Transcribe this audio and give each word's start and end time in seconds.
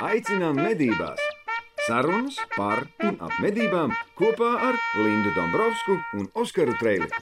Aicinām 0.00 0.56
medībās! 0.56 1.20
Sarunas 1.84 2.38
par 2.54 2.80
un 3.04 3.18
ap 3.20 3.34
medībām 3.42 3.92
kopā 4.16 4.48
ar 4.68 4.78
Lindu 4.96 5.32
Dombrovskiju 5.36 5.98
un 6.16 6.30
Oskaru 6.40 6.72
Trēliņu. 6.80 7.20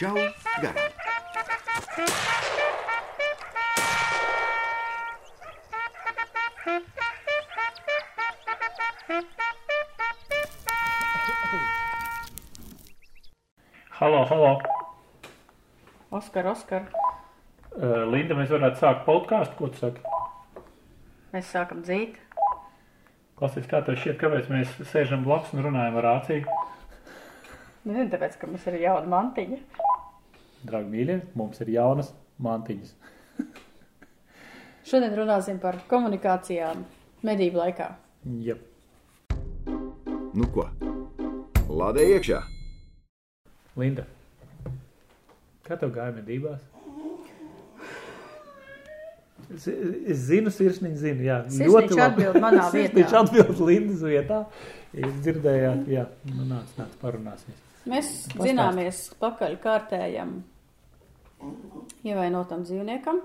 Čau! 0.00 0.18
Garām! 0.58 0.90
Halo, 13.94 14.24
halo. 14.32 14.52
Oskar, 16.10 16.50
Oskar, 16.50 16.90
Uh, 17.74 18.04
Linda, 18.06 18.36
mēs 18.38 18.52
varētu 18.54 18.78
sākt 18.78 19.00
podkāstu, 19.02 19.56
ko 19.58 19.68
tu 19.74 19.80
saki? 19.80 20.13
Mēs 21.34 21.50
sākam 21.50 21.82
dzīt. 21.82 22.20
Klausies, 23.34 23.66
kā 23.66 23.80
tev 23.82 23.98
šķiet, 23.98 24.18
kāpēc 24.20 24.50
mēs 24.52 24.74
sēžam 24.92 25.24
blakus 25.26 25.54
un 25.56 25.64
runājam 25.66 25.98
ar 25.98 26.06
rāciju? 26.06 26.58
Nezinu, 27.84 28.06
tāpēc, 28.12 28.36
ka 28.38 28.48
mums 28.48 28.66
ir 28.70 28.78
jauna 28.84 29.10
mantiņa. 29.10 29.58
Draugi 30.64 30.92
mīļie, 30.92 31.16
mums 31.36 31.58
ir 31.60 31.72
jaunas 31.74 32.12
mantiņas. 32.44 32.94
Šodien 34.88 35.16
runāsim 35.18 35.58
par 35.60 35.80
komunikācijām 35.90 36.84
medību 37.26 37.60
laikā. 37.60 37.90
Jep. 38.44 38.62
Nu 40.34 40.48
ko? 40.54 40.68
Lādē 41.68 42.06
iekšā! 42.14 42.40
Linda, 43.80 44.04
kā 45.66 45.74
tev 45.80 45.90
gāja 45.96 46.14
medībās? 46.14 46.73
Es, 49.54 49.66
zinu, 50.28 50.50
sirsniņš 50.54 50.96
zinu, 51.00 51.24
jā. 51.26 51.36
Sirsniņš 51.52 52.00
atbild 52.06 52.38
manā 52.42 52.64
vietā. 52.74 53.04
atbild 53.20 53.60
Lindas 53.60 54.02
vietā. 54.06 54.40
Jūs 54.94 55.14
dzirdējāt, 55.24 55.88
jā, 55.90 56.04
nu 56.30 56.46
nāc, 56.48 56.70
nāc, 56.78 56.92
parunāsimies. 57.02 57.60
Mēs 57.90 58.10
zināmies 58.38 59.00
pakaļ 59.20 59.56
kārtējam 59.60 60.36
ievainotam 62.06 62.62
dzīvniekam. 62.64 63.18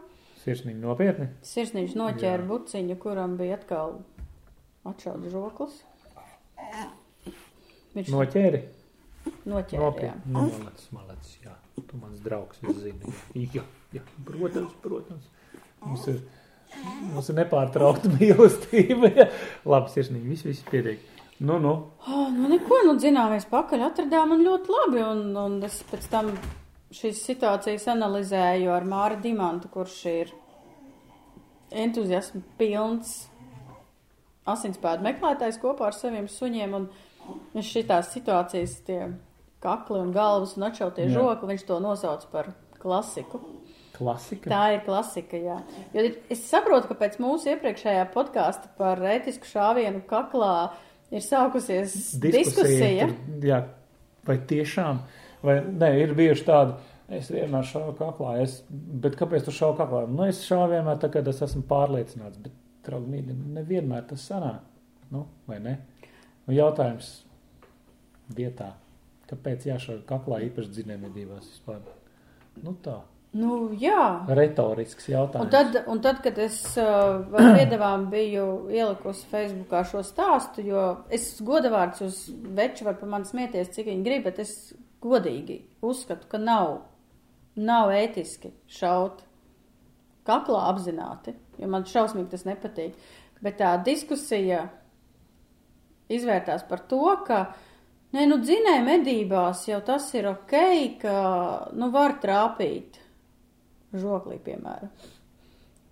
Sirsniņš 0.44 0.82
nopietni. 0.82 1.28
Sirsniņš 1.46 1.94
noķēra 2.00 2.42
Jā. 2.44 2.48
buciņu, 2.50 2.98
kuram 3.04 3.38
bija 3.40 3.58
atkal 3.60 4.00
atšauts 4.88 5.32
žoklis. 5.34 5.78
Viņš 7.96 8.12
Noķēri. 8.14 8.62
noķēra, 9.50 9.76
jā. 9.76 9.82
Nopietni. 9.84 10.32
Nu, 10.32 10.46
malacis, 10.48 10.90
malacis, 10.96 11.38
jā. 11.44 11.56
Tu 11.80 11.98
mans 12.00 12.20
draugs, 12.24 12.60
es 12.70 12.82
zinu. 12.84 13.14
Jā, 13.56 13.64
jā, 13.96 14.02
protams, 14.28 14.74
protams. 14.84 15.28
Mums 15.86 16.08
ir, 16.12 16.20
mums 17.14 17.30
ir 17.32 17.40
nepārtraukta 17.40 18.12
mīlestība. 18.18 19.14
Jā. 19.16 19.30
Labi, 19.70 19.94
sirsnīgi, 19.96 20.34
viss, 20.34 20.48
viss 20.48 20.68
pietiek. 20.70 21.06
Nu, 21.40 21.56
nu, 21.64 21.74
Oh, 22.10 22.28
nu 22.36 22.50
neko, 22.52 22.82
nu 22.84 22.98
zināmies 23.00 23.46
pakaļ, 23.48 23.86
atradām 23.88 24.34
un 24.36 24.44
ļoti 24.44 24.74
labi. 24.76 25.04
Un, 25.06 25.22
un 25.40 25.58
es 25.64 25.80
pēc 25.88 26.10
tam 26.12 26.34
šīs 26.96 27.22
situācijas 27.30 27.88
analizēju 27.94 28.74
ar 28.76 28.88
Māru 28.88 29.22
Dimantu, 29.24 29.70
kurš 29.72 29.98
ir 30.12 30.34
entuziasma 31.70 32.42
pilns 32.60 33.30
asinspēdu 34.50 35.06
meklētājs 35.06 35.60
kopā 35.62 35.90
ar 35.90 35.98
saviem 35.98 36.28
suņiem. 36.32 36.76
Un 36.76 37.64
šitās 37.66 38.12
situācijas, 38.16 38.80
tie 38.88 39.02
kakli 39.64 40.00
un 40.02 40.14
galvas 40.16 40.56
un 40.58 40.66
atšautie 40.70 41.10
žoki, 41.14 41.50
viņš 41.50 41.66
to 41.68 41.80
nosauc 41.84 42.26
par 42.32 42.54
klasiku. 42.80 43.42
Klasika. 44.00 44.50
Tā 44.52 44.64
ir 44.76 44.84
klasika, 44.88 45.40
jā. 45.40 45.58
Jo 45.94 46.06
es 46.32 46.44
saprotu, 46.50 46.90
ka 46.90 46.98
pēc 47.00 47.20
mūsu 47.22 47.54
iepriekšējā 47.54 48.06
podkāsta 48.14 48.72
par 48.80 49.02
ētisku 49.14 49.50
šāvienu 49.50 50.02
kaklā 50.10 50.54
ir 51.14 51.26
sākusies 51.26 51.98
diskusija. 52.24 53.10
Tur, 53.12 53.50
jā, 53.52 53.60
vai 54.28 54.40
tiešām, 54.50 55.04
vai 55.46 55.60
ne, 55.68 55.92
ir 56.04 56.16
bijuši 56.18 56.48
tādi. 56.48 56.80
Es 57.10 57.32
vienmēr 57.34 57.66
šāvu 57.66 57.96
kaklā, 57.98 58.36
es, 58.44 58.60
bet 58.70 59.16
kāpēc 59.18 59.48
tu 59.48 59.54
šāvi 59.56 59.80
kaklā? 59.80 60.04
Nu, 60.14 60.28
es 60.30 60.44
šāvu 60.46 60.76
vienmēr 60.76 61.00
tā, 61.02 61.10
kad 61.10 61.26
es 61.32 61.40
esmu 61.42 61.64
pārliecināts, 61.66 62.38
bet, 62.44 62.54
draugi, 62.86 63.10
mīļi, 63.16 63.38
nevienmēr 63.56 64.04
tas 64.12 64.28
sanāk. 64.30 64.60
Nu, 65.10 65.24
vai 65.50 65.58
ne? 65.64 65.74
Un 66.46 66.54
jautājums 66.54 67.08
vietā, 68.38 68.76
kāpēc 69.30 69.66
jāšauj 69.72 70.04
kaklā 70.10 70.44
īpaši 70.52 70.76
dzinējumedībās 70.76 71.50
vispār? 71.50 71.82
Nu 72.62 72.76
tā, 72.86 73.00
Nu, 73.38 73.70
jā. 73.78 74.26
retorisks 74.34 75.06
jautājums. 75.12 75.46
Un 75.46 75.52
tad, 75.54 75.76
un 75.92 76.00
tad, 76.02 76.18
kad 76.26 76.38
es 76.42 76.58
uh, 76.82 77.20
piedevām 77.30 78.08
biju 78.14 78.46
ielikusi 78.74 79.28
Facebookā 79.30 79.84
šo 79.86 80.02
stāstu, 80.06 80.64
jo 80.66 80.86
es 81.14 81.36
godavārds 81.46 82.02
uz 82.02 82.24
veču 82.58 82.88
var 82.88 82.98
par 82.98 83.12
mani 83.12 83.30
smieties, 83.30 83.70
cik 83.76 83.92
viņi 83.92 84.06
grib, 84.08 84.24
bet 84.26 84.42
es 84.42 84.54
godīgi 85.06 85.60
uzskatu, 85.86 86.26
ka 86.32 86.40
nav, 86.42 86.80
nav 87.54 87.94
ētiski 87.94 88.50
šaut 88.80 89.22
kaklā 90.26 90.64
apzināti, 90.72 91.36
jo 91.62 91.70
man 91.70 91.86
šausmīgi 91.86 92.32
tas 92.34 92.48
nepatīk. 92.48 92.96
Bet 93.46 93.60
tā 93.62 93.76
diskusija 93.86 94.64
izvērtās 96.10 96.66
par 96.66 96.82
to, 96.90 97.04
ka, 97.28 97.44
nē, 98.18 98.26
nu, 98.26 98.40
dzinēja 98.42 98.82
medībās 98.88 99.68
jau 99.70 99.84
tas 99.86 100.10
ir 100.18 100.32
ok, 100.34 100.58
ka, 101.06 101.16
nu, 101.78 101.92
var 101.94 102.18
trāpīt 102.26 102.99
žoklī, 103.94 104.40
piemēram. 104.46 104.92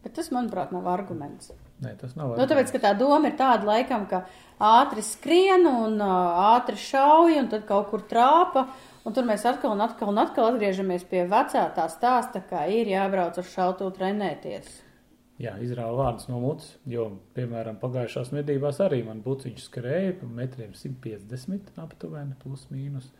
Bet 0.03 0.13
tas, 0.15 0.29
manuprāt, 0.31 0.71
nav 0.71 0.85
arguments. 0.87 1.51
Nē, 1.83 1.93
tas 1.99 2.13
nav. 2.17 2.33
Nu, 2.39 2.45
tāpēc, 2.49 2.71
ka 2.73 2.81
tā 2.81 2.93
doma 2.97 3.29
ir 3.29 3.37
tāda 3.37 3.67
laikam, 3.67 4.07
ka 4.09 4.23
ātri 4.63 5.03
skrien 5.05 5.67
un 5.69 5.99
ātri 6.01 6.79
šauj 6.81 7.37
un 7.41 7.49
tad 7.51 7.67
kaut 7.69 7.91
kur 7.91 8.05
trāpa. 8.09 8.67
Un 9.07 9.15
tur 9.15 9.27
mēs 9.27 9.45
atkal 9.47 9.75
un 9.75 9.83
atkal 9.85 10.09
un 10.11 10.19
atkal 10.19 10.49
atgriežamies 10.49 11.05
pie 11.07 11.21
vecā 11.31 11.63
tā 11.75 11.85
stāsta, 11.91 12.41
kā 12.43 12.65
ir 12.71 12.89
jābrauc 12.91 13.37
uz 13.39 13.51
šautu 13.53 13.87
trenēties. 13.95 14.81
Jā, 15.37 15.53
izrāva 15.61 15.93
vārdus 15.99 16.25
no 16.31 16.39
mutes, 16.41 16.71
jo, 16.89 17.11
piemēram, 17.37 17.77
pagājušās 17.77 18.31
medībās 18.33 18.79
arī 18.81 19.03
man 19.05 19.21
buciņš 19.21 19.67
skrēja 19.67 20.15
pa 20.17 20.31
metriem 20.39 20.73
150 20.73 21.77
aptuveni, 21.83 22.33
plus 22.41 22.65
mīnus. 22.73 23.11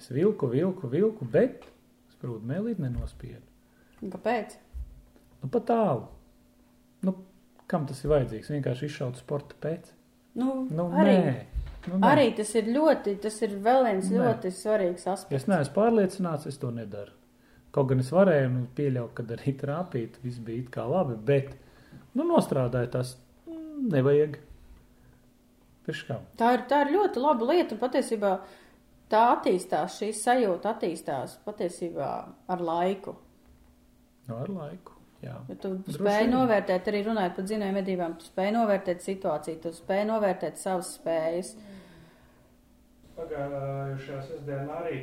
Es 0.00 0.08
vilku, 0.08 0.48
vilku, 0.48 0.88
vilku, 0.88 1.28
bet 1.28 1.68
sprūdu 2.14 2.48
mēlīt 2.48 2.80
nenospiedu. 2.80 3.44
Un 4.02 4.12
Kāpēc? 4.14 4.56
Nu, 5.42 5.48
pa 5.50 5.60
tālu. 5.66 6.06
Nu, 7.06 7.14
kam 7.70 7.86
tas 7.86 8.00
ir 8.04 8.12
vajadzīgs? 8.12 8.50
Vienkārši 8.54 8.88
izšaut 8.90 9.20
sporta 9.20 9.58
pēc? 9.62 9.92
Nu, 10.38 10.66
Nu, 10.70 10.88
arī, 10.94 11.14
nē. 11.24 11.36
Nu, 11.88 11.98
nē. 11.98 12.08
arī 12.12 12.26
tas 12.36 12.50
ir 12.58 12.68
ļoti, 12.74 13.16
tas 13.22 13.38
ir 13.42 13.54
vēl 13.64 13.84
viens 13.86 14.10
Nē. 14.10 14.18
ļoti 14.18 14.50
svarīgs 14.54 15.06
aspekts. 15.08 15.44
es 15.44 15.48
neesmu 15.48 15.74
pārliecināts, 15.74 16.46
es 16.50 16.58
to 16.58 16.70
nedaru. 16.74 17.14
Kaut 17.72 17.88
gan 17.90 18.00
es 18.02 18.10
varēju 18.12 18.50
nu, 18.52 18.66
pieļaut, 18.76 19.12
ka 19.14 19.22
arī 19.36 19.54
trāpīt, 19.60 20.18
viss 20.22 20.38
bija 20.42 20.62
it 20.64 20.70
kā 20.74 20.84
labi, 20.88 21.16
bet 21.16 21.54
nu, 22.14 22.24
nostrādāja 22.24 22.90
tas 22.98 23.16
mm, 23.46 23.88
nevajag. 23.94 24.38
Kā? 25.88 26.18
Tā 26.36 26.48
ir, 26.52 26.62
tā 26.68 26.82
ir 26.84 26.90
ļoti 26.92 27.20
laba 27.22 27.46
lieta, 27.48 27.72
un 27.72 27.80
patiesībā 27.80 28.32
tā 29.08 29.22
attīstās, 29.38 29.94
šī 29.96 30.10
sajūta 30.12 30.74
attīstās 30.74 31.38
patiesībā 31.46 32.08
ar 32.52 32.60
laiku. 32.60 33.14
Nu, 34.28 34.36
ar 34.36 34.50
laiku. 34.52 34.94
Jā. 35.24 35.34
Ja 35.48 35.54
tu 35.58 35.72
Droši 35.82 35.96
spēj 35.98 36.20
vien. 36.22 36.32
novērtēt, 36.36 36.88
arī 36.92 37.00
runājot 37.08 37.38
par 37.38 37.46
dzinēju 37.48 37.74
medībām, 37.74 38.12
tu 38.20 38.28
spēj 38.28 38.52
novērtēt 38.54 39.02
situāciju, 39.02 39.60
tu 39.64 39.72
spēj 39.74 40.04
novērtēt 40.12 40.60
savas 40.60 40.92
spējas. 40.94 41.54
Pagājušajā 43.16 44.20
sestdienā 44.28 44.76
arī 44.84 44.98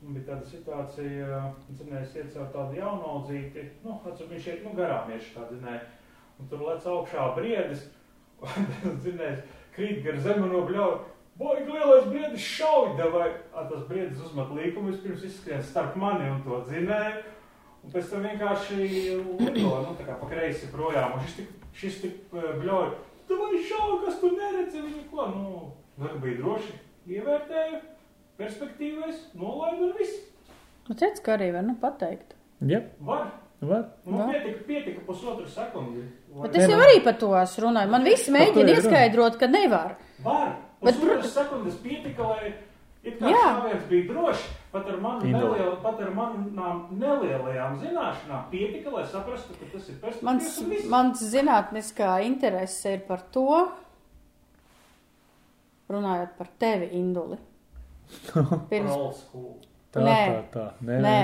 bija 0.00 0.26
tāda 0.28 0.46
situācija, 0.48 1.40
ka 1.66 1.78
zinājums 1.80 2.14
iet 2.16 2.28
caur 2.36 2.52
tādu 2.54 2.78
jaunu 2.78 3.08
audzīti, 3.14 3.64
nu, 3.84 3.96
atceru, 4.06 4.28
viņš 4.30 4.46
iet 4.52 4.62
nu, 4.64 4.74
garām 4.78 5.10
ieši 5.16 5.34
tā 5.34 5.48
zinēja. 5.50 5.80
Un 6.40 6.48
tur 6.52 6.62
lec 6.68 6.86
augšā 6.88 7.26
briedis, 7.36 7.88
un 8.88 9.00
zinājums 9.02 9.58
krīt 9.74 10.04
gar 10.06 10.22
zemi 10.22 10.46
no 10.52 10.62
bļauja. 10.68 11.02
Boigi 11.40 11.72
lielais 11.72 12.06
briedis 12.12 12.46
šauj, 12.54 12.94
vai 13.12 13.28
tas 13.56 13.84
briedis 13.88 14.20
uzmet 14.20 14.50
līkumu, 14.56 14.92
vispirms 14.92 15.26
izskrien 15.26 15.62
starp 15.64 15.96
mani 16.00 16.28
un 16.28 16.42
to 16.44 16.62
dzinēju. 16.68 17.22
Un 17.84 17.92
pēc 17.94 18.10
tam 18.12 18.26
vienkārši 18.28 18.76
lido, 18.76 19.78
nu, 19.86 19.94
tā 19.98 20.04
kā 20.06 20.16
pa 20.20 20.26
kreisi 20.30 20.68
projām. 20.72 21.14
Un 21.16 21.24
šis 21.24 21.36
tik, 21.40 21.52
šis 21.80 22.00
tik 22.02 22.34
eh, 22.36 22.50
bļauj, 22.60 22.90
tu 23.28 23.38
vai 23.40 23.60
šauj, 23.70 23.94
kas 24.04 24.18
tu 24.20 24.30
neredzi 24.36 24.82
viņu, 24.84 25.04
ko, 25.10 25.26
nu, 25.32 25.62
nu, 26.00 26.10
bija 26.22 26.36
droši 26.42 26.74
ievērtēju, 27.16 27.80
perspektīvais, 28.40 29.22
nolaidu 29.38 29.88
un 29.90 29.94
viss. 29.98 30.18
Nu, 30.88 30.96
teic, 30.98 31.20
ka 31.24 31.36
arī 31.36 31.50
var 31.54 31.64
nu, 31.66 31.76
pateikt. 31.80 32.34
Jā, 32.60 32.82
Var. 33.00 33.26
var. 33.64 33.84
Nu, 34.04 34.18
Var. 34.18 34.32
pietika, 34.34 34.64
pietika 34.68 35.04
pusotru 35.06 35.46
sekundi. 35.48 36.02
Var. 36.34 36.48
Bet 36.48 36.56
es 36.60 36.68
jau 36.68 36.80
arī 36.84 36.98
par 37.04 37.16
to 37.20 37.30
esmu 37.40 37.64
runājis. 37.68 37.90
Man 37.94 38.04
visi 38.04 38.34
mēģina 38.34 38.74
ieskaidrot, 38.76 39.38
ka 39.40 39.48
nevar. 39.48 39.94
Var. 40.24 40.50
Bet, 40.80 40.94
Pusotras 40.96 41.24
protams- 41.24 41.32
sekundes 41.36 41.74
pietika, 41.84 42.22
lai 42.28 42.52
It 43.02 43.16
kā 43.16 43.30
šāviens 43.32 43.84
bija 43.88 44.06
drošs, 44.10 44.42
pat 44.74 44.88
ar, 44.92 44.98
nelielu, 45.24 45.76
pat 45.80 46.00
ar 46.04 46.10
manām 46.12 46.82
nelielajām 47.00 47.78
zināšanām 47.80 48.42
pietika, 48.52 48.90
lai 48.92 49.06
saprastu, 49.08 49.56
ka 49.56 49.68
tas 49.72 49.86
ir 49.88 49.96
Mans, 49.96 50.02
perspektīvs 50.04 50.68
viss. 50.68 50.90
mans 50.92 51.22
zinātniskā 51.32 52.10
interese 52.26 52.92
ir 52.98 53.06
par 53.08 53.22
to, 53.32 53.46
runājot 55.90 56.36
par 56.38 56.50
tevi, 56.60 56.90
Induli. 57.00 57.38
Pirms. 58.70 59.24
Tā, 59.90 60.02
Nē. 60.04 60.18
tā, 60.28 60.42
tā. 60.54 60.66
Nē, 60.86 60.98
nē. 61.02 61.16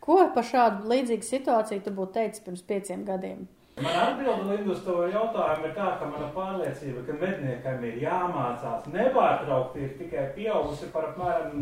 Ko 0.00 0.16
par 0.34 0.46
šādu 0.48 0.88
līdzīgu 0.88 1.26
situāciju 1.26 1.82
tu 1.84 1.92
būtu 1.98 2.14
teicis 2.16 2.40
pirms 2.46 2.62
pieciem 2.64 3.02
gadiem? 3.04 3.42
Man 3.80 3.96
atbilde 3.96 4.44
Lindu 4.50 4.74
uz 4.74 4.80
tavu 4.84 5.06
jautājumu 5.08 5.64
ir 5.68 5.72
tā, 5.76 5.86
ka 6.00 6.08
mana 6.10 6.26
pārliecība, 6.34 7.04
ka 7.06 7.12
medniekam 7.20 7.84
ir 7.88 7.94
jāmācās 8.02 8.88
nepārtraukti, 8.92 9.78
ir 9.86 9.92
tikai 10.00 10.24
pieaugusi 10.36 10.86
par 10.92 11.02
apmēram 11.12 11.54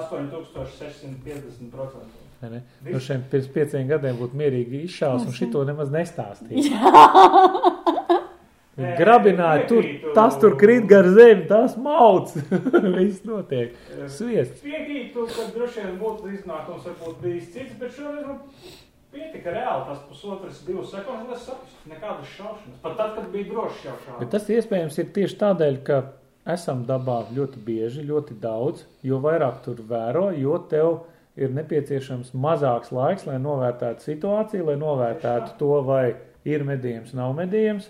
8650%. 0.00 2.24
Nē, 2.38 2.48
nē. 2.52 2.60
Nu, 2.86 2.98
šiem 3.02 3.20
pirms 3.30 3.48
pieciem 3.54 3.88
gadiem 3.90 4.16
būtu 4.20 4.34
mierīgi 4.38 4.76
izšāvis 4.86 5.24
un 5.26 5.32
šito 5.34 5.60
nemaz 5.68 5.88
nestāstīja. 5.94 6.78
Nē, 8.78 8.92
Grabināja, 8.94 9.64
tur, 9.66 9.82
tas 10.14 10.36
tur 10.38 10.54
krīt 10.58 10.84
gar 10.86 11.02
zemi, 11.10 11.48
tas 11.50 11.74
mauc. 11.82 12.30
Viss 12.94 13.24
notiek. 13.26 13.74
Sviests. 14.06 14.62
Piekrītu, 14.62 15.24
ka 15.34 15.48
droši 15.56 15.82
vien 15.82 15.96
būtu 15.98 16.30
iznākums 16.36 16.86
varbūt 16.86 17.16
bijis 17.24 17.48
cits, 17.56 17.74
bet 17.80 17.90
šoreiz 17.96 18.22
nu, 18.28 18.36
pietika 19.12 19.52
reāli 19.54 19.88
tas 19.88 20.00
pusotras, 20.08 20.62
divas 20.66 20.92
sekundes, 20.92 21.28
lai 21.30 21.40
saprastu 21.42 21.92
nekādas 21.92 22.32
šaušanas. 22.36 22.80
Pat 22.82 22.96
tad, 23.00 23.14
kad 23.16 23.28
bija 23.32 23.50
droši 23.52 23.84
šādi. 23.84 24.16
Bet 24.22 24.32
tas 24.34 24.48
iespējams 24.52 24.98
ir 25.02 25.12
tieši 25.16 25.38
tādēļ, 25.42 25.78
ka 25.86 26.00
esam 26.54 26.84
dabā 26.88 27.20
ļoti 27.36 27.62
bieži, 27.64 28.06
ļoti 28.08 28.38
daudz. 28.42 28.84
Jo 29.06 29.20
vairāk 29.24 29.62
tur 29.64 29.80
vēro, 29.88 30.28
jo 30.36 30.56
tev 30.70 31.02
ir 31.38 31.52
nepieciešams 31.54 32.32
mazāks 32.34 32.90
laiks, 32.94 33.28
lai 33.28 33.38
novērtētu 33.42 34.04
situāciju, 34.10 34.66
lai 34.70 34.78
novērtētu 34.80 35.54
to, 35.60 35.76
vai 35.86 36.04
ir 36.48 36.66
medījums, 36.66 37.14
nav 37.16 37.36
medījums. 37.38 37.88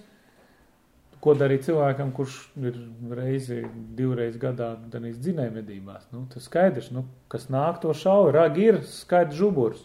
Ko 1.18 1.32
darīt 1.34 1.64
cilvēkam, 1.66 2.12
kurš 2.14 2.34
ir 2.62 2.76
reizi, 3.10 3.64
divreiz 3.98 4.36
gadā 4.38 4.76
danīs 4.92 5.16
dzinēja 5.18 5.50
medībās? 5.56 6.04
Nu, 6.14 6.28
tas 6.30 6.46
skaidrs, 6.46 6.92
nu, 6.94 7.08
kas 7.32 7.48
nāk 7.50 7.80
to 7.82 7.90
šauja, 7.90 8.36
ragi 8.36 8.68
ir 8.68 8.78
skaidrs 8.86 9.40
žuburs. 9.40 9.80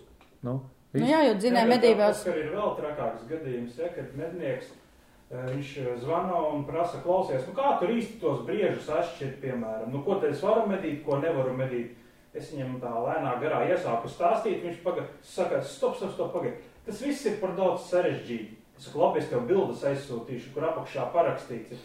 Nu, 0.45 0.59
Nu, 0.93 1.05
jā, 1.09 1.23
jo 1.25 1.33
dzinēja 1.41 1.69
medībās. 1.71 2.21
Tas 2.21 2.37
ir 2.37 2.51
vēl 2.53 2.73
trakāks 2.77 3.25
gadījums, 3.25 3.77
ja, 3.81 3.87
kad 3.95 4.11
mednieks 4.17 4.67
eh, 4.69 5.45
viņš 5.49 5.71
eh, 5.81 5.87
zvana 6.03 6.41
un 6.51 6.65
prasa, 6.67 6.99
klausies, 7.01 7.47
nu 7.49 7.55
kā 7.57 7.71
tur 7.79 7.93
īsti 7.95 8.19
tos 8.21 8.43
briežus 8.45 8.91
atšķirt, 8.93 9.39
piemēram, 9.41 9.89
nu 9.93 10.03
ko 10.05 10.19
tad 10.21 10.35
es 10.35 10.43
varu 10.45 10.67
medīt, 10.69 11.01
ko 11.07 11.17
nevaru 11.23 11.55
medīt. 11.57 11.95
Es 12.33 12.49
viņam 12.49 12.77
tā 12.81 12.89
lēnā 12.89 13.35
garā 13.41 13.63
iesāku 13.69 14.09
stāstīt, 14.09 14.61
viņš 14.65 14.79
paga, 14.85 15.05
saka, 15.25 15.61
stop, 15.65 15.97
stop, 15.97 16.13
stop, 16.13 16.31
pagaid. 16.33 16.61
Tas 16.85 17.01
viss 17.01 17.25
ir 17.29 17.37
par 17.41 17.53
daudz 17.57 17.85
sarežģīti. 17.89 18.57
Es 18.77 18.87
saku, 18.87 19.01
labi, 19.01 19.21
es 19.21 19.29
tev 19.29 19.45
bildes 19.49 19.83
aizsūtīšu, 19.85 20.53
kur 20.55 20.65
apakšā 20.69 21.05
parakstīts. 21.13 21.81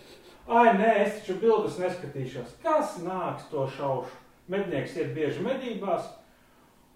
Ai, 0.49 0.73
nē, 0.79 0.93
es 1.05 1.19
taču 1.19 1.37
bildes 1.43 1.77
neskatīšos. 1.81 2.57
Kas 2.65 2.97
nāks 3.05 3.49
to 3.53 3.67
šaušu? 3.77 4.17
Mednieks 4.49 4.97
iet 4.97 5.13
bieži 5.17 5.45
medībās. 5.45 6.09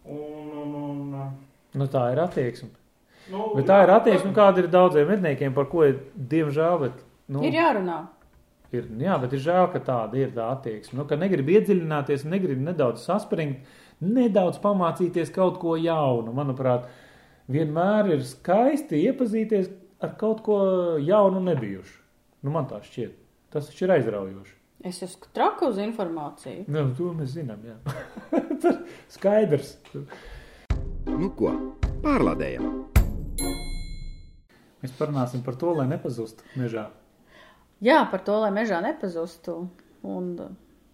Un, 0.09 0.49
un, 0.63 0.73
un, 0.81 1.35
Nu, 1.75 1.87
tā 1.89 2.07
ir 2.13 2.21
attieksme. 2.21 2.69
nu, 3.33 3.53
Bet 3.57 3.69
tā 3.71 3.83
ir 3.85 3.93
attieksme, 3.95 4.33
kāda 4.37 4.61
ir 4.65 4.69
daudziem 4.73 5.09
medniekiem, 5.09 5.55
par 5.57 5.69
ko 5.73 5.85
ir 5.89 6.01
diemžēl. 6.17 6.81
Bet, 6.83 7.05
nu, 7.33 7.45
Ir 7.49 7.57
jārunā. 7.57 8.01
Ir, 8.73 8.87
jā, 9.05 9.19
bet 9.21 9.33
ir 9.37 9.41
žēl, 9.45 9.67
ka 9.73 9.81
tāda 9.85 10.17
ir 10.17 10.31
tā 10.33 10.49
attieksme. 10.55 10.97
Nu, 11.01 11.05
ka 11.09 11.17
negrib 11.21 11.49
iedziļināties, 11.53 12.25
negrib 12.29 12.61
nedaudz 12.65 13.05
saspringt, 13.05 13.67
nedaudz 14.01 14.59
pamācīties 14.63 15.33
kaut 15.35 15.59
ko 15.61 15.77
jaunu. 15.77 16.33
Manuprāt, 16.37 16.89
vienmēr 17.53 18.15
ir 18.17 18.25
skaisti 18.25 19.03
iepazīties 19.11 19.69
ar 20.03 20.17
kaut 20.21 20.41
ko 20.47 20.57
jaunu 21.05 21.41
un 21.43 21.51
nebijušu. 21.53 21.99
Nu, 22.43 22.51
man 22.55 22.67
tā 22.71 22.81
šķiet. 22.83 23.13
Tas 23.53 23.69
taču 23.69 23.85
ir 23.87 23.93
aizraujoši. 23.99 24.57
Es 24.89 24.99
esmu 25.05 25.29
traka 25.37 25.69
uz 25.71 25.77
informāciju. 25.79 26.65
Nu, 26.73 26.89
to 26.99 27.13
mēs 27.15 27.37
zinām, 27.37 27.61
jā. 27.63 27.77
Tas 28.65 28.81
Skaidrs. 29.15 29.77
Nu 31.07 31.29
ko, 31.35 31.51
pārlādējam! 32.05 32.67
Mēs 34.83 34.93
parunāsim 34.99 35.43
par 35.47 35.57
to, 35.59 35.73
lai 35.75 35.87
nepazustu 35.91 36.47
mežā. 36.59 36.89
Jā, 37.83 38.01
par 38.11 38.23
to, 38.27 38.37
lai 38.43 38.51
mežā 38.55 38.79
nepazustu 38.85 39.57
un 40.07 40.29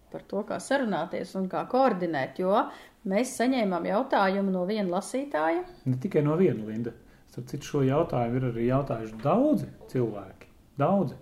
par 0.09 0.23
to, 0.29 0.41
kā 0.47 0.57
sarunāties 0.61 1.35
un 1.37 1.45
kā 1.51 1.61
koordinēt, 1.69 2.41
jo 2.41 2.63
mēs 3.09 3.35
saņēmām 3.37 3.85
jautājumu 3.91 4.53
no 4.53 4.65
viena 4.69 4.89
lasītāja. 4.95 5.63
Ne 5.85 5.97
tikai 6.01 6.25
no 6.25 6.37
viena 6.39 6.65
linda. 6.65 6.95
Starp 7.29 7.49
citu, 7.51 7.69
šo 7.69 7.83
jautājumu 7.85 8.41
ir 8.41 8.49
arī 8.49 8.67
jautājuši 8.71 9.21
daudzi 9.21 9.69
cilvēki. 9.91 10.49
Daudzi 10.81 11.17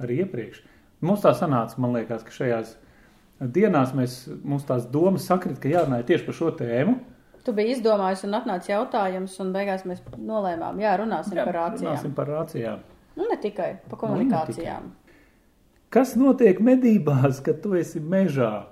arī 0.00 0.22
iepriekš. 0.24 0.62
Mums 1.04 1.24
tā 1.24 1.34
sanāca, 1.36 1.76
man 1.80 1.96
liekas, 1.98 2.24
ka 2.24 2.32
šajās 2.32 2.74
dienās 3.52 3.92
mēs, 3.96 4.22
mums 4.44 4.64
tās 4.68 4.88
domas 4.92 5.28
sakrit, 5.28 5.60
ka 5.60 5.72
jārunā 5.72 6.00
tieši 6.08 6.26
par 6.26 6.36
šo 6.36 6.52
tēmu. 6.56 6.96
Tu 7.44 7.52
biji 7.56 7.76
izdomājis 7.78 8.24
un 8.28 8.36
atnāca 8.36 8.72
jautājums, 8.74 9.34
un 9.40 9.52
beigās 9.54 9.86
mēs 9.88 10.02
nolēmām, 10.18 10.80
jā, 10.82 10.94
runāsim 11.00 11.38
jā, 11.38 11.46
par 11.48 11.56
rācijām. 11.56 11.86
runāsim 11.88 12.16
par 12.16 12.28
rācijām. 12.28 12.82
Nu, 13.16 13.26
ne 13.30 13.36
tikai 13.40 13.70
par 13.88 14.00
komunikācijām. 14.02 14.90
Kas 15.90 16.14
notiek 16.20 16.60
medībās, 16.62 17.40
kad 17.42 17.62
tu 17.64 17.74
esi 17.74 18.00
mežā? 18.00 18.66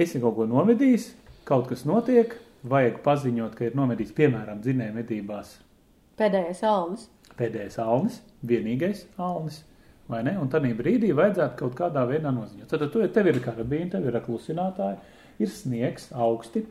Esi 0.00 0.20
kaut 0.22 0.38
ko 0.38 0.46
nomedījis, 0.48 1.10
kaut 1.46 1.68
kas 1.70 1.84
notiek, 1.86 2.32
vajag 2.66 3.02
paziņot, 3.04 3.54
ka 3.56 3.68
ir 3.68 3.76
nomedījis, 3.78 4.14
piemēram, 4.16 4.62
dzinēja 4.64 4.96
medībās 4.96 5.58
Pēdējais 6.20 6.64
alnis. 6.68 7.06
pēdējais 7.38 7.78
alnis, 7.80 8.20
vienīgais 8.44 9.06
alnis. 9.16 9.62
Vai 10.10 10.24
ne? 10.26 10.34
Un 10.42 10.50
tad 10.50 10.66
brīdī 10.76 11.12
vajadzētu 11.14 11.56
kaut 11.56 11.76
kādā 11.78 12.02
veidā 12.08 12.32
noziņot. 12.34 12.66
Tad 12.68 12.90
tu, 12.92 13.06
tev 13.14 13.30
ir 13.30 13.38
karabīna, 13.40 13.92
tev 13.94 14.08
ir 14.10 14.18
klusinātāji, 14.24 14.98
ir 15.38 15.48
sniegs 15.48 16.10
augsti. 16.12 16.64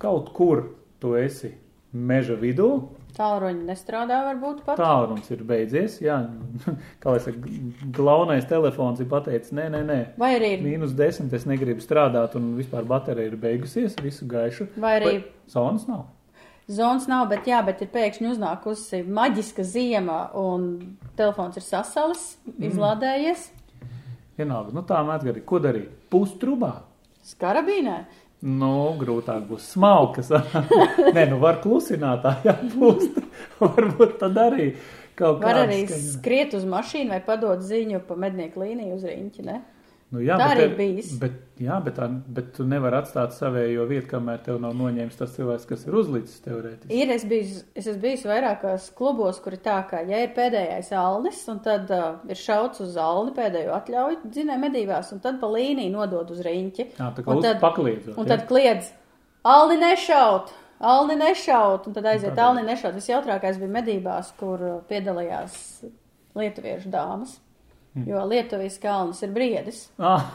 Kaut 0.00 0.32
kur 0.36 0.64
tu 1.02 1.14
esi 1.20 1.54
meža 1.92 2.36
vidū, 2.40 2.70
Tālruņi 3.10 3.64
nestrādā 3.66 4.20
varbūt 4.28 4.60
pat. 4.64 4.78
tālrunis 4.78 5.26
ir 5.34 5.40
beidzies. 5.44 5.96
Jā, 6.00 6.20
kā 7.02 7.10
lai 7.10 7.18
saka, 7.24 7.40
glaunais 7.96 8.46
telefons 8.48 9.00
ir 9.02 9.08
pateicis, 9.10 9.50
nē, 9.58 9.64
nē, 9.74 9.80
nē. 9.88 9.96
Vai 10.20 10.28
arī, 10.36 10.52
Mīnus 10.62 10.94
desmit, 10.96 11.34
es 11.34 11.44
negribu 11.50 11.82
strādāt, 11.82 12.36
un 12.38 12.52
vispār 12.56 12.86
baterija 12.88 13.32
ir 13.32 13.36
beigusies, 13.42 13.98
visu 14.00 14.28
gaišu. 14.30 14.68
vai 14.78 14.94
arī 15.00 15.12
Zonas 15.50 15.88
nav. 15.90 16.06
zonas 16.70 17.08
nav, 17.10 17.26
bet 17.34 17.50
jā, 17.50 17.58
bet 17.66 17.82
ir 17.82 17.90
pēkšņi 17.90 18.30
uznākusi 18.30 19.02
maģiska 19.10 19.64
ziema 19.66 20.20
un 20.38 20.70
telefons 21.18 21.58
ir 21.58 21.66
sasalis, 21.66 22.36
izlādējies. 22.62 23.48
Vienalga, 24.38 24.70
nu 24.72 24.86
tā 24.86 25.02
mēdz 25.04 25.26
gadīt. 25.32 25.44
Ko 25.50 25.58
darīt? 25.58 25.90
Pustrubā. 26.14 26.76
Skarabīnē. 27.26 27.98
Nu, 28.40 28.94
grūtāk 28.96 29.44
būs 29.50 29.66
smalkas. 29.74 30.30
Nē, 31.14 31.26
nu 31.28 31.40
var 31.42 31.60
klusinātājā 31.60 32.54
pūst. 32.72 33.18
Varbūt 33.60 34.16
tad 34.22 34.38
arī 34.40 34.70
kaut 35.18 35.42
Var 35.42 35.58
kāda 35.58 35.66
arī 35.66 35.82
skriet 35.90 36.56
uz 36.56 36.64
mašīnu 36.64 37.12
vai 37.12 37.20
padot 37.24 37.60
ziņu 37.60 38.00
pa 38.08 38.16
mednieku 38.16 38.62
līniju 38.62 38.96
uz 38.96 39.04
riņķi, 39.04 39.44
ne? 39.44 39.58
Nu, 40.10 40.18
jā, 40.18 40.34
Tā 40.40 40.46
bet 40.48 40.56
arī 40.56 40.62
tev- 40.64 40.76
bijis. 40.76 41.10
Bet, 41.20 41.34
jā, 41.62 41.76
bet, 41.84 41.94
tā, 41.94 42.06
bet 42.34 42.48
tu 42.56 42.64
nevari 42.66 42.96
atstāt 42.98 43.30
savējo 43.36 43.84
vietu, 43.86 44.08
kamēr 44.10 44.40
tev 44.42 44.56
nav 44.60 44.72
noņēmis 44.74 45.18
tas 45.20 45.36
cilvēks, 45.36 45.66
kas 45.70 45.84
ir 45.86 45.94
uzlicis 46.00 46.40
teorētiski. 46.42 46.90
Ir, 46.98 47.12
es, 47.14 47.24
biju, 47.30 47.60
es 47.78 47.86
esmu 47.86 48.00
bijis 48.02 48.24
vairākās 48.26 48.88
klubos, 48.98 49.38
kur 49.44 49.54
ir 49.54 49.60
tā, 49.62 49.76
ka, 49.88 50.00
ja 50.02 50.18
ir 50.24 50.32
pēdējais 50.34 50.90
alnis, 50.98 51.44
un 51.52 51.60
tad 51.62 51.90
uh, 51.94 52.16
ir 52.28 52.34
šauts 52.40 52.82
uz 52.82 52.96
alni 52.98 53.30
pēdējo 53.36 53.70
atļauju 53.76 54.18
dzinē 54.34 54.56
medībās, 54.64 55.12
un 55.14 55.20
tad 55.22 55.38
pa 55.40 55.46
līniju 55.46 55.92
nodod 55.94 56.30
uz 56.34 56.40
riņķi. 56.42 56.88
Jā, 56.98 57.12
tā 57.14 57.22
kā 57.22 57.36
Un 57.36 57.42
tad- 57.46 57.60
pakliedzot. 57.62 58.16
Un 58.18 58.26
jā. 58.26 58.32
tad 58.34 58.48
kliedz, 58.50 58.90
alni 59.46 59.78
nešaut, 59.78 60.50
alni 60.80 61.14
nešaut, 61.22 61.86
un 61.86 61.94
tad 61.94 62.04
aiziet 62.10 62.34
Tādēļ. 62.34 62.48
alni 62.48 62.66
nešaut. 62.66 62.98
Visjautrākais 62.98 63.62
bija 63.62 63.76
medībās, 63.78 64.34
kur 64.42 64.58
uh, 64.58 64.80
piedalījās 64.90 65.84
lietuviešu 66.34 66.90
dāmas, 66.90 67.38
jo 68.06 68.22
lietuvis 68.30 68.78
kalns 68.82 69.22
ir 69.26 69.34
briedis. 69.34 69.88
Ah, 69.98 70.28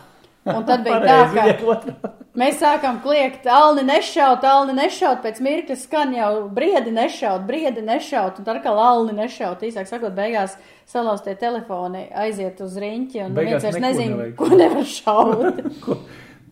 Un 0.46 0.66
tad 0.66 0.84
bija 0.86 1.00
tā, 1.10 1.16
ka 1.34 2.10
mēs 2.38 2.60
sākām 2.62 3.00
kliegt, 3.02 3.48
alni 3.50 3.82
nešaut, 3.88 4.44
alni 4.46 4.76
nešaut, 4.78 5.24
pēc 5.24 5.40
mirkļa 5.42 5.78
skan 5.82 6.12
jau 6.14 6.28
briedi 6.54 6.94
nešaut, 6.94 7.48
briedi 7.48 7.82
nešaut, 7.82 8.38
un 8.38 8.46
tad 8.46 8.60
atkal 8.60 8.78
alni 8.82 9.16
nešaut. 9.18 9.64
Īsāk 9.66 9.90
sakot, 9.90 10.14
beigās 10.14 10.54
salauztie 10.92 11.34
telefoni 11.42 12.04
aiziet 12.14 12.62
uz 12.62 12.78
riņķi, 12.78 13.24
un 13.26 13.34
Beigās 13.40 13.64
neviens 13.64 13.66
vairs 13.66 13.82
nezina, 13.88 14.12
nevajag. 14.12 14.36
ko 14.38 14.50
nevar 14.54 14.86
šaut. 14.92 15.64
Ko? 15.86 15.98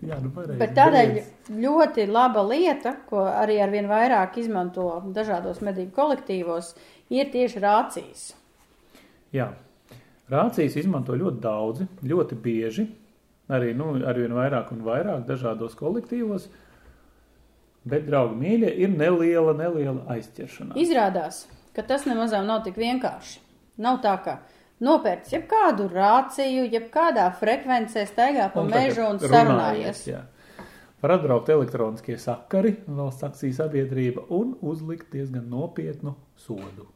Jā, 0.04 0.18
nu 0.20 0.32
pareizi. 0.36 0.58
Bet 0.60 0.74
tādēļ 0.76 1.12
Briedis. 1.14 1.28
ļoti 1.64 2.08
laba 2.12 2.42
lieta, 2.50 2.96
ko 3.08 3.22
arī 3.30 3.60
ar 3.64 3.70
vien 3.72 3.86
vairāk 3.88 4.40
izmanto 4.42 4.88
dažādos 5.16 5.62
medību 5.64 5.94
kolektīvos, 5.96 6.74
ir 7.14 7.30
tieši 7.32 7.62
rācijas. 7.64 8.26
Jā. 9.38 9.52
Rācijas 10.32 10.78
izmanto 10.80 11.16
ļoti 11.20 11.42
daudzi, 11.44 11.88
ļoti 12.08 12.38
bieži. 12.40 12.88
Arī 13.52 13.74
nu, 13.76 13.92
arvien 14.08 14.32
vairāk 14.34 14.72
un 14.72 14.84
vairāk 14.86 15.26
dažādos 15.28 15.76
kolektīvos. 15.76 16.48
Bet, 17.84 18.06
draugi, 18.08 18.38
mīļie, 18.40 18.70
ir 18.86 18.94
neliela, 18.96 19.52
neliela 19.60 20.06
aizķeršanās. 20.16 20.78
Izrādās, 20.80 21.42
ka 21.76 21.84
tas 21.84 22.06
nemazām 22.08 22.48
nav 22.48 22.62
tik 22.64 22.80
vienkārši. 22.80 23.42
Nav 23.84 24.00
tā, 24.06 24.14
ka 24.24 24.38
nopērts 24.84 25.34
jebkādu 25.34 25.90
rāciju, 25.92 26.70
jebkādā 26.72 27.28
frekvencē 27.42 28.06
staigā 28.08 28.48
pa 28.54 28.64
mežu 28.64 29.04
un 29.10 29.20
runājies, 29.20 29.34
sarunājies. 29.36 30.06
jā. 30.08 30.24
Var 31.04 31.18
atbraukt 31.18 31.52
elektroniskie 31.52 32.16
sakari, 32.16 32.78
valsts 32.88 33.28
akciju 33.28 33.58
sabiedrība 33.58 34.24
un 34.32 34.56
uzlikt 34.64 35.12
diezgan 35.12 35.50
nopietnu 35.52 36.16
sodu. 36.40 36.88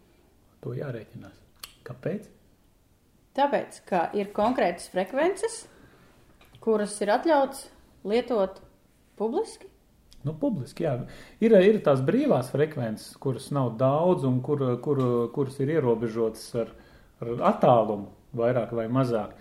To 0.64 0.72
jārēķinās. 0.78 1.36
Kāpēc? 1.84 2.32
Tāpēc, 3.38 3.82
ka 3.86 4.08
ir 4.18 4.32
konkrētas 4.34 4.88
frekvences, 4.90 5.58
kuras 6.64 6.96
ir 7.04 7.12
atļauts 7.14 7.68
lietot 8.08 8.62
publiski. 9.20 9.70
Nu, 10.26 10.34
publiski, 10.34 10.88
jā. 10.88 10.96
Ir, 11.44 11.54
ir 11.62 11.78
tās 11.86 12.02
brīvās 12.06 12.50
frekvences, 12.52 13.14
kuras 13.22 13.52
nav 13.54 13.76
daudz 13.78 14.26
un 14.28 14.42
kur, 14.44 14.64
kur, 14.84 15.04
kuras 15.36 15.60
ir 15.62 15.76
ierobežotas 15.78 16.48
ar, 16.64 16.74
ar 17.22 17.46
attālumu, 17.54 18.10
vairāk 18.36 18.74
vai 18.76 18.88
mazāk. 18.92 19.38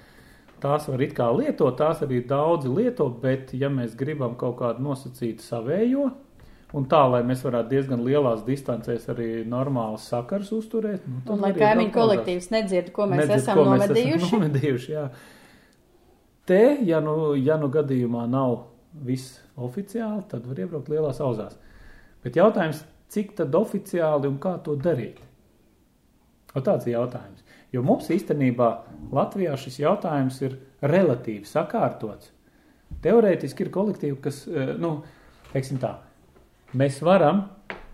Tās 0.60 0.86
var 0.88 1.02
it 1.04 1.16
kā 1.16 1.30
lietot, 1.32 1.74
tās 1.80 2.04
arī 2.04 2.20
daudzi 2.28 2.68
lieto, 2.72 3.08
bet 3.22 3.56
ja 3.56 3.72
mēs 3.72 3.96
gribam 3.96 4.36
kaut 4.40 4.60
kādu 4.60 4.84
nosacītu 4.84 5.44
savējo, 5.44 6.10
un 6.74 6.86
tā, 6.90 7.02
lai 7.10 7.22
mēs 7.26 7.44
varētu 7.46 7.70
diezgan 7.70 8.02
lielās 8.06 8.42
distancēs 8.46 9.06
arī 9.12 9.30
normāls 9.48 10.08
sakars 10.10 10.50
uzturēt, 10.56 11.06
nu, 11.06 11.22
Un 11.34 11.44
lai 11.44 11.52
kaimiņu 11.56 11.94
kolektīvs 11.94 12.50
nedzird, 12.54 12.90
ko 12.96 13.06
mēs 13.10 13.24
Nedzird, 13.24 13.42
esam 13.42 13.60
ko 13.60 13.66
mēs 13.70 13.84
nomedījuši. 13.84 14.16
Esam 14.18 14.40
nomedījuši 14.40 14.92
jā. 14.96 15.04
Te, 16.46 16.62
ja 16.86 17.00
nu, 17.02 17.34
ja 17.38 17.56
nu 17.58 17.70
gadījumā 17.74 18.26
nav 18.30 18.58
viss 19.06 19.40
oficiāli, 19.58 20.24
tad 20.30 20.46
var 20.46 20.60
iebraukt 20.62 20.90
lielās 20.92 21.20
auzās. 21.22 21.56
Bet 22.24 22.38
jautājums, 22.38 22.84
cik 23.12 23.34
tad 23.38 23.54
oficiāli 23.54 24.30
un 24.30 24.38
kā 24.42 24.56
to 24.62 24.76
darīt? 24.78 25.18
O 26.56 26.62
tāds 26.64 26.86
ir 26.88 26.96
jautājums. 26.96 27.42
Jo 27.74 27.82
mums 27.84 28.08
īstenībā 28.14 28.70
Latvijā 29.14 29.56
šis 29.60 29.80
jautājums 29.82 30.38
ir 30.46 30.56
relatīvi 30.86 31.44
sakārtots. 31.48 32.30
Teorētiski 33.02 33.66
ir 33.66 33.72
kolektīvi, 33.74 34.16
kas, 34.22 34.44
eh, 34.48 34.72
nu, 34.80 35.00
teiksim 35.52 35.80
tā, 35.82 35.96
mēs 36.76 37.00
varam 37.04 37.44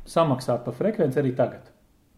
samaksāt 0.08 0.64
par 0.66 0.74
frekvenci 0.76 1.20
arī 1.22 1.34
tagad. 1.38 1.68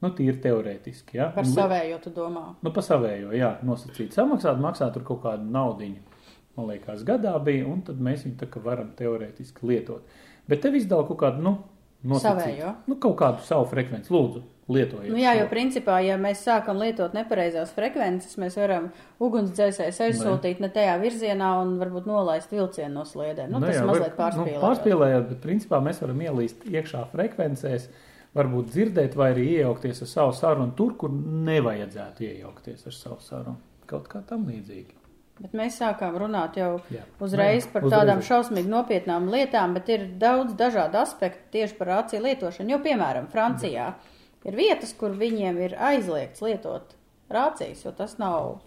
Nu, 0.02 0.10
tīri 0.12 0.36
teorētiski. 0.44 1.16
Ja? 1.16 1.30
Par 1.32 1.46
Un- 1.46 1.52
savējo, 1.54 2.00
tu 2.02 2.10
domā. 2.12 2.54
Nu, 2.62 2.72
pa 2.74 2.82
savējo, 2.84 3.30
jā, 3.36 3.54
nosacīt 3.64 4.12
samaksāt, 4.16 4.58
maksāt 4.60 4.92
tur 4.96 5.04
kaut 5.06 5.22
kādu 5.22 5.46
naudiņu. 5.54 6.02
Man 6.56 6.68
liekas, 6.70 7.02
gadā 7.06 7.32
bija, 7.42 7.66
un 7.66 7.80
tad 7.82 7.98
mēs 7.98 8.26
viņu 8.26 8.36
tā 8.42 8.46
kā 8.52 8.60
varam 8.62 8.92
teorētiski 8.98 9.64
lietot. 9.66 10.04
Bet 10.48 10.60
tev 10.62 10.76
izdala 10.78 11.06
kaut 11.08 11.18
kādu, 11.22 11.42
nu. 11.42 11.54
Savējo. 12.20 12.74
Nu, 12.86 12.96
kaut 13.00 13.16
kādu 13.16 13.40
savu 13.46 13.64
frekvenci, 13.70 14.10
lūdzu, 14.12 14.42
lietojiet. 14.68 15.10
Nu, 15.12 15.16
jā, 15.20 15.32
jo 15.38 15.46
principā, 15.48 15.98
ja 16.04 16.16
mēs 16.20 16.42
sākam 16.44 16.76
lietot 16.80 17.14
nepareizās 17.16 17.72
frekvences, 17.72 18.36
mēs 18.40 18.56
varam 18.60 18.90
ugunsdzēsējs 19.24 20.00
aizsūtīt 20.08 20.60
ne 20.60 20.68
tajā 20.72 20.96
virzienā 21.00 21.50
un 21.62 21.76
varbūt 21.80 22.06
nolaist 22.08 22.50
vilcienu 22.52 22.92
no 23.00 23.04
sliedēm. 23.08 23.50
Nu, 23.52 23.60
tas 23.60 23.76
jā, 23.76 23.84
mazliet 23.88 24.16
var- 24.16 24.18
pārspīlējot. 24.20 24.60
Nu, 24.60 24.64
pārspīlējot, 24.66 25.28
bet 25.28 25.40
principā 25.44 25.80
mēs 25.84 26.00
varam 26.04 26.20
ielīst 26.28 26.66
iekšā 26.70 27.06
frekvencēs, 27.12 27.88
varbūt 28.34 28.72
dzirdēt 28.74 29.14
vai 29.16 29.30
arī 29.34 29.46
iejaukties 29.58 30.02
ar 30.02 30.08
savu 30.08 30.32
sarunu 30.32 30.74
tur, 30.76 30.94
kur 30.98 31.08
nevajadzētu 31.10 32.20
iejaukties 32.28 32.86
ar 32.86 32.92
savu 32.92 33.20
sarunu. 33.20 33.56
Kaut 33.86 34.08
kā 34.08 34.22
tam 34.26 34.46
līdzīgi. 34.48 34.96
Bet 35.42 35.54
mēs 35.58 35.80
sākām 35.80 36.14
runāt 36.20 36.54
jau 36.60 36.76
Jā. 36.94 37.02
uzreiz 37.18 37.64
Jā, 37.64 37.70
par 37.72 37.82
uzreiz. 37.82 37.94
tādām 38.00 38.20
šausmīgi 38.22 38.70
nopietnām 38.70 39.26
lietām, 39.32 39.72
bet 39.74 39.88
ir 39.90 40.04
daudz 40.20 40.54
dažādu 40.54 41.00
aspektu 41.00 41.48
tieši 41.56 41.74
par 41.78 41.90
rāciju 41.90 42.22
lietošanu. 42.22 42.70
Jo, 42.70 42.78
piemēram, 42.84 43.26
Francijā 43.32 43.88
ir 44.46 44.54
vietas, 44.54 44.92
kur 44.94 45.10
viņiem 45.18 45.58
ir 45.64 45.74
aizliegts 45.74 46.44
lietot 46.44 46.94
rācijas, 47.34 47.82
jo 47.84 47.90
tas 47.98 48.14
nav 48.22 48.60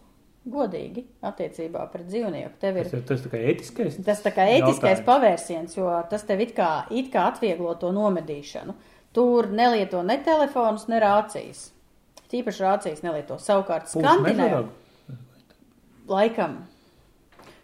godīgi 0.48 1.06
attiecībā 1.28 1.86
pret 1.92 2.08
dzīvnieku. 2.08 2.56
Tev 2.60 2.78
ir 2.82 2.90
Tas 2.92 3.06
tas 3.14 3.24
tā 3.24 3.32
kā 3.32 3.40
ētiskais. 3.52 3.98
Tas 4.04 4.22
tā 4.24 4.32
kā 4.36 4.46
ētiskais 4.48 5.00
jautājums. 5.00 5.06
pavērsiens, 5.08 5.78
jo 5.78 5.88
tas 6.10 6.24
tev 6.28 6.44
it 6.44 6.54
kā, 6.56 6.72
it 6.92 7.12
kā 7.14 7.28
atvieglo 7.32 7.76
to 7.80 7.92
nomedīšanu. 7.96 8.76
Tur 9.16 9.48
nelieto 9.52 10.04
ne 10.04 10.18
telefonus, 10.24 10.88
ne 10.92 11.00
rācijas. 11.04 11.70
Tīpaši 12.32 12.64
rācijas 12.64 13.04
nelieto. 13.04 13.40
Savukārt 13.40 13.88
mežaragu? 14.24 14.70
Laikam. 16.08 16.58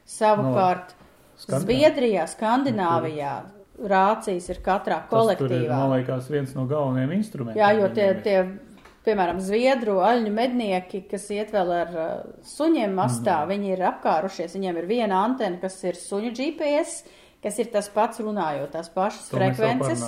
Savukārt 0.08 0.94
Skandināv- 1.44 1.66
Zviedrijā, 1.66 2.24
Skandināvijā 2.30 3.34
rācijas 3.90 4.50
ir 4.50 4.60
katrā 4.64 5.00
Tas 5.10 5.10
tur 5.10 5.52
ir, 5.52 5.64
kolektīvā. 5.66 5.78
man 5.78 5.92
liekas, 6.00 6.28
viens 6.30 6.54
no 6.56 6.66
galvenajiem 6.70 7.12
instrumentiem. 7.18 7.58
Jā, 7.64 7.72
jo 7.80 7.90
tie, 7.90 8.14
tie, 8.24 8.60
piemēram, 9.06 9.40
zviedru 9.44 9.98
aļņu 10.00 10.32
mednieki, 10.32 11.02
kas 11.10 11.28
iet 11.32 11.52
vēl 11.52 11.72
ar 11.82 11.90
uh, 11.96 12.24
suņiem 12.44 12.94
mastā, 12.96 13.42
Mhm. 13.44 13.50
viņi 13.50 13.74
ir 13.74 13.80
apkārušies, 13.92 14.56
viņiem 14.56 14.78
ir 14.78 14.86
viena 14.88 15.24
antena, 15.26 15.60
kas 15.60 15.84
ir 15.84 15.94
suņu 15.94 16.32
GPS, 16.38 17.04
kas 17.44 17.58
ir 17.60 17.68
tas 17.74 17.90
pats 17.92 18.22
runājot, 18.24 18.70
tās 18.72 18.88
pašas 18.94 19.28
To 19.30 19.38
frekvences. 19.38 20.04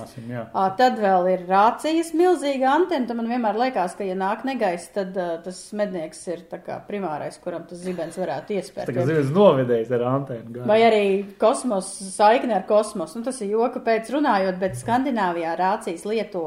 Ā, 0.56 0.64
Tad 0.80 0.98
vēl 1.04 1.28
ir 1.34 1.44
rācijas 1.50 2.14
milzīga 2.16 2.70
antena. 2.74 3.06
Tad 3.10 3.20
man 3.20 3.28
vienmēr 3.28 3.60
liekas, 3.60 3.96
ka, 4.00 4.08
ja 4.08 4.16
nāk 4.16 4.46
negaiss, 4.48 4.88
tad 4.96 5.16
uh, 5.20 5.36
tas 5.44 5.60
mednieks 5.76 6.24
ir 6.32 6.46
tā 6.52 6.62
kā 6.64 6.80
primārais, 6.88 7.38
kuram 7.44 7.68
tas 7.68 7.84
zibens 7.84 8.16
varētu 8.18 8.56
iespērt. 8.58 8.88
Tā 8.90 8.96
kā 8.96 9.06
zivs 9.10 9.32
novedējis 9.36 9.92
ar 10.00 10.08
antēnu. 10.14 10.52
gāja. 10.58 10.68
Vai 10.72 10.80
arī 10.88 11.04
kosmos, 11.42 11.92
saikne 12.16 12.56
ar 12.62 12.66
kosmosu. 12.70 13.20
Nu, 13.20 13.28
tas 13.28 13.42
ir 13.44 13.52
joka 13.54 13.80
pēc 13.84 14.10
runājot, 14.16 14.60
bet 14.60 14.80
Skandināvijā 14.80 15.56
rācijas 15.60 16.06
lieto 16.08 16.46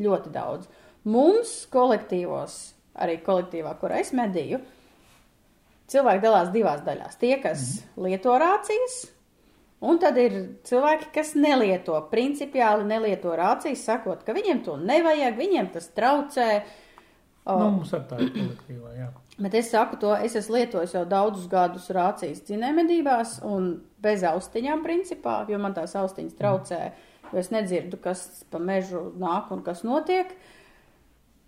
ļoti 0.00 0.32
daudz. 0.32 0.68
Mums 1.04 1.66
kolektīvos, 1.72 2.60
arī 3.02 3.18
kolektīvā, 3.26 3.72
kur 3.80 3.90
es 3.92 4.12
medīju, 4.16 4.60
cilvēki 5.92 6.22
dalās 6.24 6.52
divās 6.54 6.80
daļās. 6.86 7.18
Tie, 7.20 7.34
kas 7.42 7.60
Mhm. 7.82 8.04
lieto 8.06 8.36
rācijas, 8.38 8.94
un 9.82 9.98
tad 10.02 10.18
ir 10.20 10.38
cilvēki, 10.68 11.10
kas 11.14 11.34
nelieto, 11.38 11.98
principiāli 12.12 12.86
nelieto 12.88 13.34
rācijas, 13.38 13.84
sakot, 13.88 14.22
ka 14.26 14.36
viņiem 14.36 14.62
to 14.66 14.78
nevajag, 14.80 15.36
viņiem 15.38 15.72
tas 15.74 15.90
traucē. 15.96 16.48
Nu, 17.42 17.72
mums 17.80 17.90
ar 17.96 18.06
tā 18.06 18.20
ir 18.22 18.30
kolektīvā, 18.36 18.94
jā. 19.00 19.08
Bet 19.42 19.56
es 19.58 19.72
saku 19.72 19.96
to, 19.98 20.12
es 20.14 20.36
esmu 20.38 20.60
lietojis 20.60 20.92
jau 20.94 21.02
daudzus 21.08 21.48
gadus 21.50 21.88
rācijas 21.90 22.44
dzinējumedībās 22.46 23.40
un 23.48 23.72
bez 24.02 24.22
austiņām, 24.28 24.84
principā, 24.84 25.40
jo 25.50 25.58
man 25.58 25.74
tās 25.74 25.96
austiņas 25.98 26.38
traucē, 26.38 26.80
jo 27.32 27.40
es 27.40 27.50
nedzirdu, 27.54 27.98
kas 28.02 28.44
pa 28.52 28.60
mežu 28.62 29.08
nāk 29.18 29.50
un 29.54 29.64
kas 29.66 29.82
notiek. 29.88 30.30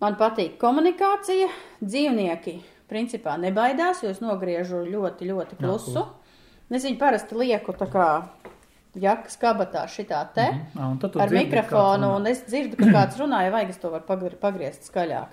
Man 0.03 0.17
patīk 0.19 0.57
komunikācija, 0.59 1.47
dzīvnieki 1.79 2.57
principā 2.91 3.37
nebaidās, 3.39 4.03
jo 4.03 4.11
es 4.11 4.19
nogriežu 4.23 4.83
ļoti, 4.89 5.29
ļoti 5.31 5.61
klusu. 5.61 6.03
Es 6.69 6.83
viņu 6.83 6.97
parasti 6.97 7.37
lieku 7.37 7.75
tā 7.77 7.85
kā 7.91 8.07
jakas 8.95 9.37
kabatā 9.37 9.85
šitā 9.91 10.21
te. 10.33 10.47
Mm 10.51 10.99
tad 10.99 11.11
tu 11.13 11.19
ar 11.19 11.29
mikrofonu, 11.29 12.15
un 12.15 12.27
es 12.27 12.43
dzirdu, 12.47 12.77
ka 12.77 12.85
kāds 12.85 13.19
runā, 13.19 13.43
ja 13.45 13.51
vajag, 13.51 13.69
es 13.69 13.77
to 13.77 13.89
varu 13.89 14.03
pagri- 14.07 14.39
pagriezt 14.39 14.89
skaļāk. 14.89 15.27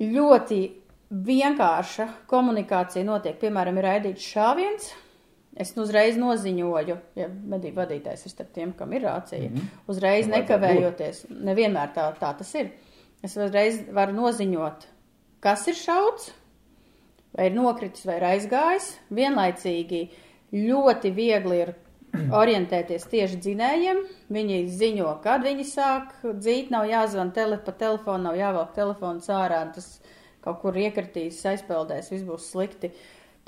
Ļoti 0.00 0.60
vienkārša 1.10 2.08
komunikācija 2.26 3.04
notiek. 3.04 3.38
Piemēram, 3.40 3.78
ir 3.78 3.84
raidīts 3.84 4.26
šāviens. 4.34 4.90
Es 5.58 5.72
nu 5.74 5.82
uzreiz 5.82 6.16
noziņoju, 6.16 6.96
ja 7.18 7.28
medību 7.28 7.80
vadītājs 7.80 8.26
ir 8.26 8.30
starp 8.30 8.52
tiem, 8.54 8.72
kam 8.78 8.92
ir 8.92 9.02
rācija. 9.02 9.48
Mm 9.48 9.56
-hmm. 9.56 9.80
Uzreiz 9.88 10.26
Vajadzētu 10.26 10.38
nekavējoties, 10.38 11.24
nevienmēr 11.30 11.94
tā, 11.94 12.12
tā 12.20 12.36
tas 12.38 12.54
ir. 12.54 12.70
Es 13.22 13.36
uzreiz 13.36 13.80
varu 13.92 14.12
noziņot, 14.12 14.86
kas 15.40 15.66
ir 15.68 15.74
šauts, 15.74 16.32
vai 17.36 17.48
ir 17.50 17.56
nokritis, 17.56 18.06
vai 18.08 18.18
ir 18.20 18.26
aizgājis. 18.32 18.88
Vienlaicīgi 19.14 20.02
ļoti 20.54 21.12
viegli 21.16 21.60
ir 21.64 21.74
orientēties 22.40 23.08
tieši 23.10 23.40
dzinējiem. 23.44 24.02
Viņi 24.34 24.62
ziņo, 24.78 25.12
kad 25.24 25.44
viņi 25.46 25.66
sāk 25.68 26.16
dzīt, 26.24 26.72
nav 26.74 26.88
jāzvan 26.90 27.34
tele, 27.36 27.60
pa 27.62 27.74
telefonu, 27.76 28.30
nav 28.30 28.38
jāvelk 28.38 28.74
telefons 28.76 29.28
ārā, 29.32 29.64
tas 29.74 29.98
kaut 30.44 30.62
kur 30.62 30.76
iekritīs, 30.78 31.40
aizpeldēs, 31.50 32.12
viss 32.14 32.26
būs 32.26 32.50
slikti. 32.52 32.92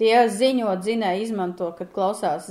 Tie 0.01 0.15
ziņo, 0.33 0.73
dzinēji 0.81 1.27
izmanto, 1.27 1.69
kad 1.77 1.91
klausās, 1.93 2.49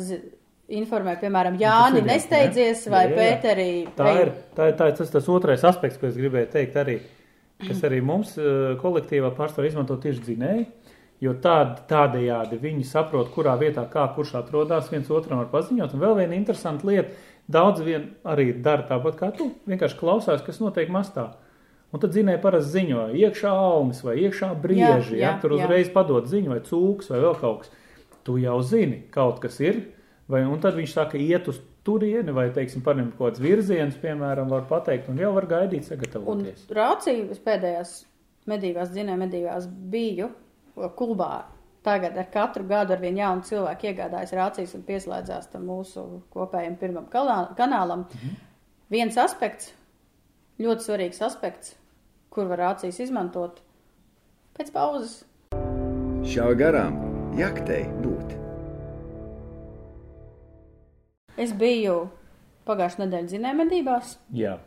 informē, 0.70 1.16
piemēram, 1.22 1.58
Jāni, 1.60 2.02
ir, 2.02 2.06
jā, 2.06 2.10
nesteidzies, 2.14 2.84
vai 2.92 3.06
Jā, 3.08 3.10
jā. 3.10 3.18
Pēteri. 3.20 3.70
Tā 3.98 4.10
ir, 4.22 4.34
tā 4.58 4.70
ir, 4.70 4.76
tā 4.80 4.90
ir 4.92 4.98
tas, 5.00 5.14
tas 5.14 5.30
otrais 5.32 5.64
aspekts, 5.66 5.98
ko 6.00 6.10
es 6.10 6.18
gribēju 6.20 6.52
teikt 6.54 6.78
arī, 6.80 7.00
kas 7.64 7.82
arī 7.90 8.02
mums 8.06 8.36
eh, 8.38 8.76
kolektīvā 8.82 9.34
pārstāv 9.38 9.70
izmanto 9.70 9.98
tieši 10.02 10.24
dzinēji, 10.28 10.68
jo 11.22 11.34
tād, 11.44 11.82
tādējādi 11.90 12.60
viņi 12.62 12.86
saprot, 12.88 13.30
kurā 13.34 13.58
vietā, 13.60 13.84
kā 13.92 14.06
kurš 14.16 14.36
atrodas, 14.40 14.88
viens 14.92 15.10
otram 15.12 15.42
var 15.42 15.50
paziņot. 15.52 15.94
Un 15.98 16.04
vēl 16.04 16.16
viena 16.22 16.38
interesanta 16.38 16.88
lieta, 16.88 17.12
daudz 17.52 17.82
vien 17.84 18.10
arī 18.24 18.54
dara 18.64 18.86
tāpat 18.88 19.18
kā 19.20 19.32
tu, 19.36 19.50
vienkārši 19.68 20.00
klausās, 20.00 20.44
kas 20.46 20.62
notiek 20.64 20.90
mastā. 20.94 21.32
Un 21.92 22.00
tad 22.04 22.14
zinēja 22.14 22.38
parasti 22.44 22.76
ziņo, 22.78 23.08
iekšā 23.18 23.50
alnis 23.50 24.04
vai 24.06 24.14
iekšā 24.22 24.52
brieži, 24.62 25.16
Jā, 25.18 25.20
ja, 25.20 25.22
jā, 25.24 25.32
tur 25.42 25.56
jā. 25.56 25.64
uzreiz 25.64 25.88
padod 25.90 26.28
ziņu 26.30 26.52
vai 26.54 26.60
cūks 26.68 27.10
vai 27.10 27.22
vēl 27.24 27.40
kaut 27.42 27.64
kas. 27.64 27.72
tu 28.24 28.36
jau 28.38 28.60
zini, 28.62 29.00
kaut 29.10 29.40
kas 29.42 29.58
ir, 29.64 29.80
vai, 30.30 30.44
un 30.46 30.60
tad 30.62 30.76
viņš 30.78 30.92
saka, 30.94 31.18
iet 31.18 31.48
uz 31.50 31.58
turieni, 31.88 32.30
vai, 32.36 32.52
teiksim, 32.54 32.84
paņemt 32.86 33.16
kaut 33.18 33.32
kāds 33.32 33.42
virziens, 33.42 33.96
piemēram, 33.98 34.52
var 34.54 34.68
pateikt, 34.70 35.10
un 35.10 35.18
jau 35.18 35.32
var 35.34 35.48
gaidīt, 35.50 35.82
Un 35.82 35.88
sagatavoties. 35.88 36.68
rāciju 36.70 37.32
es 37.34 37.40
pēdējās 37.42 37.94
medībās, 38.52 38.92
dzinēja 38.94 39.18
medībās 39.24 39.66
biju 39.90 40.30
klubā. 40.98 41.46
Tagad 41.84 42.18
ar 42.20 42.28
katru 42.32 42.66
gadu 42.68 42.94
ar 42.94 43.00
vien 43.00 43.18
jaunu 43.18 43.46
cilvēku 43.48 43.88
iegādājas 43.90 44.34
rācijas 44.36 44.76
un 44.76 44.84
pieslēdzās 44.88 45.48
tam 45.54 45.68
mūsu 45.70 46.04
kopējam 46.34 46.76
pirmam 46.80 47.08
kanālam. 47.12 48.06
Mhm. 48.14 48.36
Viens 48.90 49.18
aspekts, 49.22 49.72
ļoti 50.60 50.88
svarīgs 50.88 51.22
aspekts, 51.24 51.76
kur 52.30 52.50
var 52.50 52.60
rācijas 52.66 53.00
izmantot 53.00 53.62
pēc 54.58 54.72
pauzes. 54.76 55.24
Šā 56.28 56.52
garām 56.60 56.98
jaktei 57.40 57.86
būt. 58.04 58.36
Es 61.40 61.54
biju 61.56 62.10
pagājušā 62.68 63.06
nedēļa 63.06 63.32
dzinēja 63.32 63.58
medībās. 63.62 64.18
Jā, 64.36 64.58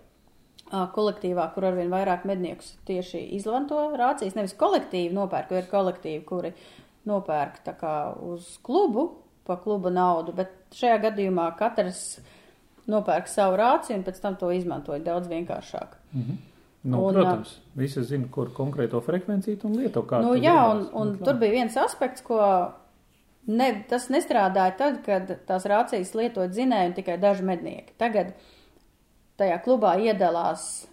kolektīvā, 0.73 1.49
kur 1.55 1.67
arvien 1.69 1.91
vairāk 1.93 2.25
medniekus 2.29 2.73
tieši 2.89 3.21
izmanto 3.37 3.91
rācijas. 3.99 4.37
Nevis 4.39 4.57
kolektīvi 4.59 5.13
nopērk, 5.17 5.53
jo 5.53 5.61
ir 5.61 5.69
kolektīvi, 5.71 6.23
kuri 6.29 6.53
nopērk 7.09 7.61
tā 7.67 7.75
kā 7.77 7.97
uz 8.25 8.55
klubu, 8.65 9.09
pa 9.47 9.59
kluba 9.61 9.91
naudu, 9.93 10.35
bet 10.37 10.55
šajā 10.79 11.01
gadījumā 11.09 11.51
katrs 11.59 12.21
nopērk 12.91 13.29
savu 13.31 13.59
rāciju 13.61 13.99
un 13.99 14.07
pēc 14.07 14.23
tam 14.23 14.39
to 14.41 14.51
izmantoja 14.55 15.03
daudz 15.05 15.29
vienkāršāk. 15.31 15.99
nu, 16.83 17.03
Un, 17.07 17.15
protams, 17.15 17.57
visi 17.79 18.03
zina, 18.07 18.27
kur 18.31 18.51
konkrēto 18.55 19.01
frekvenciju 19.05 19.61
un 19.69 19.77
lieto 19.83 20.03
kā. 20.09 20.23
Nu, 20.25 20.35
jā, 20.35 20.57
un, 20.71 20.87
gribēsi. 20.87 20.97
un 21.03 21.13
Nu, 21.13 21.25
tur 21.27 21.39
bija 21.43 21.59
viens 21.59 21.77
aspekts, 21.79 22.25
ko 22.27 22.41
ne, 23.47 23.69
tas 23.91 24.09
nestrādāja 24.11 24.75
tad, 24.79 24.99
kad 25.07 25.31
tās 25.47 25.69
rācijas 25.69 26.15
lietoja 26.19 26.51
dzinēju 26.51 26.91
un 26.91 26.97
tikai 26.99 27.19
daži 27.23 27.47
mednieki. 27.47 27.95
Tagad 28.03 28.35
tajā 29.41 29.59
klubā 29.65 29.97
iedalās 30.03 30.87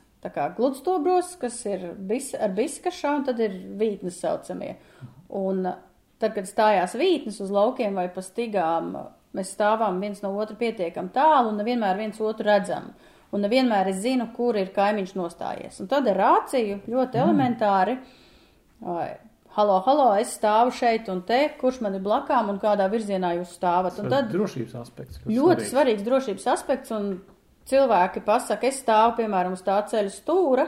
gludstobros, 0.58 1.36
kas 1.39 1.62
ir 1.65 1.93
bis, 1.96 2.34
ar 2.36 2.51
biskašā, 2.55 3.15
un 3.19 3.27
tad 3.27 3.39
ir 3.39 3.53
vītnes 3.79 4.19
saucamie. 4.19 4.75
Un 5.29 5.63
tad, 6.19 6.34
kad 6.36 6.48
stājās 6.48 6.98
vītnes 7.00 7.39
uz 7.41 7.51
laukiem 7.51 7.96
vai 7.96 8.10
pa 8.12 8.22
stigām, 8.22 8.98
mēs 9.36 9.53
stāvām 9.55 10.01
viens 10.01 10.22
no 10.22 10.34
otra 10.36 10.58
pietiekam 10.60 11.10
tālu 11.13 11.53
un 11.53 11.62
nevienmēr 11.62 11.98
viens 11.98 12.19
otru 12.19 12.50
redzam. 12.50 12.91
Un 13.31 13.43
nevienmēr 13.46 13.91
es 13.91 14.01
zinu, 14.01 14.31
kur 14.34 14.58
ir 14.58 14.72
kaimiņš 14.74 15.12
nostājies. 15.15 15.79
Un 15.84 15.89
tad 15.91 16.08
ar 16.10 16.17
rāciju 16.17 16.79
ļoti 16.89 17.19
mm. 17.19 17.24
elementāri. 17.24 17.98
Halo, 19.53 19.75
halo, 19.86 20.08
es 20.17 20.34
stāvu 20.38 20.74
šeit 20.74 21.10
un 21.13 21.22
te, 21.27 21.43
kurš 21.60 21.79
man 21.86 21.98
ir 21.98 22.01
blakām 22.01 22.50
un 22.50 22.58
kādā 22.62 22.88
virzienā 22.89 23.36
jūs 23.38 23.53
stāvat. 23.60 24.00
Un 24.01 24.10
tad 24.10 24.31
drošības 24.34 24.75
aspekts. 24.81 25.22
ļoti 25.25 25.36
svarīgs. 25.38 25.69
svarīgs 25.74 26.08
drošības 26.08 26.48
aspekts, 26.55 26.93
un 26.96 27.19
cilvēki 27.69 28.23
pasaka, 28.25 28.67
es 28.67 28.81
stāvu, 28.83 29.17
piemēram, 29.21 29.55
uz 29.57 29.63
tā 29.65 29.77
ceļa 29.91 30.13
stūra. 30.13 30.67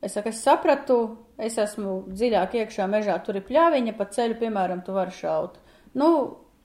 Es 0.00 0.14
saku, 0.16 0.32
es 0.32 0.40
sapratu, 0.40 0.96
es 1.36 1.58
esmu 1.60 1.98
dziļāk 2.08 2.56
iekšā 2.62 2.86
mežā, 2.88 3.18
tur 3.24 3.36
ir 3.36 3.44
pļāviņa, 3.48 3.96
pa 3.98 4.08
ceļu, 4.14 4.38
piemēram, 4.40 4.80
tu 4.86 4.96
vari 4.96 5.12
šaut. 5.12 5.58
Nu, 6.00 6.10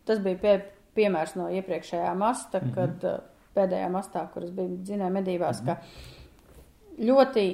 tas 0.08 0.22
bija 0.24 0.40
pie, 0.40 0.56
piemērs 0.96 1.36
no 1.36 1.50
iepriekšējā 1.52 2.14
masta, 2.16 2.62
mm 2.62 2.70
-hmm. 2.70 2.76
kad 2.76 3.08
uh, 3.10 3.24
pēdējā 3.56 3.90
mastā, 3.92 4.26
kuras 4.34 4.52
bija 4.56 4.78
dzinēja 4.88 5.12
medībās, 5.12 5.62
mm 5.62 5.68
-hmm. 5.68 5.76
ka 5.76 7.06
ļoti 7.10 7.46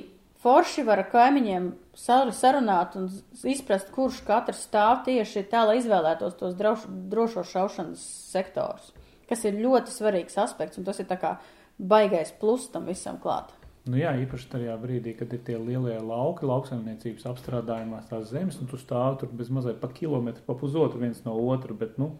forši 0.41 0.83
var 0.83 0.99
ar 1.03 1.09
kaimiņiem 1.11 1.71
sar- 1.97 2.33
sarunāt 2.33 2.95
un 2.97 3.09
izprast, 3.43 3.91
kurš 3.91 4.21
katrs 4.25 4.65
stāv 4.67 5.03
tieši 5.05 5.45
tā, 5.51 5.65
lai 5.67 5.77
izvēlētos 5.77 6.37
tos 6.39 6.55
droš, 6.57 6.85
drošo 6.87 7.43
šaušanas 7.43 8.05
sektorus, 8.31 8.93
kas 9.29 9.45
ir 9.45 9.61
ļoti 9.61 9.93
svarīgs 9.93 10.37
aspekts, 10.37 10.77
un 10.77 10.83
tas 10.83 10.99
ir 10.99 11.05
tā 11.05 11.17
kā 11.21 11.37
baigais 11.81 12.31
plus 12.39 12.69
tam 12.71 12.85
visam 12.89 13.17
klāt. 13.21 13.51
Nu 13.89 13.97
jā, 13.97 14.11
īpaši 14.21 14.49
tajā 14.51 14.75
brīdī, 14.77 15.15
kad 15.17 15.31
ir 15.33 15.41
tie 15.45 15.55
lielie 15.57 15.95
lauki, 16.05 16.45
lauksaimniecības 16.45 17.25
apstrādājumās 17.31 18.11
tās 18.11 18.27
zemes, 18.29 18.59
un 18.61 18.69
tu 18.69 18.77
stāvi 18.77 19.23
tur 19.23 19.31
bez 19.33 19.49
mazliet 19.49 19.79
pa 19.81 19.89
kilometru, 19.89 20.43
pa 20.45 20.53
pusotru 20.57 21.01
viens 21.01 21.23
no 21.25 21.33
otru, 21.49 21.73
bet, 21.77 21.95
nu, 21.97 22.11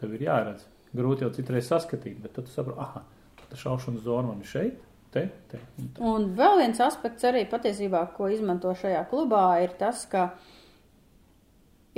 tev 0.00 0.14
ir 0.16 0.24
jāredz. 0.24 0.64
Grūti 0.96 1.26
jau 1.26 1.32
citreiz 1.36 1.68
saskatīt, 1.68 2.16
bet 2.22 2.32
tad 2.38 2.48
tu 2.48 2.54
saproti, 2.54 2.80
ah, 2.80 3.42
tā 3.50 3.58
šaušanas 3.60 4.06
zona 4.06 4.30
man 4.30 4.40
ir 4.40 4.48
šeit, 4.48 4.78
te, 5.12 5.26
te. 5.50 5.60
un 5.76 5.90
te. 5.92 6.06
Un 6.12 6.30
vēl 6.38 6.62
viens 6.62 6.80
aspekts 6.80 7.26
arī 7.28 7.44
patiesībā, 7.50 8.06
ko 8.16 8.30
izmanto 8.32 8.72
šajā 8.72 9.02
klubā, 9.10 9.44
ir 9.66 9.76
tas, 9.76 10.06
ka 10.08 10.30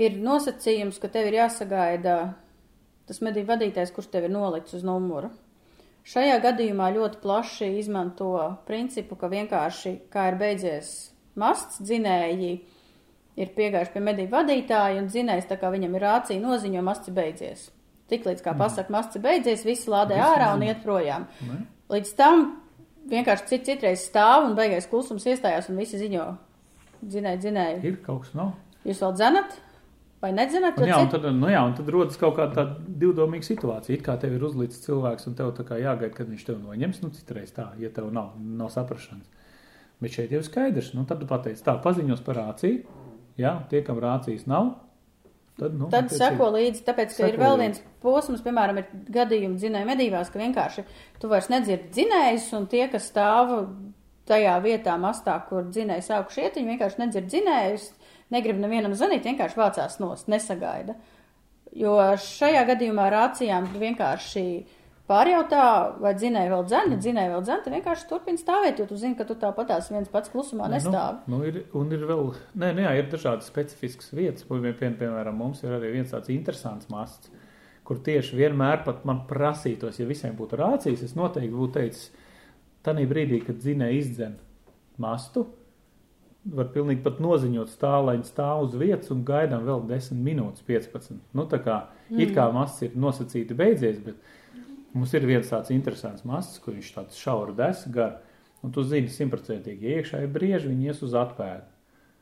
ir 0.00 0.18
nosacījums, 0.18 0.98
ka 0.98 1.12
tev 1.14 1.30
ir 1.30 1.38
jāsagaida 1.44 2.16
tas 3.06 3.22
medību 3.22 3.52
vadītājs, 3.54 3.94
kurš 3.94 4.10
tev 4.10 4.26
ir 4.26 4.34
nolicis 4.34 4.80
uz 4.80 4.86
numuru. 4.86 5.30
Šajā 6.06 6.38
gadījumā 6.42 6.88
ļoti 6.94 7.20
plaši 7.22 7.70
izmanto 7.78 8.32
principu, 8.66 9.18
ka 9.20 9.28
vienkārši, 9.30 9.96
kā 10.12 10.30
ir 10.30 10.38
beidzies 10.40 10.92
masts, 11.38 11.80
dzinēji 11.84 12.54
ir 13.40 13.52
piegājuši 13.56 13.92
pie 13.94 14.02
medību 14.04 14.34
vadītāja, 14.34 15.00
un 15.00 15.10
dzinējs, 15.10 15.48
tā 15.50 15.58
kā 15.60 15.70
viņam 15.72 15.94
ir 15.96 16.04
rācija, 16.04 16.42
noziņo, 16.42 16.82
masts 16.84 17.10
ir 17.10 17.16
beidzies. 17.16 17.68
Tiklīdz 18.10 18.42
kā 18.42 18.56
pasaka, 18.58 18.90
masts 18.92 19.16
ir 19.16 19.24
beidzies, 19.24 19.62
visi 19.66 19.90
lādē 19.92 20.18
Visi 20.18 20.26
ārā 20.26 20.50
un 20.56 20.64
iet 20.66 20.82
projām. 20.82 21.28
Ne? 21.46 21.60
Līdz 21.92 22.12
tam 22.18 22.46
vienkārši 23.10 23.46
cit, 23.52 23.66
citreiz 23.68 24.02
stāv 24.08 24.48
un 24.48 24.56
beigais 24.58 24.88
klusums 24.90 25.26
iestājās 25.30 25.70
un 25.70 25.78
visi 25.78 26.00
ziņo. 26.00 26.26
Dzinēji, 27.00 27.42
dzinēji. 27.44 27.82
Ir 27.86 28.00
kaut 28.04 28.24
kas 28.26 28.34
nav. 28.36 28.56
Jūs 28.84 29.00
vēl 29.04 29.14
dzenat? 29.16 29.54
Vai 30.20 30.34
nedzenat? 30.36 30.76
Un, 30.76 30.88
jā, 30.90 30.98
un 31.00 31.08
tad, 31.08 31.24
nu, 31.32 31.48
jā, 31.48 31.60
un 31.64 31.72
tad 31.78 31.86
rodas 31.92 32.18
kaut 32.20 32.34
kāda 32.36 32.52
tāda 32.58 32.96
divdomīga 33.00 33.46
situācija. 33.46 33.96
It 33.96 34.04
kā 34.04 34.18
tev 34.20 34.34
ir 34.36 34.44
uzlīts 34.44 34.82
cilvēks, 34.84 35.30
un 35.30 35.36
tev 35.38 35.54
tā 35.56 35.64
kā 35.68 35.78
jāgaida, 35.80 36.12
kad 36.16 36.28
viņš 36.28 36.44
tev 36.44 36.58
noņems. 36.60 37.00
Nu, 37.00 37.08
citreiz 37.16 37.54
tā, 37.56 37.70
ja 37.80 37.88
tev 37.94 38.10
nav, 38.12 38.34
nav 38.36 38.68
saprašanas. 38.74 39.48
Bet 40.00 40.16
šeit 40.16 40.34
jau 40.36 40.42
skaidrs. 40.44 40.92
Nu, 40.96 41.06
tad 41.08 41.22
tu 41.22 41.28
pateici, 41.28 41.64
tā, 41.64 41.78
paziņos 41.80 42.20
par 42.26 42.36
rāciju. 42.40 43.00
Jā, 43.40 43.54
tie, 43.70 43.80
kam 43.86 44.00
rācijas 44.02 44.44
nav, 44.50 44.74
tad, 45.60 45.76
nu, 45.76 45.88
Tad 45.92 46.10
seko 46.12 46.50
līdzi, 46.56 46.82
tāpēc, 46.84 47.14
ka 47.16 47.30
ir 47.30 47.38
vēl 47.40 47.56
viens 47.62 47.80
posms, 48.02 48.42
piemēram, 48.44 48.82
ir 48.82 48.90
gadījumi 49.14 49.56
dzinēja 49.60 49.88
medībās, 49.88 50.28
ka 50.32 50.42
vienkārši 50.42 50.84
tu 51.22 51.30
vairs 51.30 51.48
nedzirdi 51.52 51.88
dzinējus, 51.94 52.50
un 52.58 52.68
tie, 52.68 52.82
kas 52.92 53.08
stāv 53.08 53.54
tajā 54.28 54.58
vietā 54.64 54.96
mastā, 55.00 55.38
kur 55.48 55.68
dzinēji 55.68 56.06
sākuši 56.06 56.44
iet, 56.44 56.58
viņi 56.58 56.74
vienkārši 56.74 57.02
nedzird 57.02 57.30
dzinējus, 57.32 57.86
negrib 58.30 58.58
nevienam 58.62 58.92
zvanīt, 58.94 59.24
vienkārši 59.26 59.58
vācās 59.58 59.98
nost, 60.02 60.28
nesagaida. 60.30 60.94
Jo 61.72 61.96
šajā 62.18 62.64
gadījumā 62.66 63.08
rācijām 63.14 63.68
vienkārši 63.78 64.44
pārjautā, 65.10 65.62
vai 66.02 66.12
dzinēja 66.14 66.50
vēl 66.52 66.64
dzēna, 66.70 66.94
ja 66.94 67.00
dzinēja 67.02 67.30
vēl 67.32 67.44
dzēna, 67.46 67.62
tad 67.64 67.74
vienkārši 67.74 68.08
turpina 68.10 68.38
stāvēt, 68.38 68.78
jo 68.78 68.86
tu 68.90 68.98
zini, 68.98 69.16
ka 69.18 69.24
tu 69.26 69.34
tāpatās 69.38 69.88
viens 69.90 70.10
pats 70.10 70.30
klusumā 70.30 70.68
Nē, 70.70 70.76
nestāvi. 70.78 71.18
Nu, 71.26 71.38
nu 71.40 71.48
ir, 71.50 71.60
un 71.78 71.90
ir 71.94 72.04
vēl, 72.06 72.24
nē, 72.62 72.72
nu 72.78 72.84
jā, 72.86 72.92
ir 73.00 73.08
dažādas 73.10 73.48
specifiskas 73.50 74.12
vietas. 74.14 74.46
Pie- 74.46 74.60
pie- 74.78 74.92
Piemēram, 75.00 75.34
mums 75.34 75.62
ir 75.66 75.74
arī 75.78 75.90
viens 75.96 76.10
tāds 76.14 76.30
interesants 76.30 76.86
masts, 76.90 77.30
kur 77.86 77.98
tieši 78.06 78.38
vienmēr 78.38 78.84
pat 78.86 79.02
man 79.08 79.24
prasītos, 79.26 79.98
ja 79.98 80.06
visiem 80.06 80.36
būtu 80.38 80.58
rācijas, 80.60 81.02
es 81.02 81.16
noteikti 81.18 81.54
būtu 81.58 81.72
teicis, 81.80 82.10
tanī 82.86 83.06
brīdī, 83.10 83.42
kad 83.46 83.58
zinē 83.62 83.90
izdzen 83.98 84.38
mastu, 85.02 85.46
var 86.44 86.70
pilnīgi 86.72 87.02
pat 87.04 87.20
noziņot 87.20 87.72
stāvlaini 87.72 88.24
stāv 88.24 88.64
uz 88.64 88.76
vietas 88.80 89.12
un 89.12 89.24
gaidām 89.28 89.66
vēl 89.66 89.84
10 89.90 90.22
minūtes, 90.24 90.64
15. 90.66 91.18
Nu, 91.36 91.44
tā 91.50 91.60
kā, 91.64 91.82
mm. 92.08 92.20
it 92.24 92.32
kā 92.36 92.46
masts 92.54 92.86
ir 92.86 92.96
nosacīti 92.96 93.56
beidzies, 93.56 94.00
bet 94.04 94.16
mums 94.96 95.12
ir 95.14 95.26
viens 95.28 95.50
tāds 95.50 95.72
interesants 95.74 96.24
masts, 96.28 96.60
kur 96.62 96.74
viņš 96.76 96.94
tāds 96.96 97.20
šaura 97.20 97.54
desa 97.56 97.92
gar, 97.92 98.16
un 98.64 98.72
tu 98.72 98.84
zini 98.84 99.12
simtprocentīgi, 99.12 99.86
ja 99.86 100.00
iekšā 100.00 100.24
ir 100.24 100.32
brieži, 100.32 100.72
viņi 100.72 100.90
ies 100.90 101.04
uz 101.04 101.16
atpēdu. 101.16 101.68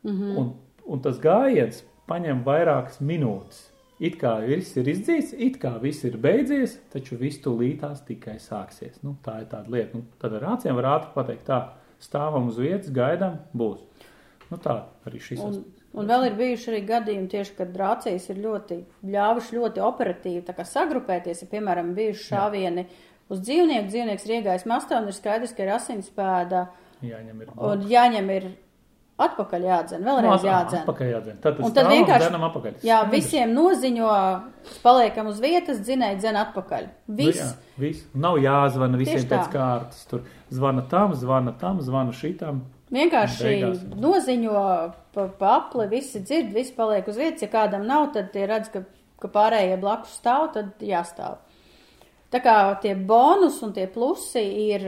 Mm 0.02 0.12
-hmm. 0.12 0.37
un, 0.38 0.52
un 0.87 1.00
tas 1.02 1.18
gājiens 1.18 1.83
paņem 2.09 2.44
vairākas 2.44 3.00
minūtes. 3.00 3.68
It 3.98 4.14
kā 4.20 4.37
viss 4.46 4.76
ir 4.78 4.87
izdzīts, 4.87 5.33
it 5.35 5.59
kā 5.59 5.72
viss 5.83 6.04
ir 6.07 6.16
beidzies, 6.22 6.76
taču 6.92 7.16
viss 7.18 7.42
tūlītās 7.42 8.04
tikai 8.07 8.37
sāksies. 8.38 9.00
Nu, 9.02 9.16
tā 9.24 9.40
ir 9.40 9.48
tāda 9.50 9.70
lieta. 9.74 9.98
Nu, 9.98 10.04
tad 10.22 10.37
ar 10.38 10.42
rācijām 10.42 10.76
var 10.78 10.85
ātri 10.85 11.11
pateikt, 11.14 11.48
tā 11.50 11.59
stāvam 11.98 12.46
uz 12.46 12.61
vietas, 12.62 12.92
gaidām, 12.94 13.40
būs. 13.52 13.83
Nu, 14.48 14.58
tā 14.62 14.78
arī 15.08 15.20
šis 15.20 15.42
Un, 15.44 15.58
un 15.98 16.08
vēl 16.08 16.28
ir 16.28 16.38
bijuši 16.38 16.70
arī 16.72 16.80
gadījumi, 16.88 17.28
tieši, 17.32 17.56
kad 17.58 17.74
rācijas 17.76 18.28
ir 18.32 18.40
ļoti 18.44 18.78
ļāvuši 19.14 19.58
ļoti 19.58 19.84
operatīvi 19.84 20.56
sagrupēties. 20.72 21.44
Ja, 21.44 21.50
piemēram, 21.52 21.92
bijuši 21.96 22.28
šāvieni 22.30 22.87
uz 23.28 23.42
dzīvnieku, 23.44 23.90
dzīvnieks 23.92 24.24
ir 24.28 24.38
iegājis 24.38 24.68
mastā 24.70 25.02
un 25.02 25.11
ir 25.11 25.16
skaidrs, 25.16 25.52
ka 25.56 25.66
ir 25.66 25.74
asinspēda 25.76 26.64
Jāņem 27.04 27.44
ir. 27.44 27.52
un 27.56 27.84
jāņem 27.88 28.32
ir 28.34 28.48
atpakaļ 29.18 29.66
jādzen, 29.66 30.06
vēlreiz 30.06 30.46
jādzen. 30.46 30.78
Nu, 30.78 30.84
Atpakaļ 30.87 31.11
jādzen. 31.11 31.38
Tad, 31.42 31.61
Un 31.66 31.74
tad 31.74 31.90
vienkārši-. 31.90 32.87
Jā, 32.87 33.00
visiem 33.11 33.52
noziņo, 33.54 34.11
paliekam 34.84 35.30
uz 35.32 35.40
vietas, 35.42 35.80
dzinēji 35.82 36.20
dzen 36.22 36.38
atpakaļ. 36.44 36.88
Viss. 37.18 37.42
Nu, 37.42 37.48
jā, 37.50 37.78
viss. 37.82 38.08
Nav 38.26 38.38
jāzvana 38.42 39.00
visiem 39.00 39.26
pēc 39.30 39.50
kārtas. 39.52 40.04
Tur 40.11 40.22
zvana 40.54 40.87
tam, 40.90 41.16
zvana 41.18 41.54
tam, 41.58 41.82
zvana 41.84 42.14
šitam. 42.14 42.62
Vienkārši 42.94 43.44
Beigās. 43.44 43.81
noziņo 44.01 44.61
pa, 45.12 45.27
pa 45.40 45.51
apli, 45.59 45.88
visi 45.90 46.22
dzird, 46.24 46.55
visi 46.55 46.72
paliek 46.77 47.09
uz 47.11 47.18
vietas. 47.20 47.44
Ja 47.44 47.51
kādam 47.53 47.85
nav, 47.88 48.11
tad 48.14 48.31
tie 48.33 48.46
redz, 48.48 48.70
ka 48.72 48.85
ka 49.22 49.31
pārējie 49.33 49.79
blakus 49.83 50.16
stāv, 50.18 50.51
tad 50.55 50.83
jāstāv. 50.85 51.38
Tā 52.33 52.40
kā 52.44 52.57
tie 52.83 52.94
bonus 52.94 53.61
un 53.64 53.72
tie 53.77 53.87
plusi 53.90 54.42
ir 54.68 54.85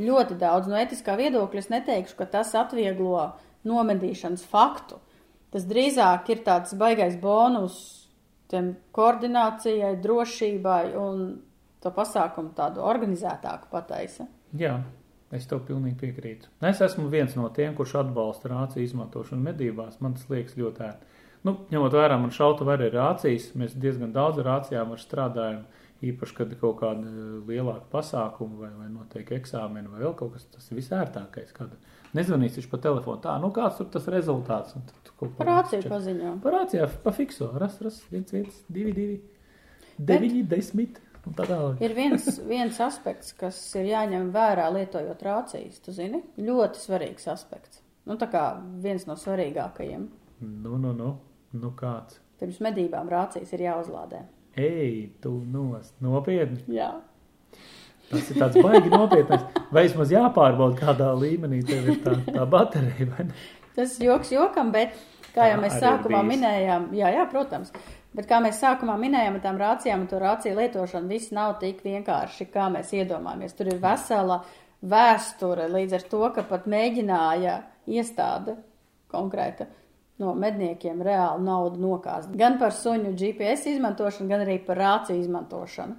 ļoti 0.00 0.38
daudz 0.40 0.70
no 0.70 0.78
etiskā 0.80 1.18
viedokļa, 1.18 1.64
es 1.64 1.70
neteikšu, 1.72 2.16
ka 2.18 2.28
tas 2.38 2.54
atvieglo 2.56 3.32
nomedīšanas 3.68 4.46
faktu. 4.48 5.00
Tas 5.52 5.64
drīzāk 5.68 6.28
ir 6.32 6.42
tāds 6.46 6.74
baigais 6.78 7.16
bonus 7.20 7.76
tiem 8.52 8.74
koordinācijai, 8.96 9.96
drošībai 10.00 10.82
un 10.96 11.26
to 11.82 11.92
pasākumu 11.94 12.54
tādu 12.56 12.82
organizētāku 12.84 13.68
pataisa. 13.72 14.26
Jā, 14.56 14.78
es 15.34 15.46
tev 15.48 15.62
pilnīgi 15.68 15.98
piekrītu. 16.00 16.50
Es 16.64 16.80
esmu 16.84 17.08
viens 17.12 17.34
no 17.38 17.48
tiem, 17.54 17.74
kurš 17.76 17.98
atbalsta 18.02 18.50
rāciju 18.52 18.86
izmantošanu 18.86 19.44
medībās. 19.44 20.00
Man 20.04 20.16
tas 20.16 20.28
liekas 20.32 20.56
ļoti 20.58 20.84
ērti. 20.86 21.16
Nu, 21.46 21.54
ņemot 21.70 21.94
vērā, 21.94 22.16
man 22.20 22.32
šauta 22.34 22.66
arī 22.74 22.88
rācijas, 22.92 23.52
mēs 23.58 23.76
diezgan 23.78 24.10
daudz 24.14 24.40
ar 24.42 24.50
rācijām 24.52 24.94
ar 24.94 25.02
strādājam. 25.02 25.66
Īpaši, 25.98 26.34
kad 26.36 26.52
ir 26.54 26.60
kaut 26.60 26.76
kāda 26.78 27.10
lielāka 27.48 27.88
pasākuma 27.90 28.60
vai, 28.60 28.68
vai 28.70 28.86
notiek 28.92 29.32
eksāmena 29.34 29.90
vai 29.90 30.04
vēl 30.04 30.12
kaut 30.18 30.36
kas, 30.36 30.44
tas 30.52 30.68
ir 30.70 30.78
visērtākais. 30.78 31.50
Kad 31.56 31.72
nezvanīs 32.14 32.54
viņš 32.54 32.68
pa 32.70 32.78
telefonu, 32.84 33.18
tā, 33.24 33.34
nu 33.42 33.50
kāds 33.54 33.80
tur 33.80 33.88
tas 33.90 34.06
rezultāts. 34.14 34.76
Par 35.18 35.50
rāciju 35.50 35.90
paziņo. 35.90 36.36
Par 36.44 36.54
rācijā 36.54 36.86
pafikso, 37.02 37.50
ras, 37.58 37.80
ras, 37.82 37.98
viens, 38.12 38.30
viens, 38.30 38.62
divi, 38.70 38.94
divi, 38.94 39.18
deviņi, 39.98 40.44
desmit. 40.54 41.02
Ir 41.84 41.94
viens, 41.96 42.28
viens 42.48 42.78
aspekts, 42.84 43.34
kas 43.38 43.58
ir 43.78 43.90
jāņem 43.90 44.30
vērā 44.34 44.68
lietojot 44.74 45.22
rācijas. 45.26 45.80
Tu 45.84 45.94
zini, 45.96 46.22
ļoti 46.38 46.80
svarīgs 46.82 47.28
aspekts. 47.32 47.82
Nu, 48.08 48.16
tā 48.20 48.30
kā 48.32 48.44
viens 48.84 49.04
no 49.08 49.18
svarīgākajiem. 49.18 50.08
Nu, 50.40 50.78
nu, 50.80 50.94
nu, 50.96 51.12
nu 51.58 51.72
kāds. 51.76 52.20
Pirms 52.38 52.60
medībām 52.62 53.10
rācijas 53.10 53.52
ir 53.56 53.66
jāuzlādē. 53.66 54.22
Ej, 54.58 55.10
tu 55.22 55.34
nost, 55.52 55.94
nopietni. 56.02 56.62
Jā. 56.72 56.92
Tas 58.08 58.30
ir 58.32 58.38
tāds 58.40 58.56
baigi 58.64 58.88
nopietns. 58.88 59.44
Vai 59.74 59.84
vismaz 59.84 60.12
jāpārbauda, 60.14 60.78
kādā 60.78 61.10
līmenī 61.18 61.60
tev 61.68 61.90
ir 61.92 62.00
tā, 62.04 62.14
tā 62.24 62.46
baterija? 62.48 63.28
Tas 63.76 63.98
joks 64.02 64.32
jokam, 64.32 64.72
bet 64.74 64.96
kā 65.34 65.50
jau 65.52 65.58
mēs 65.62 65.76
sākumā 65.78 66.22
bijis. 66.22 66.30
minējām, 66.32 66.88
jā, 66.96 67.12
jā, 67.14 67.26
protams, 67.30 67.70
bet 68.18 68.28
kā 68.28 68.40
mēs 68.42 68.58
sākumā 68.58 68.98
minējām 68.98 69.38
ar 69.38 69.44
tām 69.44 69.60
rācijām 69.62 70.04
un 70.04 70.10
to 70.10 70.18
rāciju 70.18 70.58
lietošanu, 70.58 71.10
viss 71.10 71.34
nav 71.34 71.56
tik 71.62 71.84
vienkārši, 71.86 72.48
kā 72.50 72.66
mēs 72.74 72.90
iedomājamies. 72.98 73.54
Tur 73.54 73.70
ir 73.70 73.82
vesela 73.82 74.42
vēsture 74.82 75.68
līdz 75.70 75.98
ar 75.98 76.06
to, 76.10 76.22
ka 76.34 76.46
pat 76.50 76.66
mēģināja 76.70 77.60
iestāde 77.88 78.58
konkrēta 79.12 79.68
no 80.18 80.34
medniekiem 80.34 80.98
reāli 81.06 81.46
naudu 81.46 81.78
nokāst. 81.82 82.34
Gan 82.38 82.58
par 82.58 82.74
suņu 82.74 83.14
GPS 83.14 83.70
izmantošanu, 83.76 84.28
gan 84.30 84.42
arī 84.42 84.58
par 84.66 84.80
rāciju 84.82 85.22
izmantošanu. 85.22 85.94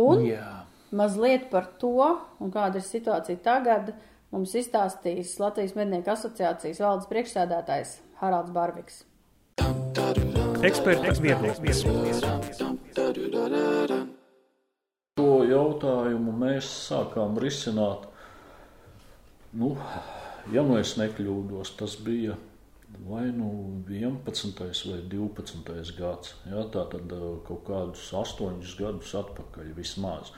Un 0.00 0.26
Jā. 0.26 0.66
Mazliet 0.90 1.46
par 1.52 1.68
to, 1.78 2.16
un 2.42 2.50
kāda 2.50 2.80
ir 2.80 2.86
situācija 2.86 3.38
tagad, 3.44 3.92
mums 4.34 4.56
izstāstīs 4.58 5.36
Latvijas 5.38 5.76
mednieku 5.78 6.10
asociācijas 6.10 6.82
valdes 6.82 7.06
priekšsēdētājs 7.12 7.92
Haralds 8.18 8.50
Barviks. 8.54 9.04
Eksperta 10.60 11.14
viedoklis. 11.22 11.82
Šo 15.16 15.32
jautājumu 15.48 16.34
mēs 16.36 16.68
sākām 16.90 17.40
risināt. 17.40 18.06
Nu, 19.56 19.72
ja 20.54 20.62
nu 20.62 20.76
es 20.78 20.94
nekļūdos, 21.00 21.74
tas 21.80 21.96
bija 22.04 22.36
vai 23.06 23.26
nu 23.34 23.82
11. 23.88 24.60
vai 24.90 25.00
12. 25.08 25.94
gads. 25.98 26.34
Jā, 26.46 26.64
tā 26.74 26.86
tad 26.92 27.12
kaut 27.46 27.62
kādus 27.66 28.10
astoņus 28.20 28.76
gadus 28.78 29.14
atpakaļ 29.18 29.72
vismaz. 29.76 30.34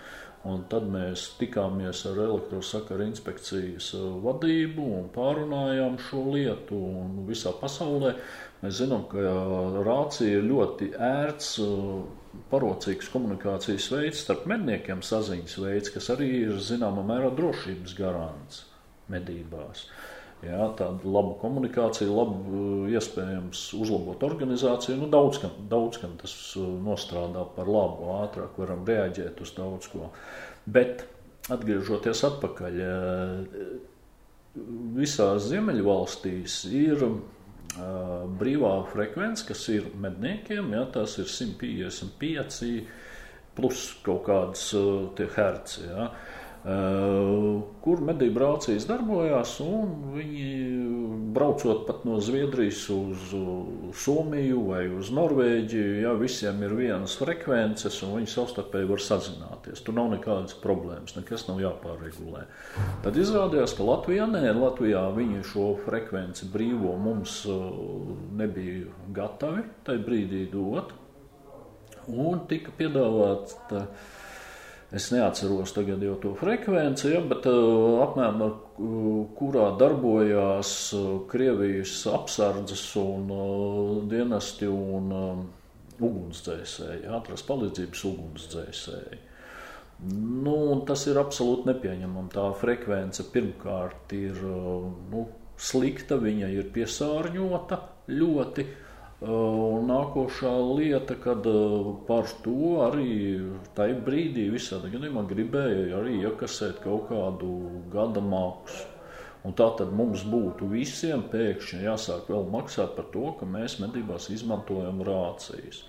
Un 0.48 0.64
tad 0.66 0.88
mēs 0.90 1.29
tikāmies 1.38 2.01
ar 2.11 2.16
elektrosakaru 2.25 3.05
inspekcijas 3.07 3.92
vadību 4.25 4.87
un 4.98 5.05
pārunājām 5.14 6.01
šo 6.03 6.25
lietu. 6.35 6.81
Visā 7.29 7.53
pasaulē 7.61 8.16
mēs 8.62 8.79
zinām, 8.79 9.05
ka 9.11 9.22
rācija 9.87 10.38
ir 10.38 10.48
ļoti 10.48 10.92
ērts, 10.96 11.53
eh, 11.62 12.40
parocīgs 12.53 13.11
komunikācijas 13.12 13.90
veids 13.92 14.22
starp 14.25 14.46
medniekiem, 14.51 15.03
saziņas 15.05 15.59
veids, 15.61 15.92
kas 15.92 16.09
arī 16.14 16.31
ir 16.46 16.57
zināmā 16.62 17.05
mērā 17.05 17.31
drošības 17.37 17.96
garants 17.98 18.64
medībās. 19.12 19.87
Jā, 20.42 20.64
tāda 20.75 21.07
laba 21.07 21.37
komunikācija, 21.38 22.11
labi 22.11 22.90
iespējams 22.96 23.61
uzlabot 23.79 24.25
organizāciju. 24.27 24.96
Nu, 24.98 25.07
daudz, 25.11 25.38
kam, 25.38 25.53
daudz 25.70 26.01
kam 26.03 26.16
tas 26.18 26.35
uh, 26.59 26.66
nostrādā 26.83 27.44
par 27.55 27.70
labu, 27.70 28.11
ātrāk 28.25 28.59
varam 28.59 28.83
reaģēt 28.88 29.38
uz 29.44 29.53
daudz 29.55 29.87
ko. 29.92 30.11
Bet 30.66 31.05
atgriežoties 31.53 32.25
atpakaļ, 32.27 32.81
uh, 32.83 33.70
visās 34.98 35.46
Ziemeļvalstīs 35.53 36.59
ir 36.75 37.07
uh, 37.07 37.14
brīvā 38.41 38.73
frekvence, 38.93 39.47
kas 39.49 39.63
ir 39.73 39.89
medniekiem, 40.01 40.73
jā, 40.77 40.85
tās 40.93 41.17
ir 41.23 41.31
155 41.31 42.83
plus 43.57 43.87
kaut 44.05 44.25
kādas 44.29 44.67
herci. 45.37 45.87
Jā. 45.89 46.11
Uh, 46.62 47.59
kur 47.83 47.98
medību 48.07 48.37
braucīs 48.37 48.85
darbojās, 48.87 49.57
viņi 50.14 50.51
braucot 51.35 51.81
pat 51.88 52.05
no 52.07 52.20
Zviedrijas 52.22 52.85
uz 52.94 53.33
Somiju 53.98 54.61
vai 54.68 54.85
uz 54.94 55.11
Norvēģiju, 55.11 55.96
ja 56.05 56.12
visiem 56.20 56.62
ir 56.62 56.77
vienas 56.79 57.16
frekvences, 57.18 57.98
un 58.07 58.14
viņi 58.20 58.31
savstarpēji 58.31 58.90
var 58.92 59.03
sazināties. 59.03 59.83
Tur 59.83 59.98
nav 59.98 60.12
nekādas 60.14 60.55
problēmas, 60.62 61.16
nekas 61.18 61.48
nav 61.48 61.59
jāpārregulē. 61.64 62.46
Tad 63.03 63.18
izrādījās, 63.18 63.75
ka 63.75 63.90
Latvijā 63.90 64.31
nē, 64.31 64.46
Latvijā 64.55 65.03
viņi 65.18 65.42
šo 65.51 65.68
frekvenci 65.83 66.46
brīvo 66.55 66.94
mums 66.94 67.40
uh, 67.51 67.68
nebija 68.38 68.87
gatavi 69.18 69.66
tajā 69.83 70.07
brīdī 70.07 70.46
dot, 70.55 70.94
un 72.07 72.46
tika 72.46 72.70
piedāvāts. 72.79 73.59
tā, 73.66 73.87
Es 74.93 75.07
neatceros 75.09 75.73
tagad 75.73 76.03
jau 76.05 76.19
to 76.21 76.35
frekvenci, 76.37 77.15
ja, 77.15 77.23
bet 77.25 77.47
uh, 77.49 78.03
apmēram 78.05 78.43
ar 78.45 78.51
uh, 78.53 79.23
kurā 79.39 79.71
darbojās 79.81 80.73
uh, 80.99 81.07
Krievijas 81.31 81.95
apsardzes 82.13 82.83
un 83.01 83.31
dienesti 84.11 84.69
un 84.69 85.09
ugunsdzēsēji, 86.03 87.09
ātrās 87.09 87.45
palīdzības 87.49 88.05
ugunsdzēsēji. 88.11 89.21
Nu, 90.45 90.57
tas 90.85 91.07
ir 91.07 91.21
absolūti 91.21 91.71
nepieņemami. 91.71 92.33
Tā 92.35 92.49
frekvence 92.59 93.25
pirmkārt 93.33 94.13
ir 94.19 94.41
nu, 94.43 95.25
slikta, 95.57 96.19
viņa 96.21 96.49
ir 96.53 96.73
piesārņota 96.75 97.79
ļoti. 98.11 98.67
Uh, 99.23 99.63
Un 99.83 99.89
nākošā 99.91 100.51
lieta, 100.79 101.17
kad 101.19 101.47
uh, 101.51 101.89
par 102.07 102.29
to 102.45 102.77
arī 102.85 103.15
tajā 103.75 103.97
brīdī 104.07 104.45
visādi 104.53 104.93
gadījumā 104.93 105.25
gribēja 105.27 105.97
arī 105.99 106.21
iekasēt 106.23 106.79
kaut 106.85 107.09
kādu 107.09 107.49
gada 107.91 108.23
maksu. 108.23 108.85
Un 109.43 109.57
tā 109.59 109.67
tad 109.75 109.91
mums 109.99 110.23
būtu 110.23 110.69
visiem 110.71 111.25
pēkšņi 111.33 111.81
jāsāk 111.83 112.31
vēl 112.31 112.47
maksāt 112.53 112.95
par 112.95 113.09
to, 113.11 113.25
ka 113.41 113.49
mēs 113.57 113.81
medībās 113.83 114.29
izmantojam 114.31 115.03
rācijas. 115.03 115.83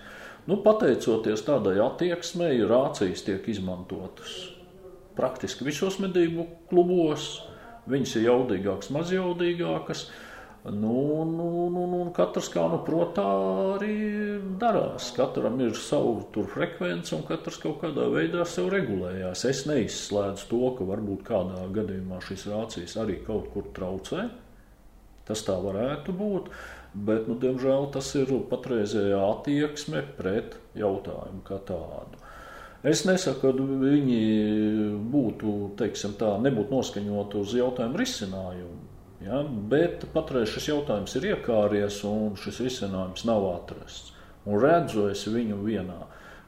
Nu, 0.50 0.58
pateicoties 0.66 1.46
tādai 1.46 1.76
attieksmei, 1.86 2.64
rācijas 2.66 3.22
tiek 3.28 3.46
izmantotas 3.54 4.34
praktiski 5.14 5.70
visos 5.70 6.00
medību 6.02 6.48
klubos. 6.72 7.36
Viņas 7.86 8.18
ir 8.18 8.30
jaudīgākas, 8.32 8.90
mazjaudīgākas. 8.96 10.08
Nu, 10.66 11.24
nu, 11.24 11.70
nu, 11.70 11.86
nu, 11.92 12.12
katrs 12.16 12.48
kā 12.48 12.62
nu 12.72 12.78
prot, 12.88 13.18
tā 13.18 13.24
arī 13.74 13.96
darās. 14.62 15.10
Katram 15.12 15.58
ir 15.60 15.74
savu 15.76 16.22
tur 16.32 16.48
frekvence, 16.54 17.12
un 17.18 17.26
katrs 17.28 17.58
kaut 17.60 17.82
kādā 17.82 18.06
veidā 18.14 18.46
sev 18.48 18.70
regulējās. 18.72 19.44
Es 19.50 19.66
neizslēdzu 19.68 20.48
to, 20.48 20.62
ka 20.78 20.88
varbūt 20.88 21.26
kādā 21.28 21.66
gadījumā 21.76 22.22
šīs 22.24 22.48
rācijas 22.54 22.96
arī 23.04 23.18
kaut 23.28 23.52
kur 23.52 23.68
traucē. 23.76 24.30
Tas 25.28 25.44
tā 25.44 25.58
varētu 25.60 26.16
būt, 26.16 26.48
bet, 26.96 27.28
nu, 27.28 27.36
diemžēl, 27.44 27.90
tas 27.92 28.14
ir 28.20 28.32
patreizējā 28.48 29.20
attieksme 29.20 30.06
pret 30.16 30.56
jautājumu 30.80 31.44
kā 31.48 31.60
tādu. 31.68 32.24
Es 32.88 33.04
nesaku, 33.08 33.52
ka 33.52 33.68
viņi 33.84 34.24
būtu, 35.12 35.54
teiksim 35.80 36.16
tā, 36.20 36.38
nebūtu 36.44 36.80
noskaņoti 36.80 37.44
uz 37.44 37.60
jautājumu 37.60 38.00
risinājumu. 38.00 38.93
Ja, 39.24 39.40
bet 39.72 40.04
patreiz 40.12 40.52
šis 40.52 40.66
jautājums 40.68 41.14
ir 41.16 41.30
iekāries, 41.30 42.02
un 42.08 42.34
šis 42.40 42.60
risinājums 42.66 43.24
nav 43.30 43.46
atrasts. 43.54 44.12
Un 44.44 44.60
redzu 44.60 45.06
es 45.08 45.22
viņu 45.32 45.62
vienā, 45.64 46.02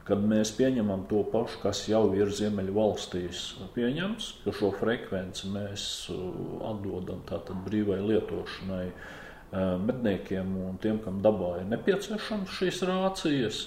kad 0.04 0.20
mēs 0.20 0.52
pieņemam 0.58 1.06
to 1.10 1.22
pašu, 1.32 1.62
kas 1.62 1.80
jau 1.88 2.02
ir 2.18 2.28
Ziemeļvalstīs 2.36 3.40
pieņemts, 3.74 4.28
ka 4.44 4.52
šo 4.58 4.70
frekvenci 4.76 5.48
mēs 5.54 5.86
uh, 6.12 6.20
atdodam 6.68 7.24
tātad 7.30 7.64
brīvai 7.64 8.02
lietošanai 8.04 8.84
uh, 8.90 9.74
medniekiem 9.80 10.52
un 10.68 10.76
tiem, 10.82 11.00
kam 11.00 11.22
dabā 11.24 11.62
ir 11.62 11.70
nepieciešams 11.72 12.54
šīs 12.58 12.84
rācijas. 12.90 13.66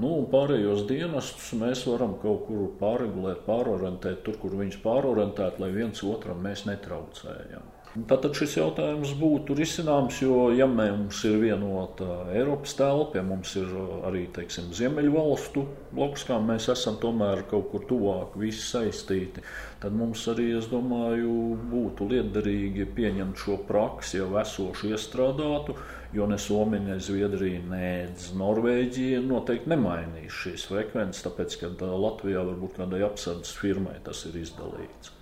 Nu, 0.00 0.14
pārējos 0.30 0.86
dienestus 0.88 1.52
mēs 1.58 1.84
varam 1.90 2.16
kaut 2.22 2.46
kur 2.48 2.70
pārregulēt, 2.80 3.42
pārorientēt, 3.44 4.22
tur, 4.24 4.38
kur 4.40 4.56
viņus 4.56 4.80
pārorientēt, 4.84 5.58
lai 5.60 5.74
viens 5.74 6.00
otram 6.06 6.40
mēs 6.46 6.64
netraucējam. 6.70 7.74
Tātad 8.06 8.36
šis 8.36 8.52
jautājums 8.58 9.14
būtu 9.16 9.54
risināms, 9.56 10.18
jo, 10.20 10.50
ja 10.52 10.66
mums 10.68 11.22
ir 11.24 11.38
vienota 11.40 12.06
Eiropas 12.36 12.74
telpa, 12.76 13.16
ja 13.16 13.24
mums 13.24 13.54
ir 13.56 13.72
arī 14.06 14.26
teiksim, 14.36 14.68
Ziemeļvalstu 14.76 15.64
bloks, 15.96 16.26
kā 16.28 16.36
mēs 16.42 16.68
esam 16.74 16.98
tomēr 17.00 17.42
kaut 17.48 17.70
kur 17.72 17.86
tuvāk 17.88 18.36
visi 18.38 18.60
saistīti, 18.66 19.42
tad 19.82 19.96
mums 19.96 20.26
arī, 20.28 20.50
es 20.60 20.68
domāju, 20.68 21.56
būtu 21.72 22.10
liederīgi 22.12 22.86
pieņemt 22.94 23.40
šo 23.40 23.58
praksi 23.70 24.20
jau 24.20 24.30
esošu 24.44 24.92
iestrādātu, 24.92 25.78
jo 26.14 26.28
ne 26.28 26.38
Somija, 26.38 26.84
ne 26.92 27.00
Zviedrija, 27.02 27.64
ne 27.72 27.92
Norvēģija 28.38 29.24
noteikti 29.26 29.74
nemainīs 29.74 30.42
šīs 30.44 30.68
frekvences, 30.70 31.24
tāpēc, 31.24 31.62
ka 31.64 31.92
Latvijā 32.06 32.44
varbūt 32.52 32.82
kādai 32.82 33.06
apsardzes 33.08 33.56
firmai 33.58 33.96
tas 34.04 34.26
ir 34.28 34.42
izdalīts. 34.44 35.17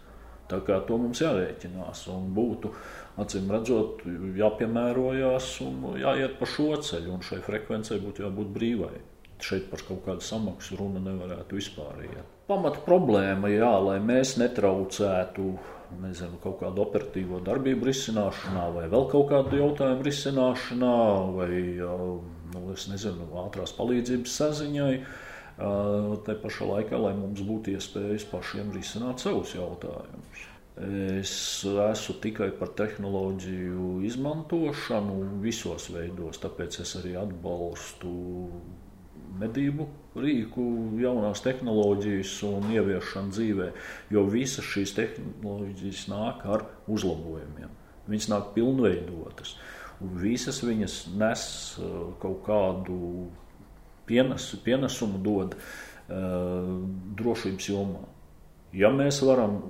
Tā 0.50 0.61
kā 0.66 0.78
to 0.87 0.98
mums 1.02 1.20
jārēķinās 1.24 2.04
un 2.14 2.30
būtu, 2.37 2.70
acīm 3.22 3.50
redzot, 3.50 4.04
jāpiemērojās 4.38 5.50
un 5.66 5.98
jāiet 5.98 6.38
pa 6.38 6.48
šo 6.50 6.70
ceļu, 6.87 7.16
un 7.16 7.26
šai 7.26 7.40
frekvencei 7.46 7.98
būtu 8.02 8.26
jābūt 8.26 8.52
brīvai. 8.54 8.94
Šeit 9.42 9.66
par 9.68 9.82
kaut 9.85 10.04
kādu 10.06 10.24
samaksu 10.24 10.78
runa 10.78 11.02
nevarētu 11.04 11.59
vispār 11.59 12.06
iet. 12.06 12.30
Pamata 12.48 12.80
problēma, 12.87 13.50
jā, 13.52 13.72
lai 13.85 13.98
mēs 14.00 14.37
netraucētu 14.40 15.50
nezinu, 16.00 16.38
kaut 16.42 16.61
kādu 16.62 16.82
operatīvo 16.87 17.40
darbību 17.44 17.88
risināšanā, 17.90 18.64
vai 18.74 18.87
vēl 18.92 19.06
kaut 19.12 19.28
kādu 19.32 19.61
jautājumu 19.61 20.06
risināšanā, 20.06 20.96
vai 21.37 21.50
nu, 21.76 22.62
nezinu, 22.92 23.28
ātrās 23.44 23.74
palīdzības 23.76 24.38
saziņai 24.40 24.92
Tā 25.57 26.35
pašā 26.42 26.66
laikā, 26.69 26.99
lai 27.01 27.14
mums 27.16 27.40
būtu 27.47 27.73
iespējas 27.77 28.27
pašiem 28.29 28.75
risināt 28.75 29.23
savus 29.25 29.55
jautājumus. 29.57 30.42
Es 30.77 31.33
esmu 31.64 32.14
tikai 32.21 32.51
par 32.59 32.75
tehnoloģiju 32.77 34.03
izmantošanu 34.05 35.14
visos 35.40 35.88
veidos, 35.95 36.42
tāpēc 36.42 36.83
es 36.83 36.92
arī 36.99 37.14
atbalstu 37.16 38.12
medību 39.40 39.87
rīku, 40.21 40.66
jaunās 41.01 41.40
tehnoloģijas 41.45 42.35
un 42.51 42.69
ieviešanu 42.77 43.33
dzīvē, 43.33 43.71
jo 44.12 44.27
visas 44.29 44.69
šīs 44.69 44.92
tehnoloģijas 44.99 46.05
nāk 46.12 46.45
ar 46.53 46.66
uzlabojumiem. 46.92 47.73
Viņas 48.12 48.29
nāk 48.35 48.53
pilnveidotas, 48.53 49.57
un 50.05 50.12
visas 50.21 50.61
viņas 50.64 51.01
nes 51.16 51.49
kaut 52.21 52.45
kādu 52.45 53.01
pienesu, 54.07 54.61
pienesumu 54.64 55.21
dod 55.23 55.57
uh, 55.57 55.66
drošības 57.19 57.69
jomā. 57.73 58.05
Ja 58.77 58.90
mēs 58.92 59.23
varam 59.25 59.61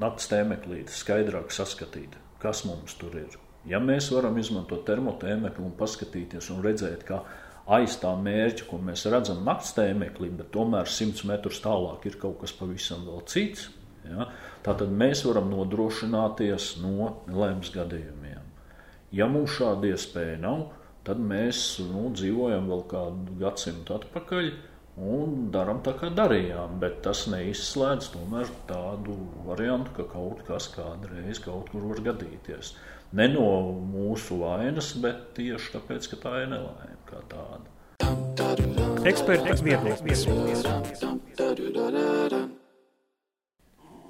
naktas 0.00 0.30
tēmeklīti 0.30 0.94
skaidrāk 0.94 1.52
saskatīt, 1.54 2.16
kas 2.42 2.64
mums 2.68 2.94
tur 3.00 3.16
ir, 3.18 3.38
ja 3.68 3.80
mēs 3.82 4.10
varam 4.14 4.38
izmantot 4.40 4.84
termotēmekli 4.88 5.64
un 5.66 5.76
paskatīties 5.78 6.50
un 6.54 6.62
redzēt, 6.64 7.04
ka 7.08 7.24
aiz 7.70 7.96
tā 8.02 8.12
mērķa, 8.18 8.66
ko 8.70 8.80
mēs 8.82 9.04
redzam 9.12 9.44
naktas 9.46 9.74
tēmeklī, 9.76 10.30
bet 10.38 10.50
tomēr 10.54 10.88
100 10.88 11.26
metrus 11.28 11.60
tālāk 11.64 12.06
ir 12.08 12.18
kaut 12.22 12.40
kas 12.42 12.54
pavisam 12.56 13.04
vēl 13.08 13.22
cits, 13.30 13.68
ja, 14.08 14.30
tad 14.66 14.84
mēs 14.88 15.24
varam 15.28 15.50
nodrošināties 15.52 16.76
no 16.82 17.14
nelēmas 17.28 17.72
gadījumiem. 17.74 18.46
Ja 19.14 19.26
mums 19.30 19.56
šāda 19.58 19.90
iespēja 19.90 20.38
nav, 20.40 20.68
tad 21.10 21.22
mēs 21.26 21.80
nu, 21.90 22.08
dzīvojam 22.14 22.68
vēl 22.70 22.84
kādu 22.90 23.38
gadsimtu 23.40 23.96
atpakaļ. 23.98 24.50
Un 25.00 25.46
darām 25.54 25.80
tā, 25.86 25.94
kā 25.96 26.10
darījām, 26.12 26.76
bet 26.82 26.98
tas 27.06 27.24
neizslēdz 27.30 28.10
tomēr 28.12 28.50
tādu 28.68 29.14
variantu, 29.46 29.94
ka 29.96 30.06
kaut 30.12 30.42
kas 30.46 30.68
kādreiz 30.74 31.40
kaut 31.42 31.70
kur 31.72 31.86
var 31.88 32.02
gadīties. 32.10 32.74
Ne 33.16 33.26
no 33.32 33.46
mūsu 33.94 34.38
vainas, 34.42 34.92
bet 35.02 35.30
tieši 35.38 35.72
tāpēc, 35.78 36.10
ka 36.12 36.20
tā 36.26 36.34
ir 36.44 36.52
nelaime 36.52 37.00
kā 37.08 37.22
tāda. 37.32 37.64
Eksperta 39.08 39.56
viedoklis. 39.64 40.26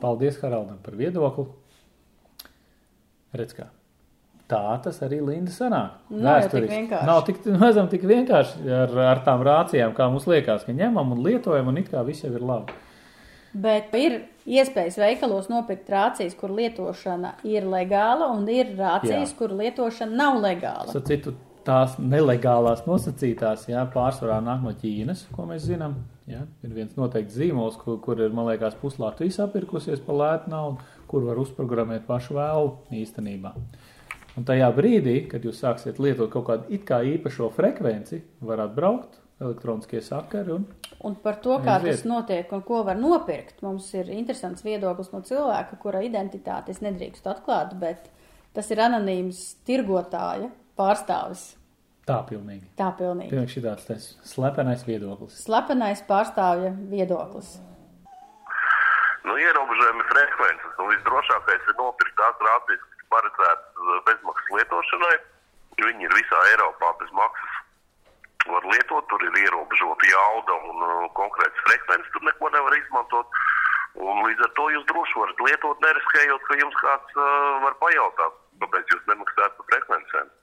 Paldies 0.01 0.41
Haraldam 0.43 0.81
par 0.85 0.97
viedokli. 0.99 1.47
Redz 3.37 3.55
kā. 3.57 3.71
Tā 4.51 4.77
tas 4.83 4.99
arī 5.07 5.21
Linda 5.23 5.53
sanāk. 5.55 5.99
Nav 6.11 6.49
tik 6.51 6.67
vienkārši. 6.67 7.07
Nav 7.07 7.25
tik, 7.29 7.43
mazam 7.63 7.91
tik 7.93 8.07
vienkārši 8.11 8.71
ar, 8.75 8.95
ar 9.13 9.25
tām 9.27 9.45
rācijām, 9.47 9.95
kā 9.97 10.09
mums 10.11 10.27
liekas, 10.31 10.67
ka 10.67 10.75
ņemam 10.75 11.15
un 11.15 11.23
lietojam, 11.27 11.71
un 11.71 11.79
it 11.79 11.91
kā 11.93 12.03
viss 12.07 12.27
jau 12.27 12.33
ir 12.35 12.43
labi. 12.43 12.75
Bet 13.51 13.95
ir 13.99 14.21
iespējas 14.47 14.99
veikalos 15.01 15.49
nopirkt 15.51 15.89
rācijas, 15.91 16.37
kur 16.39 16.53
lietošana 16.55 17.37
ir 17.51 17.67
legāla, 17.67 18.31
un 18.37 18.47
ir 18.51 18.77
rācijas, 18.79 19.33
Jā. 19.33 19.39
kur 19.39 19.55
lietošana 19.59 20.19
nav 20.21 20.39
legāla. 20.43 20.95
Citu, 21.07 21.35
tās 21.67 21.97
nelegālās 21.99 22.85
nosacītās, 22.87 23.67
jā, 23.71 23.83
pārsvarā 23.95 24.39
nāk 24.45 24.63
no 24.65 24.73
Ķīnas, 24.79 25.27
ko 25.35 25.49
mēs 25.51 25.67
zinām. 25.67 25.99
Jā. 26.31 26.45
Ir 26.63 26.75
viens 26.77 26.95
noteikts 26.95 27.35
zīmols, 27.35 27.79
kur, 27.81 27.99
kur 28.05 28.21
ir, 28.23 28.31
man 28.35 28.47
liekas, 28.47 28.77
puslātu 28.79 29.27
izsapirkusies 29.27 30.03
par 30.07 30.19
lētu 30.21 30.53
naudu, 30.53 30.91
kur 31.11 31.27
var 31.27 31.41
uzprogrammēt 31.43 32.07
pašu 32.07 32.39
vēlu 32.39 32.77
īstenībā. 33.01 33.51
Un 34.41 34.47
tajā 34.49 34.71
brīdī, 34.73 35.27
kad 35.29 35.45
jūs 35.45 35.59
sāksiet 35.61 35.99
lietot 36.01 36.31
kaut 36.33 36.47
kādu 36.47 36.71
it 36.73 36.87
kā 36.89 37.03
īpašo 37.05 37.51
frekvenci, 37.53 38.23
var 38.49 38.63
atbraukt 38.65 39.19
elektroniskie 39.37 40.01
sakari. 40.01 40.55
Un, 40.55 40.65
un 41.05 41.17
par 41.21 41.43
to, 41.45 41.59
kā 41.61 41.75
tas 41.83 42.07
notiek 42.09 42.49
un 42.57 42.63
ko 42.65 42.79
var 42.87 42.97
nopirkt, 42.97 43.59
mums 43.61 43.91
ir 43.93 44.09
interesants 44.15 44.65
viedoklis 44.65 45.13
no 45.13 45.21
cilvēka, 45.29 45.77
kura 45.83 46.01
identitāti 46.07 46.73
es 46.73 46.81
nedrīkstu 46.81 47.29
atklāt, 47.35 47.75
bet 47.83 48.09
tas 48.57 48.71
ir 48.73 48.81
anonīms 48.87 49.43
tirgotāja 49.69 50.49
pārstāvis. 50.81 51.51
Tā 52.09 52.23
pilnīgi. 52.31 52.65
Tā 52.81 52.89
pilnīgi. 52.97 53.29
Pilnīgi 53.35 53.59
šī 53.59 53.65
tāds 53.67 53.91
tas 53.91 54.07
slepenais 54.25 54.87
viedoklis. 54.89 55.37
Slepenais 55.45 56.01
pārstāvja 56.09 56.73
viedoklis. 56.89 57.59
Nu, 59.29 59.37
ierobežojumi 59.37 60.09
frekvences, 60.15 60.81
un 60.81 60.89
visdrošākais 60.95 61.69
ir 61.69 61.77
nopirkt 61.77 62.17
tās 62.17 62.41
rācijas, 62.49 62.89
paredzēts 63.15 63.83
uh, 63.83 63.99
bezmaksas 64.09 64.55
lietošanai. 64.59 65.17
Viņi 65.81 66.07
ir 66.07 66.17
visā 66.17 66.41
Eiropā 66.53 66.93
bez 67.01 67.13
maksas. 67.17 67.59
Var 68.49 68.67
lietot, 68.73 69.07
tur 69.13 69.23
ir 69.29 69.39
ierobežota 69.45 70.11
jauda 70.11 70.59
un 70.73 70.85
uh, 70.87 71.07
konkrēts 71.19 71.65
frekvences, 71.69 72.11
tur 72.15 72.27
neko 72.29 72.53
nevar 72.57 72.77
izmantot. 72.79 73.41
Un 74.01 74.23
līdz 74.25 74.45
ar 74.47 74.53
to 74.59 74.67
jūs 74.73 74.85
droši 74.91 75.19
varat 75.19 75.41
lietot, 75.47 75.81
neriskējot, 75.85 76.45
ka 76.49 76.59
jums 76.61 76.77
kāds 76.83 77.17
uh, 77.19 77.31
var 77.65 77.75
pajautāt, 77.83 78.37
kāpēc 78.63 78.95
jūs 78.95 79.09
nemaksājat 79.11 79.59
par 79.59 79.73
frekvencēm. 79.73 80.37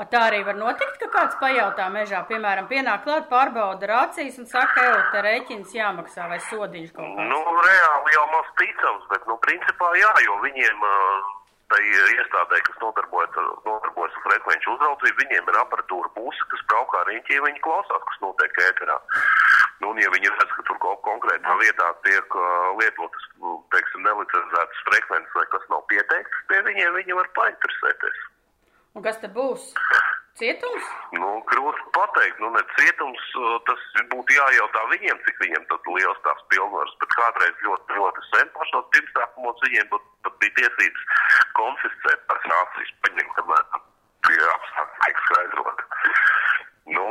A 0.00 0.06
tā 0.08 0.22
arī 0.30 0.38
var 0.40 0.56
notikt, 0.56 0.94
ka 1.02 1.08
kāds 1.12 1.34
pajautā 1.36 1.90
mežā, 1.92 2.22
piemēram, 2.28 2.64
pienāk 2.70 3.02
klāt, 3.04 3.26
pārbauda 3.28 3.90
rācijas 3.90 4.38
un 4.40 4.48
saka, 4.48 4.84
ej, 4.88 5.02
te 5.12 5.20
rēķins 5.26 5.74
jāmaksā 5.76 6.30
vai 6.30 6.38
sodiņš 6.48 6.94
kaut 6.96 7.10
kāds. 7.18 7.28
Nu, 7.28 7.40
reāli 7.66 8.14
jau 8.16 8.24
maz 8.32 8.48
ticams, 8.60 9.04
bet, 9.12 9.28
nu, 9.28 9.36
principā 9.44 9.90
jā, 10.00 10.14
jo 10.24 10.38
viņiem 10.46 10.86
uh, 10.88 11.28
tai 11.72 11.82
iestādē, 11.88 12.60
kas 12.66 12.80
nodarbojas, 12.82 13.36
nodarbojas 13.64 14.16
ar 14.18 14.24
frekvenču 14.26 14.74
uzraudzību, 14.76 15.20
viņiem 15.22 15.50
ir 15.52 15.58
aparatūra 15.62 16.12
pusi, 16.16 16.48
kas 16.52 16.64
braukā 16.72 17.02
riņķī, 17.08 17.38
viņi 17.46 17.62
klausās, 17.64 18.02
kas 18.10 18.22
notiek 18.24 18.60
ēterā. 18.68 18.98
Nu, 19.80 19.90
un, 19.90 20.00
ja 20.02 20.10
viņi 20.14 20.30
redz, 20.30 20.52
ka 20.56 20.64
tur 20.68 20.78
kaut 20.84 21.00
konkrētā 21.06 21.54
vietā 21.58 21.88
tiek 22.06 22.36
uh, 22.38 22.68
lietotas, 22.78 23.24
teiksim, 23.74 24.04
nelicenzētas 24.06 24.84
frekvences 24.90 25.38
vai 25.38 25.46
kas 25.54 25.64
nav 25.72 25.86
pieteikts, 25.90 26.44
pie 26.52 26.60
viņiem 26.68 27.00
viņi 27.00 27.18
var 27.18 27.32
painteresēties. 27.40 28.26
Un 28.94 29.06
kas 29.08 29.18
te 29.24 29.32
būs? 29.32 29.72
Cietums? 30.40 30.84
Nu, 31.12 31.28
grūti 31.50 31.82
pateikt, 31.92 32.38
nu, 32.40 32.48
ne 32.54 32.62
cietums, 32.78 33.24
tas 33.68 33.82
būtu 34.12 34.36
jājautā 34.38 34.84
viņiem, 34.94 35.18
cik 35.26 35.40
viņiem 35.44 35.66
tad 35.68 35.88
liels 35.92 36.22
tās 36.24 36.40
pilnvaras, 36.52 36.94
bet 37.02 37.16
kādreiz 37.18 37.64
ļoti, 37.66 37.98
ļoti 37.98 38.24
sen 38.30 38.52
pašos 38.56 38.88
pirmsākumos 38.96 39.60
viņiem 39.66 39.90
pat, 39.92 40.06
pat 40.24 40.38
bija 40.44 40.56
tiesības 40.60 41.04
konfiscēt 41.58 42.24
tās 42.30 42.48
nācijas, 42.54 42.94
paņemt, 43.04 43.34
kamēr 43.38 43.82
tie 44.28 44.38
apstākļi 44.54 45.02
tiek 45.04 45.20
skaidrot. 45.26 45.84
Nu, 46.96 47.08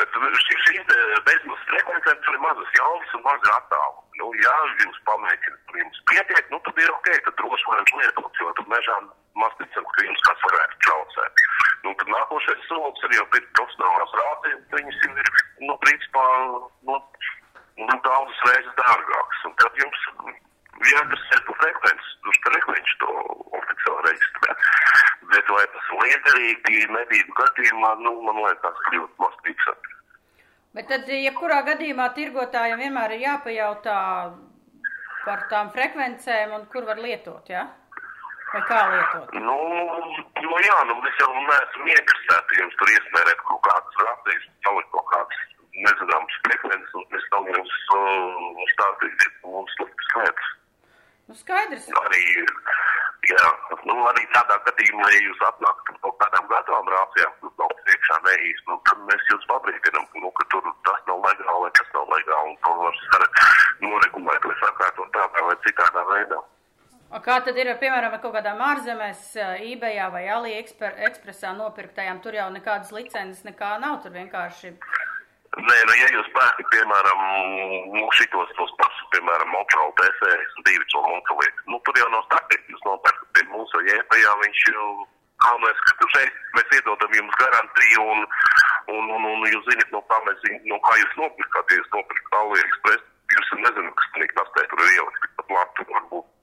bet 0.00 0.18
šīs 0.48 0.82
bezmaksas 1.28 1.68
frekvencēm 1.70 2.18
tur 2.24 2.34
ir 2.34 2.42
mazas 2.42 2.74
jaudas 2.80 3.14
un 3.16 3.22
mazi 3.28 3.52
attālumi. 3.54 4.18
Nu, 4.20 4.32
ja 4.42 4.56
jums 4.82 4.98
pamēģina, 5.06 5.62
tur 5.68 5.80
jums 5.84 6.02
pietiek, 6.10 6.50
nu, 6.50 6.60
tad 6.66 6.82
ir 6.82 6.92
ok, 6.98 7.12
tad 7.28 7.38
droši 7.38 7.70
varam 7.70 8.02
lietot, 8.02 8.42
jo 8.42 8.52
tur 8.58 8.68
mežām 8.74 9.08
maz 9.42 9.56
ticam, 9.60 9.86
ka 9.94 10.04
jums 10.06 10.24
kāds 10.26 10.46
varētu 10.48 10.80
traucēt. 10.86 11.44
Nu, 11.84 11.92
tad 12.00 12.12
nākošais 12.12 12.66
solis 12.68 13.06
ir 13.08 13.16
jau 13.18 13.26
pēc 13.34 13.48
profesionālās 13.58 14.16
rācijas, 14.20 14.62
viņas 14.74 15.02
jau 15.04 15.12
ir, 15.22 15.30
nu, 15.68 15.76
principā, 15.84 16.24
nu, 16.90 16.98
nu 17.82 17.98
daudzas 18.08 18.44
reizes 18.48 18.78
dārgākas. 18.80 19.44
Un 19.48 19.56
tad 19.62 19.82
jums 19.82 20.06
jāinteresē 20.84 21.40
par 21.48 21.60
frekvenci, 21.62 22.14
uz 22.32 22.40
frekvenci 22.46 22.98
to 23.02 23.12
oficiāli 23.60 24.08
reģistrēt. 24.08 24.66
Bet 25.34 25.52
vai 25.52 25.64
tas 25.74 25.92
liederīgi 26.00 26.82
medību 26.96 27.38
gadījumā, 27.40 27.94
nu, 28.04 28.16
man 28.28 28.42
liekas, 28.44 28.82
kļūt 28.88 29.22
maz 29.22 29.38
ticami. 29.46 29.94
Bet 30.76 30.90
tad, 30.92 31.08
jebkurā 31.08 31.62
gadījumā, 31.70 32.10
tirgotājiem 32.18 32.82
vienmēr 32.84 33.16
ir 33.16 33.24
jāpajautā 33.24 34.00
par 35.24 35.46
tām 35.50 35.72
frekvencēm 35.74 36.52
un 36.54 36.66
kur 36.72 36.84
var 36.86 37.00
lietot, 37.02 37.48
jā? 37.50 37.64
Vai 38.56 38.62
kā 38.64 38.76
lietot? 38.88 39.34
Nu, 39.44 39.54
nu 40.40 40.58
jā, 40.64 40.76
nu 40.88 40.94
mēs 41.04 41.18
jau 41.20 41.26
neesam 41.36 41.88
iekasēti 41.92 42.60
jums 42.62 42.78
tur 42.80 42.92
iesmērēt 42.94 43.42
kaut 43.48 43.60
kādas 43.66 43.98
rāpējas, 44.00 44.46
salikt 44.64 44.88
kaut 44.94 45.10
kādas 45.10 45.42
nezināmas 45.74 46.38
frekvences, 46.46 46.94
un 46.96 47.04
mēs 47.12 47.26
tam 47.34 47.50
jums 47.52 47.74
uh, 47.98 48.64
stāstīt 48.70 49.26
mums 49.42 49.76
sliktas 49.76 50.16
lietas. 50.22 50.48
Nu, 51.28 51.36
skaidrs. 51.42 51.90
Arī, 52.00 52.24
jā, 53.34 53.44
nu, 53.90 53.98
arī 54.14 54.24
tādā 54.38 54.56
gadījumā, 54.70 55.12
ja 55.12 55.22
jūs 55.26 55.46
atnākat 55.50 55.92
ar 55.92 56.00
kaut 56.08 56.18
kādām 56.24 56.50
gatavām 56.54 56.90
rāpējām, 56.96 57.38
kur 57.42 57.54
nav 57.60 57.78
priekšā 57.84 58.20
neīs, 58.30 58.66
nu, 58.72 58.80
tad 58.88 59.06
mēs 59.12 59.30
jūs 59.34 59.48
pabrīdinam, 59.52 60.08
nu, 60.24 60.32
ka 60.40 60.48
tur 60.56 60.72
tas 60.88 61.06
nav 61.12 61.20
legāli, 61.28 61.62
vai 61.68 61.72
tas 61.76 61.94
nav 62.00 62.08
legāli, 62.16 62.56
un 62.56 62.60
to 62.64 62.76
var 62.80 63.00
noregulēt, 63.84 64.52
vai 64.52 64.60
sakārtot 64.64 65.16
tādā 65.20 65.48
vai 65.52 65.62
citādā 65.68 66.10
veidā. 66.16 66.44
Kā 67.06 67.38
tad 67.46 67.58
ir, 67.58 67.70
piemēram, 67.78 68.16
kaut 68.22 68.34
kādām 68.34 68.60
ārzemēs, 68.66 69.36
eBayā 69.62 70.08
vai 70.10 70.24
AliExpressā 70.36 71.52
nopirktajām, 71.54 72.18
tur 72.22 72.34
jau 72.34 72.48
nekādas 72.54 72.90
licences 72.94 73.46
nekā 73.46 73.76
nav, 73.82 74.00
tur 74.02 74.14
vienkārši 74.16 74.74
Nē, 75.56 75.76
nu, 75.88 75.92
ja 75.96 76.08
jūs 76.12 76.26
pērkat, 76.36 76.66
piemēram, 76.68 77.20
nu, 77.94 78.02
šitos 78.18 78.50
tos 78.58 78.72
pašus, 78.76 79.06
piemēram, 79.14 79.54
Motorola 79.54 79.94
TC2 79.96 80.74
to 80.92 81.00
montolietu, 81.00 81.62
nu, 81.72 81.78
tur 81.86 81.96
jau 81.96 82.08
nav 82.12 82.26
startīt, 82.26 82.66
jūs 82.68 82.82
nopērkat 82.84 83.30
pie 83.38 83.44
mūsu 83.54 83.80
jēpajā, 83.86 84.34
viņš 84.42 84.60
jau, 84.68 84.88
galvenais, 85.46 85.80
ka 85.86 85.94
tur 86.02 86.12
šeit 86.12 86.36
mēs 86.58 86.76
iedodam 86.76 87.16
jums 87.16 87.38
garantiju 87.40 88.04
un, 88.16 88.26
un, 88.98 89.08
un, 89.16 89.30
un 89.32 89.48
jūs 89.48 89.64
zinat, 89.70 89.88
no 89.96 90.02
kā 90.12 90.20
mēs, 90.28 90.44
no 90.68 90.80
kā 90.84 90.98
jūs 91.00 91.16
nopirkat, 91.22 91.72
ja 91.72 91.80
jūs 91.80 91.90
nopirkat 91.94 92.38
AliExpress, 92.42 93.08
jūs 93.38 93.56
nezinu, 93.64 93.96
kas 93.96 94.12
tur 94.12 94.28
nastē 94.42 94.66
tur 94.74 94.84
ir 94.84 94.94
ielikt, 94.98 95.25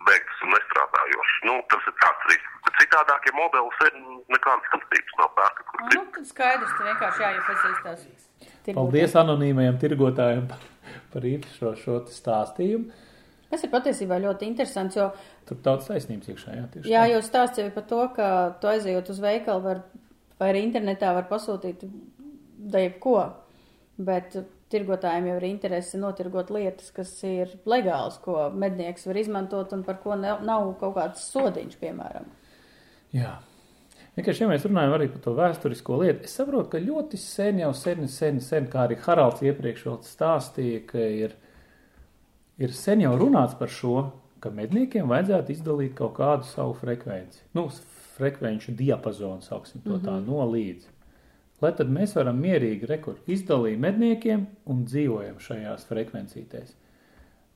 beigtas 0.08 0.44
un 0.46 0.54
nestrādājošas. 0.56 1.40
Nu, 1.50 1.56
tas 1.72 1.88
ir 1.90 1.96
tāds 2.02 2.28
risks. 2.32 2.52
Bet 2.66 2.78
citādākie 2.82 3.34
modelis 3.38 3.82
ir 3.88 3.98
nekādas 4.34 4.70
starpības 4.72 5.18
nav 5.22 5.32
pērkat, 5.40 5.72
kur 5.72 5.88
Nu, 5.94 6.04
tad 6.18 6.30
skaidrs, 6.30 6.76
tad 6.78 6.90
vienkārši 6.90 7.26
jāiepazīstās. 7.26 8.06
Paldies 8.74 9.18
anonīmajiem 9.24 9.80
tirgotājiem 9.82 10.46
par, 10.52 10.70
par 11.14 11.28
īpašo 11.28 11.74
šo 11.82 11.98
stāstījumu. 12.12 13.02
Tas 13.54 13.62
ir 13.68 13.70
patiesībā 13.70 14.18
ļoti 14.24 14.48
interesants, 14.50 14.96
jo, 14.98 15.12
Tur 15.46 15.60
daudz 15.62 15.86
taisnības 15.90 16.32
iekšā, 16.32 16.56
jā, 16.58 16.64
tieši 16.74 16.90
jā, 16.90 17.04
tā. 17.04 17.10
jau 17.12 17.20
ir 17.68 17.74
par 17.76 17.84
to, 17.90 18.00
ka 18.16 18.28
tu 18.62 18.70
aizejot 18.72 19.12
uz 19.14 19.20
veikalu 19.22 19.62
var, 19.66 19.82
vai 20.40 20.48
arī 20.54 20.64
internetā 20.66 21.12
var 21.14 21.28
pasūtīt 21.30 21.84
da 22.74 22.82
jebko, 22.82 23.18
bet 24.00 24.38
tirgotājiem 24.74 25.30
jau 25.30 25.38
ir 25.40 25.48
interese 25.48 26.00
notirgot 26.02 26.52
lietas, 26.54 26.92
kas 26.96 27.14
ir 27.28 27.54
legāls, 27.70 28.20
ko 28.24 28.50
mednieks 28.50 29.08
var 29.08 29.20
izmantot 29.22 29.74
un 29.78 29.86
par 29.86 30.02
ko 30.04 30.18
ne, 30.20 30.36
nav 30.46 30.74
kaut 30.82 30.98
kāds 30.98 31.24
sodiņš, 31.32 31.80
piemēram. 31.82 32.30
Jā. 33.14 33.38
Vienkārši, 34.14 34.44
ja 34.44 34.50
mēs 34.52 34.66
runājam 34.68 34.94
arī 34.94 35.08
par 35.10 35.24
to 35.26 35.32
vēsturisko 35.38 35.96
lietu, 36.04 36.28
es 36.28 36.36
saprotu, 36.38 36.68
ka 36.76 36.82
ļoti 36.82 37.18
sen 37.18 37.64
jau 37.64 37.72
sen, 37.78 38.06
sen, 38.12 38.42
sen, 38.46 38.68
kā 38.70 38.84
arī 38.86 39.00
Haralds 39.02 39.42
iepriekš 39.42 39.88
vēl 39.88 39.98
stāstīja, 40.06 40.84
ka 40.92 41.02
ir, 41.02 41.34
ir 42.62 42.76
sen 42.78 43.02
jau 43.02 43.16
runāts 43.18 43.58
par 43.58 43.74
šo, 43.74 43.96
ka 44.44 44.52
medniekiem 44.54 45.10
vajadzētu 45.10 45.56
izdalīt 45.56 45.96
kaut 45.98 46.18
kādu 46.20 46.46
savu 46.46 46.76
frekvenci. 46.78 47.42
Nu, 47.58 47.70
frekvenču 48.14 48.76
diapazonu, 48.78 49.42
sauksim 49.42 49.82
to 49.86 49.98
tā, 50.04 50.20
no 50.22 50.46
līdz. 50.52 50.93
Lai 51.64 51.72
tad 51.78 51.92
mēs 51.94 52.16
varam 52.18 52.42
mierīgi 52.44 52.88
rekur 52.90 53.22
izdalīt 53.32 53.80
medniekiem 53.80 54.46
un 54.70 54.84
dzīvojam 54.90 55.40
šajās 55.44 55.86
frekvencītēs. 55.88 56.74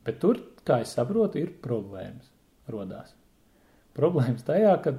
Bet 0.07 0.21
tur, 0.23 0.39
kā 0.67 0.79
es 0.85 0.93
saprotu, 0.95 1.41
ir 1.41 1.51
problēmas 1.63 2.29
rodās. 2.71 3.11
Problēmas 3.97 4.45
tajā, 4.47 4.77
ka, 4.83 4.93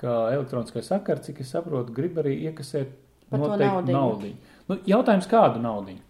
ka 0.00 0.16
elektroniskais 0.34 0.90
sakars, 0.90 1.28
cik 1.28 1.44
es 1.44 1.52
saprotu, 1.54 1.94
grib 1.94 2.18
arī 2.18 2.34
iekasēt 2.48 2.96
Par 3.30 3.38
noteikti 3.38 3.68
naudiņu. 3.68 3.98
naudiņu. 3.98 4.54
Nu, 4.70 4.78
jautājums, 4.90 5.28
kādu 5.30 5.62
naudiņu? 5.62 6.02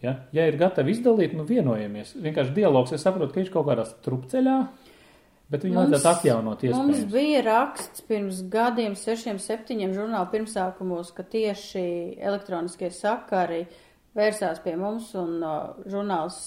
Ja? 0.00 0.14
ja 0.32 0.46
ir 0.48 0.56
gatavi 0.60 0.94
izdalīt, 0.94 1.34
nu 1.36 1.44
vienojamies. 1.48 2.14
Vienkārši 2.24 2.56
dialogs, 2.56 2.94
es 2.96 3.04
saprotu, 3.04 3.34
ka 3.34 3.42
viņš 3.42 3.52
kaut 3.52 3.68
kādā 3.68 3.84
strupceļā, 3.88 4.56
bet 5.50 5.66
viņu 5.66 5.78
vajadzētu 5.80 6.10
atjaunot 6.10 6.64
mums 6.64 6.96
iespējams. 6.96 7.12
bija 7.12 7.44
raksts 7.46 8.04
pirms 8.08 8.42
gadiem, 8.52 8.96
sešiem, 8.98 9.38
septiņiem 9.42 9.94
žurnāla 9.96 10.30
pirmsākumos, 10.32 11.12
ka 11.16 11.26
tieši 11.26 11.84
elektroniskie 12.18 12.90
sakari 12.94 13.64
vērsās 14.18 14.62
pie 14.64 14.76
mums 14.78 15.12
un 15.18 15.38
uh, 15.42 15.80
žurnāls 15.90 16.38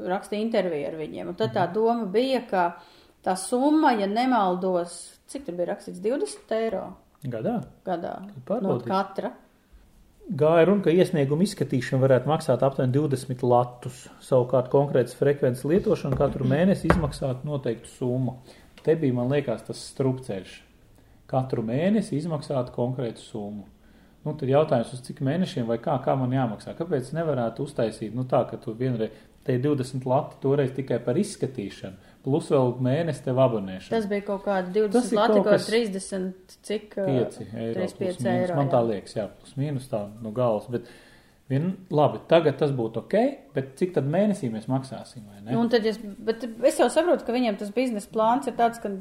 rakstīja 0.00 0.46
interviju 0.46 0.88
ar 0.90 0.98
viņiem. 1.00 1.30
Un 1.32 1.38
tad 1.38 1.54
tā 1.56 1.66
doma 1.72 2.08
bija, 2.10 2.42
ka 2.48 2.64
tā 3.26 3.36
summa, 3.38 3.92
ja 3.98 4.08
nemaldos, 4.10 4.96
cik 5.30 5.46
tur 5.46 5.58
bija 5.58 5.74
rakstīts, 5.74 6.02
20 6.02 6.58
eiro 6.58 6.88
Gadā 7.20 7.58
gadā 7.84 8.14
no 8.64 8.78
katra. 8.80 9.34
Gāja 10.28 10.68
runa, 10.68 10.84
ka 10.84 10.92
iesniegumu 10.94 11.44
izskatīšana 11.46 12.02
varētu 12.04 12.30
maksāt 12.30 12.64
aptuveni 12.66 12.94
20 12.96 13.44
latus. 13.46 14.04
Savukārt 14.24 14.70
konkrētas 14.72 15.16
frekvences 15.18 15.66
lietošana 15.68 16.18
katru 16.20 16.48
mēnesi 16.48 16.90
izmaksātu 16.90 17.48
noteiktu 17.48 17.90
summu. 17.96 18.38
Te 18.84 18.96
bija, 18.96 19.16
man 19.16 19.32
liekas, 19.32 19.64
tas 19.66 19.82
strupceļš. 19.92 20.54
Katru 21.30 21.64
mēnesi 21.66 22.16
izmaksātu 22.18 22.74
konkrētu 22.74 23.22
summu. 23.22 23.66
Nu, 24.20 24.34
tad 24.36 24.50
jautājums, 24.52 24.92
uz 24.92 25.00
cik 25.06 25.22
mēnešiem 25.24 25.68
vai 25.68 25.78
kā, 25.80 25.94
kā 26.04 26.12
man 26.18 26.32
jāmaksā? 26.34 26.74
Kāpēc 26.76 27.14
nevarētu 27.16 27.64
uztaisīt 27.64 28.12
nu, 28.16 28.26
tā, 28.28 28.42
ka 28.50 28.58
tu 28.60 28.74
vienreiz 28.76 29.14
te 29.44 29.56
ir 29.56 29.62
20 29.64 30.06
lati 30.06 30.36
toreiz 30.42 30.72
tikai 30.76 30.98
par 31.04 31.18
izskatīšanu, 31.18 32.09
plus 32.24 32.50
vēl 32.52 32.72
mēnesi 32.86 33.24
tev 33.24 33.38
abonēšana? 33.44 33.92
Tas 33.94 34.08
bija 34.10 34.24
kaut 34.26 34.42
kādi 34.46 34.86
Tas 34.92 35.10
20 35.10 35.12
ir 35.14 35.20
lati, 35.20 35.34
kaut 35.34 35.46
kaut 35.46 35.54
kas 35.54 35.68
30, 35.70 36.56
cik? 36.68 36.98
uh, 36.98 37.12
5 37.12 37.38
eiro. 37.46 37.76
35 37.80 37.98
plus 38.00 38.18
mīnus. 38.20 38.32
eiro, 38.34 38.58
Man 38.58 38.68
jā. 38.68 38.72
tā 38.74 38.82
liekas, 38.90 39.16
jā, 39.16 39.28
plus 39.40 39.56
mīnus 39.60 39.88
tā 39.92 40.02
no 40.20 40.32
galvas. 40.36 40.68
Bet 40.72 40.90
vien, 41.50 41.70
labi, 41.90 42.22
tagad 42.30 42.60
tas 42.60 42.74
būtu 42.76 43.04
ok, 43.04 43.18
bet 43.56 43.72
cik 43.80 43.96
tad 43.98 44.08
mēnesī 44.10 44.52
mēs 44.52 44.68
maksāsim? 44.70 45.24
vai 45.26 45.40
ne? 45.42 45.52
Nu, 45.52 45.64
un 45.64 45.72
tad 45.72 45.86
es, 45.90 45.98
bet 45.98 46.44
es 46.46 46.78
jau 46.78 46.88
saprotu, 46.92 47.26
ka 47.26 47.34
viņiem 47.34 47.58
tas 47.58 47.72
biznesa 47.74 48.12
plāns 48.14 48.46
ir 48.50 48.58
tāds, 48.58 48.78
ka 48.82 48.92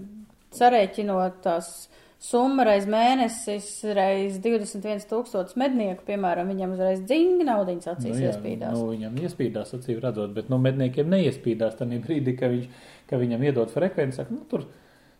sarēķinot 0.57 1.41
tās 1.45 1.89
summa 2.19 2.65
reiz 2.67 2.83
mēnesis, 2.89 3.67
reiz 3.95 4.39
21 4.43 5.05
tūkstotis 5.07 5.55
mednieku, 5.59 6.03
piemēram, 6.09 6.49
viņam 6.51 6.73
uzreiz 6.75 7.03
dzingi 7.07 7.45
naudiņas 7.47 7.91
acīs 7.93 8.11
Nu 8.11 8.23
jā, 8.25 8.33
iespīdās. 8.33 8.75
Nu, 8.75 8.89
viņam 8.91 9.19
iespīdās, 9.23 9.71
acīm 9.77 10.01
redzot, 10.03 10.33
bet 10.35 10.49
nu, 10.51 10.59
medniekiem 10.59 11.07
neiespīdās 11.13 11.77
tajā 11.79 12.01
brīdī, 12.03 12.35
ka, 12.39 12.51
viņš, 12.51 12.89
ka 13.09 13.17
viņam 13.21 13.43
iedod 13.47 13.71
frekvenci. 13.73 14.19
Saka, 14.21 14.33
nu, 14.35 14.43
tur 14.49 14.65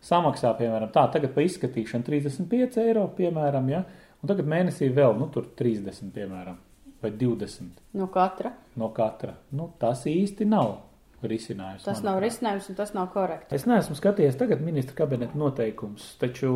samaksā, 0.04 0.54
piemēram, 0.58 0.92
tā, 0.94 1.06
tagad 1.12 1.34
par 1.34 1.44
izskatīšanu 1.44 2.06
35 2.06 2.78
eiro, 2.84 3.06
piemēram, 3.18 3.68
ja, 3.72 3.82
un 4.22 4.30
tagad 4.30 4.48
mēnesī 4.48 4.88
vēl, 4.96 5.16
nu, 5.20 5.26
tur 5.34 5.50
30, 5.58 6.12
piemēram, 6.14 6.56
vai 7.02 7.10
20 7.16 7.82
No 8.00 8.06
katra. 8.12 8.52
no 8.76 8.88
katra. 8.96 9.34
Nu, 9.56 9.70
tas 9.80 10.06
īsti 10.08 10.46
nav 10.48 10.78
risinājums. 11.22 11.84
Tas 11.84 12.00
nav 12.04 12.20
risinājums 12.22 12.70
un 12.72 12.76
tas 12.78 12.94
nav 12.96 13.10
korekti. 13.12 13.52
Es 13.54 13.66
neesmu 13.68 13.96
skatījies 13.98 14.38
tagad 14.40 14.62
ministra 14.64 14.96
kabineta 15.02 15.36
noteikumus, 15.36 16.14
taču 16.20 16.52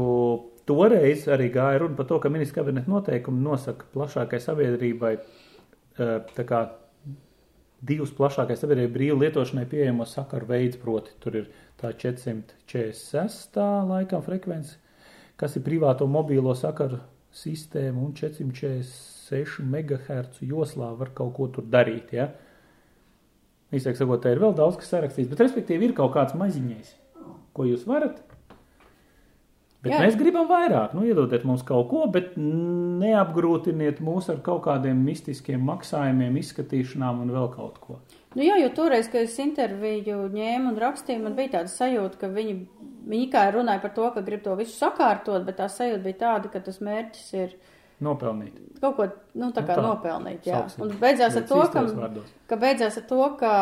toreiz 0.65 1.27
arī 1.29 1.51
gāja 1.53 1.83
runa 1.83 1.99
par 1.99 2.07
to, 2.09 2.17
ka 2.23 2.31
ministra 2.33 2.63
kabineta 2.63 2.89
noteikumi 2.89 3.45
nosaka 3.45 3.85
plašākai 3.93 4.41
sabiedrībai 4.41 5.13
eh, 5.19 6.17
tā 6.37 6.47
kā 6.49 6.63
divus 7.85 8.13
plašākai 8.17 8.57
sabiedrībai 8.59 8.95
brīvu 8.95 9.19
lietošanai 9.23 9.67
pieejamo 9.71 10.07
sakaru 10.09 10.49
veids, 10.49 10.79
proti 10.81 11.15
tur 11.21 11.39
ir 11.41 11.51
tā 11.81 11.93
446. 11.93 13.61
laikam 13.91 14.25
frekvence, 14.25 14.79
kas 15.41 15.57
ir 15.59 15.65
privāto 15.67 16.09
mobīlo 16.09 16.55
sakaru 16.59 17.01
sistēma 17.35 18.01
un 18.01 18.15
446 18.17 19.61
MHz 19.65 20.43
joslā 20.47 20.93
var 20.99 21.13
kaut 21.17 21.35
ko 21.37 21.49
tur 21.53 21.67
darīt, 21.71 22.15
ja? 22.15 22.31
Īsāk 23.75 23.99
sakot, 23.99 24.23
te 24.23 24.31
ir 24.31 24.41
vēl 24.43 24.55
daudz, 24.55 24.79
kas 24.79 24.93
sarakstīts, 24.93 25.33
bet 25.33 25.43
respektīvi 25.43 25.91
ir 25.91 25.97
kaut 25.99 26.15
kāds 26.15 26.37
maziņais, 26.39 26.95
ko 27.57 27.67
jūs 27.67 27.89
varat. 27.91 28.21
Bet 29.85 29.93
Jā. 29.93 29.99
Mēs 30.01 30.15
gribam 30.17 30.47
vairāk, 30.49 30.95
nu, 30.97 31.03
iedodiet 31.05 31.43
mums 31.45 31.61
kaut 31.69 31.91
ko, 31.91 32.07
bet 32.09 32.39
neapgrūtiniet 32.41 33.99
mūs 34.05 34.31
ar 34.33 34.39
kaut 34.47 34.63
kādiem 34.65 35.03
mistiskiem 35.05 35.61
maksājumiem, 35.69 36.39
izskatīšanām 36.41 37.21
un 37.21 37.33
vēl 37.35 37.51
kaut 37.53 37.77
ko. 37.83 37.99
Nu 38.35 38.47
jā, 38.47 38.57
jo 38.63 38.71
toreiz, 38.75 39.11
kad 39.13 39.29
es 39.29 39.37
interviju 39.45 40.25
ņēmu 40.33 40.73
un 40.73 40.81
rakstīju, 40.81 41.21
man 41.27 41.37
bija 41.37 41.59
tāda 41.59 41.71
sajūta, 41.71 42.23
ka 42.23 42.33
viņi, 42.33 42.57
viņi 43.13 43.29
kā 43.35 43.45
runāja 43.53 43.83
par 43.85 43.93
to, 43.99 44.09
ka 44.15 44.25
grib 44.25 44.41
to 44.47 44.57
visu 44.59 44.73
sakārtot, 44.73 45.45
bet 45.45 45.61
tā 45.61 45.69
sajūta 45.69 46.03
bija 46.07 46.21
tāda, 46.25 46.51
ka 46.55 46.65
tas 46.65 46.81
mērķis 46.81 47.29
ir 47.43 47.55
Nopelnīt. 48.03 48.57
kaut 48.81 48.97
ko, 48.97 49.07
nu, 49.39 49.51
tā 49.55 49.63
Nu 49.63 49.69
kā 49.69 49.77
tā, 49.79 49.83
nopelnīt, 49.85 50.47
jā. 50.49 50.65
sauksim. 50.65 50.83
Un 50.85 50.97
beidzās 51.01 51.37
ar 51.39 51.45
to, 51.49 51.61
ka, 51.73 51.83
ka 52.51 52.59
beidzās 52.61 52.99
ar 53.01 53.05
to, 53.09 53.21
ka 53.41 53.53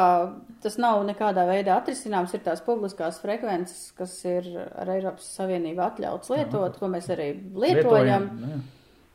tas 0.64 0.78
nav 0.80 1.02
nekādā 1.06 1.44
veidā 1.46 1.76
atrisināms, 1.76 2.32
ir 2.34 2.42
tās 2.46 2.62
publiskās 2.64 3.20
frekvences, 3.22 3.90
kas 3.98 4.16
ir 4.24 4.48
ar 4.56 4.90
Eiropas 4.96 5.28
Savienību 5.36 5.84
atļauts 5.84 6.32
lietot, 6.32 6.78
ko 6.80 6.90
mēs 6.92 7.10
arī 7.12 7.34
lietojam. 7.54 8.30
jā. 8.48 8.62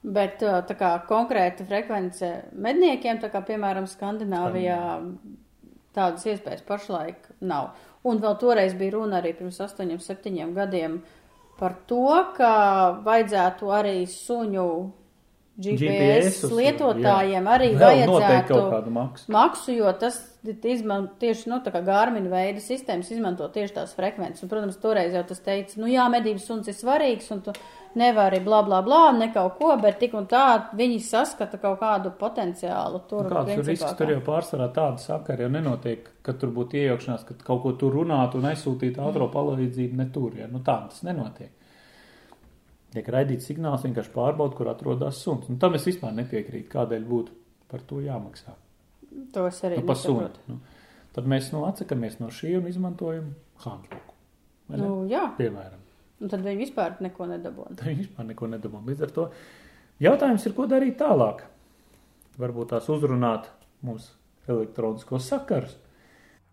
Bet 0.07 0.43
uh, 0.45 0.61
tā 0.63 0.78
kā 0.78 0.93
konkrēta 1.09 1.65
frekvence 1.68 2.30
medniekiem, 2.53 3.18
tā 3.20 3.32
kā 3.34 3.41
piemēram 3.43 3.89
Skandināvijā, 3.89 4.78
tādas 5.97 6.24
iespējas 6.30 6.63
pašlaik 6.68 7.26
nav. 7.41 7.74
Un 8.07 8.22
vēl 8.24 8.38
toreiz 8.39 8.78
bija 8.78 8.93
runa 8.95 9.20
arī 9.20 9.34
pirms 9.36 9.57
astoņiem, 9.65 9.99
septiņiem 9.99 10.53
gadiem 10.55 11.01
par 11.57 11.76
to, 11.89 12.05
ka 12.38 12.53
vajadzētu 13.03 13.74
arī 13.74 13.97
suņu 14.07 14.68
GPS, 15.58 16.36
GPS 16.38 16.53
lietotājiem 16.53 17.39
jā. 17.47 17.53
arī 17.55 17.70
Vēl 17.74 17.82
vajadzētu 17.82 18.51
kaut 18.51 18.68
kādu 18.76 18.91
maksu. 18.93 19.32
maksu, 19.34 19.72
jo 19.74 19.93
tas 19.97 20.20
izman, 20.45 21.08
tieši, 21.18 21.49
nu, 21.49 21.58
tā 21.66 21.74
kā 21.74 21.82
Garmin 21.86 22.28
veida 22.30 22.62
sistēmas 22.62 23.10
izmanto 23.12 23.47
tieši 23.49 23.74
tās 23.80 23.95
frekvences. 23.97 24.45
Un, 24.45 24.51
protams, 24.51 24.78
toreiz 24.84 25.18
jau 25.18 25.24
tas 25.26 25.41
teica, 25.41 25.80
nu 25.82 25.89
jā, 25.89 26.05
medības 26.14 26.45
suns 26.45 26.70
ir 26.70 26.78
svarīgs, 26.78 27.32
un 27.34 27.41
tu 27.47 27.55
nevari 27.97 28.39
bla 28.45 28.62
bla 28.68 28.84
bla, 28.86 29.01
ne 29.18 29.32
kaut 29.34 29.58
ko, 29.58 29.74
bet 29.82 29.97
tik 29.97 30.14
un 30.18 30.30
tā 30.30 30.45
viņi 30.78 31.01
saskata 31.01 31.58
kaut 31.58 31.80
kādu 31.82 32.14
potenciālu 32.20 33.01
tur. 33.10 33.26
Kāds 33.34 33.58
tur 33.58 33.70
risks 33.72 33.97
tur 33.97 34.14
jau 34.14 34.22
pārsvarā 34.30 34.70
tāda 34.76 35.01
sakara 35.01 35.47
jau 35.47 35.51
nenotiek, 35.58 36.05
ka 36.22 36.38
tur 36.38 36.53
būtu 36.53 36.78
iejaukšanās, 36.84 37.26
ka 37.26 37.41
kaut 37.41 37.64
ko 37.66 37.74
tur 37.82 37.97
runātu 37.97 38.38
un 38.38 38.51
aizsūtītu 38.51 39.01
ātro 39.10 39.32
palīdzību 39.34 39.97
ne 39.97 40.12
tur. 40.14 40.38
Ja? 40.38 40.51
Nu, 40.51 40.62
tā 40.62 40.84
tas 40.86 41.01
nenotiek. 41.08 41.49
Tiek 42.96 43.08
raidīts 43.12 43.50
signāls, 43.50 43.84
vienkārši 43.84 44.14
pārbauda, 44.14 44.56
kur 44.56 44.70
atrodas 44.72 45.20
suns. 45.24 45.50
Nu, 45.52 45.58
tam 45.60 45.76
es 45.76 45.86
vispār 45.88 46.14
nepiekrītu, 46.16 46.70
kādēļ 46.72 47.04
būtu 47.10 47.34
par 47.72 47.82
to 47.90 48.00
jāmaksā. 48.04 48.54
To 49.36 49.44
es 49.50 49.60
arī 49.68 49.82
Nu, 49.82 49.88
nesaprotu. 49.90 50.40
Nu, 50.48 50.60
tad 51.16 51.28
mēs 51.28 51.50
nu, 51.52 51.66
atsakamies 51.68 52.20
no 52.22 52.30
šī 52.32 52.54
un 52.62 52.70
izmantojam 52.70 53.34
Hānfluku. 53.64 54.14
Nu, 54.78 54.92
jā, 55.10 55.26
Piemēram. 55.38 55.82
un 56.22 56.32
tad 56.32 56.44
viņi 56.46 56.62
vispār 56.64 56.96
neko 57.04 57.28
nedabūna. 57.34 57.76
Tā 57.80 57.90
viņi 57.90 58.06
vispār 58.06 58.30
neko 58.32 58.50
nedomā. 58.54 58.84
Līdz 58.88 59.04
ar 59.08 59.14
to 59.16 59.28
jautājums 60.04 60.46
ir, 60.48 60.56
ko 60.58 60.68
darīt 60.72 60.98
tālāk. 61.02 61.44
Varbūt 62.38 62.72
tās 62.76 62.88
uzrunāt 62.94 63.50
mūsu 63.84 64.14
elektroniskos 64.48 65.28
sakarus. 65.28 65.76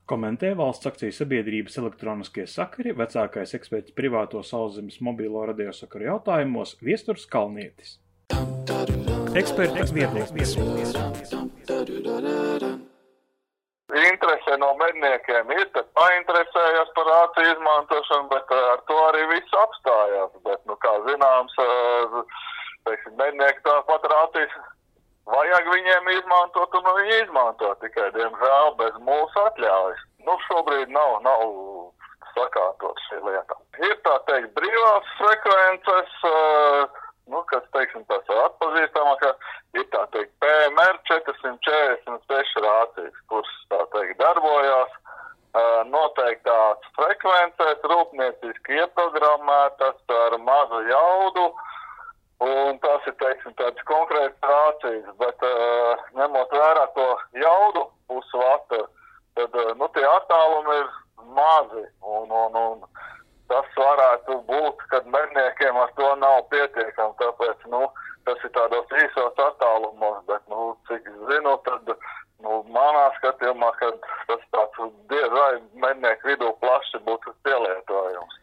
Komentē 0.05 0.51
valsts 0.53 0.85
akciju 0.91 1.15
sabiedrības 1.17 1.79
elektroniskie 1.81 2.45
sakari 2.45 2.93
vecākais 2.93 3.55
eksperts 3.57 3.95
privāto 3.97 4.43
sauszemes 4.45 4.99
mobilo 5.01 5.47
radiosakaru 5.49 6.11
jautājumos 6.11 6.75
Viesturs 6.85 7.25
Kalnietis. 7.25 7.97
Eksperta 9.35 9.87
viedoklis. 9.97 10.53
interese 13.95 14.57
no 14.61 14.71
medniekiem 14.83 15.51
ir, 15.57 15.67
tad 15.73 15.89
painteresējās 15.97 16.93
par 16.97 17.11
ātru 17.15 17.45
izmantošanu, 17.49 18.29
bet 18.33 18.55
eh, 18.57 18.63
ar 18.75 18.85
to 18.91 19.01
arī 19.09 19.25
viss 19.33 19.59
apstājās. 19.65 20.37
Bet, 20.47 20.61
nu, 20.69 20.77
kā 20.85 20.93
zināms, 21.09 21.57
eh, 21.65 22.17
teiksim, 22.89 23.17
mednieki 23.21 23.65
tāpat 23.69 24.09
rātīs 24.13 24.57
vajag 25.31 25.71
viņiem 25.73 26.11
izmantot, 26.19 26.75
un 26.79 26.91
viņi 26.99 27.21
izmanto 27.25 27.73
tikai, 27.83 28.11
diemžēl, 28.17 28.75
bez 28.81 28.99
mūsu 29.09 29.45
atļaujas. 29.49 30.03
Nu, 30.25 30.37
šobrīd 30.49 30.93
nav, 30.93 31.19
nav 31.25 31.43
sakārtot 32.35 33.01
šī 33.09 33.21
lieta. 33.25 33.57
Ir 33.83 33.97
tā 34.07 34.19
teikt 34.29 34.55
brīvās 34.59 35.11
frekvences, 35.19 36.15
uh, 36.29 37.01
nu, 37.33 37.43
kas, 37.51 37.65
teiksim, 37.77 38.05
tās 38.11 38.29
ir 38.31 38.41
atpazīstamākā, 38.45 39.33
ir 39.79 39.87
tā 39.95 40.05
teikt 40.17 40.35
PMR 40.45 41.01
446 41.11 42.63
rācijas, 42.67 43.21
kuras, 43.33 43.55
tā 43.73 43.81
teikt, 43.95 44.17
darbojās 44.23 44.97
uh, 44.97 45.83
noteiktās 45.91 46.91
frekvencēs, 46.99 47.87
rūpnieciski 47.93 48.81
ieprogrammētas 48.83 50.17
ar 50.25 50.39
mazu 50.49 50.83
jaudu, 50.91 51.49
Un 52.43 52.79
tas 52.83 53.07
ir, 53.07 53.15
teiksim, 53.21 53.55
tāds 53.61 53.87
konkrēts 53.87 54.43
rācijas, 54.43 55.07
bet 55.21 55.45
uh, 55.47 56.01
ņemot 56.19 56.51
vērā 56.51 56.87
to 56.97 57.07
jaudu 57.39 57.85
pusvatu, 58.11 58.81
tad, 59.39 59.55
uh, 59.55 59.71
nu, 59.79 59.89
tie 59.95 60.03
attālumi 60.09 60.75
ir 60.81 60.89
mazi, 61.37 61.85
un, 62.03 62.33
un, 62.35 62.59
un 62.59 62.83
tas 63.53 63.71
varētu 63.79 64.41
būt, 64.49 64.83
kad 64.91 65.07
medniekiem 65.15 65.79
ar 65.79 65.95
to 66.01 66.11
nav 66.19 66.43
pietiekami, 66.51 67.15
tāpēc, 67.23 67.65
nu, 67.71 67.87
tas 68.27 68.43
ir 68.43 68.53
tādos 68.57 68.99
īsos 69.05 69.41
attālumos, 69.47 70.19
bet, 70.27 70.43
nu, 70.51 70.73
cik 70.91 71.07
zinu, 71.31 71.55
tad, 71.69 71.95
nu, 72.43 72.63
manā 72.75 73.07
skatījumā, 73.21 73.71
kad 73.79 74.11
tas 74.27 74.43
tāds 74.57 74.99
diez 75.13 75.31
vai 75.39 75.53
mednieku 75.87 76.33
vidū 76.33 76.51
plaši 76.65 77.01
būtu 77.07 77.37
pielietojums. 77.47 78.43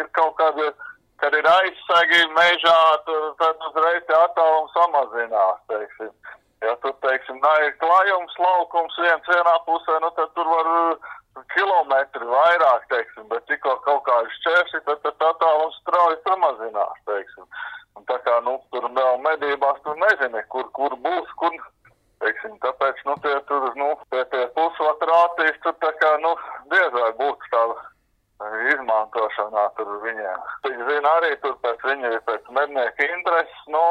Ir 0.00 0.08
kaut 0.16 0.38
kāda 0.40 0.72
kad 1.22 1.34
ir 1.38 1.46
aizsegi 1.46 2.20
mežā, 2.34 2.78
tad, 3.06 3.26
tad 3.40 3.66
uzreiz 3.68 4.02
tie 4.08 4.18
attālumi 4.18 4.72
samazinās, 4.74 5.60
teiksim. 5.70 6.10
Ja 6.62 6.74
tur, 6.82 6.94
teiksim, 7.02 7.38
ir 7.66 7.74
klājums, 7.82 8.34
laukums 8.38 8.98
viens 9.02 9.28
vienā 9.30 9.54
pusē, 9.66 9.98
nu 10.02 10.10
tad 10.18 10.30
tur 10.36 10.50
var 10.50 10.70
uh, 10.72 11.12
kilometri 11.54 12.26
vairāk, 12.26 12.88
teiksim, 12.90 13.28
bet 13.30 13.46
tikko 13.50 13.76
kaut 13.86 14.02
kā 14.08 14.18
ir 14.24 14.34
šķērši, 14.38 14.82
tad 14.88 15.02
tas 15.06 15.26
attālums 15.30 15.78
strauji 15.82 16.18
samazinās, 16.26 16.98
teiksim. 17.10 17.46
Un 17.98 18.06
tā 18.08 18.18
kā, 18.26 18.38
nu, 18.46 18.56
tur 18.74 18.88
vēl 18.98 19.22
medībās, 19.26 19.78
tur 19.86 19.98
nezini, 20.02 20.42
kur, 20.54 20.68
kur 20.78 20.94
būs, 21.06 21.32
kur, 21.42 21.58
teiksim, 22.24 22.58
tāpēc, 22.66 23.02
nu, 23.08 23.16
tie 23.26 23.34
tur, 23.50 23.70
nu, 23.78 23.90
tie, 24.10 24.24
tie 24.34 24.44
pusvatrātīs, 24.58 25.58
tur 25.66 25.78
tā 25.84 25.94
kā, 26.02 26.14
nu, 26.24 26.34
diez 26.72 26.94
vai 26.98 27.10
būtu 27.20 27.52
tāda 27.54 27.91
izmantošanā 28.72 29.64
tur 29.76 29.90
viņiem. 30.04 30.42
Viņi 30.66 30.88
zina 30.88 31.12
arī 31.18 31.32
tur 31.44 31.54
pēc 31.64 31.84
viņu, 31.86 32.10
pēc 32.28 32.50
mednieku 32.56 33.06
intereses, 33.06 33.62
nu, 33.74 33.84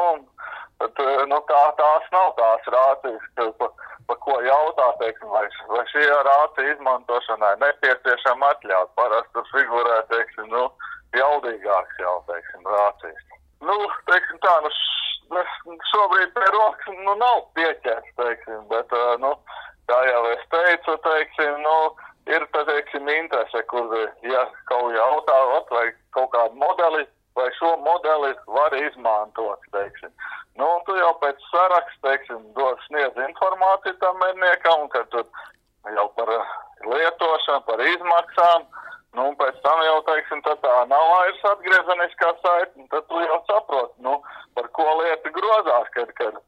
bet, 0.82 1.02
nu 1.30 1.40
tā, 1.50 1.62
tās 1.80 2.08
nav 2.14 2.32
tās 2.38 2.68
rācijas, 2.74 3.26
ka, 3.38 3.48
pa, 3.60 3.68
pa 4.08 4.18
ko 4.26 4.38
jautā, 4.46 4.88
teiksim, 5.02 5.30
vai, 5.34 5.44
vai 5.72 5.84
šī 5.92 6.06
rācija 6.28 6.74
izmantošanai 6.74 7.54
nepieciešama 7.64 8.54
atļaut. 8.56 8.94
Parasti 8.98 9.36
tur 9.38 9.48
figurē, 9.54 9.98
teiksim, 10.12 10.48
nu, 10.52 10.68
jaudīgāks 11.18 12.00
jau, 12.02 12.16
teiksim, 12.30 12.68
rācijas. 12.76 13.26
Nu, 13.62 13.76
teiksim 14.10 14.40
tā, 14.44 14.54
nu, 14.64 14.72
šobrīd 15.92 16.32
pie 16.36 16.48
rokas, 16.54 16.94
nu, 17.06 17.16
nav 17.20 17.44
pieķerts, 17.58 18.16
teiksim, 18.18 18.64
bet, 18.72 18.96
nu, 19.22 19.36
kā 19.90 20.00
jau 20.08 20.24
es 20.32 20.48
teicu, 20.54 20.96
teiksim, 21.06 21.60
nu, 21.64 21.76
ir, 22.30 22.46
tā, 22.54 22.64
teiksim, 22.68 23.08
interese, 23.08 23.64
kur, 23.70 23.90
ja 24.26 24.44
kaut 24.70 24.94
jautā, 24.94 25.38
vai 25.70 25.86
kaut 26.16 26.30
kādu 26.34 26.58
modeli, 26.60 27.06
vai 27.38 27.48
šo 27.58 27.74
modeli 27.86 28.34
var 28.46 28.76
izmantot, 28.76 29.64
teiksim. 29.72 30.12
Nu, 30.60 30.68
tu 30.86 30.96
jau 30.98 31.14
pēc 31.22 31.40
saraksta, 31.48 32.02
teiksim, 32.08 32.44
dos 32.58 32.80
sniedz 32.86 33.16
informāciju 33.28 33.96
tam 34.02 34.20
medniekam, 34.20 34.84
un 34.84 34.92
kad 34.92 35.08
tur 35.14 35.26
jau 35.96 36.06
par 36.18 36.30
lietošanu, 36.84 37.64
par 37.66 37.80
izmaksām, 37.88 38.68
nu, 39.16 39.26
un 39.30 39.36
pēc 39.40 39.58
tam 39.64 39.80
jau, 39.86 39.98
teiksim, 40.10 40.44
tad 40.46 40.60
tā 40.64 40.76
nav 40.92 41.08
vairs 41.14 41.44
atgriezeniskā 41.54 42.32
saita, 42.44 42.88
tad 42.94 43.08
tu 43.08 43.24
jau 43.24 43.42
saproti, 43.48 43.94
nu, 44.06 44.18
par 44.56 44.68
ko 44.76 44.88
lieta 45.00 45.32
grozās, 45.34 45.88
kad, 45.96 46.12
kad, 46.20 46.40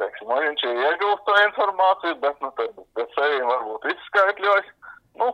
teiksim, 0.00 0.32
viņš 0.32 0.64
ir 0.70 0.84
iegūst 0.88 1.26
to 1.28 1.36
informāciju, 1.44 2.20
bet, 2.24 2.40
nu, 2.44 2.52
tad, 2.58 2.80
tad 2.96 3.18
sevi 3.18 3.44
varbūt 3.52 3.90
izskaitļojas, 3.92 4.72
nu, 5.20 5.28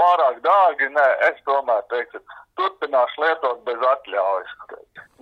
pārāk 0.00 0.40
dārgi, 0.44 0.88
nē, 0.94 1.06
es 1.30 1.42
tomēr 1.48 1.84
teiktu, 1.92 2.20
turpināšu 2.60 3.22
lietot 3.22 3.62
bez 3.68 3.84
atļaujas. 3.90 4.54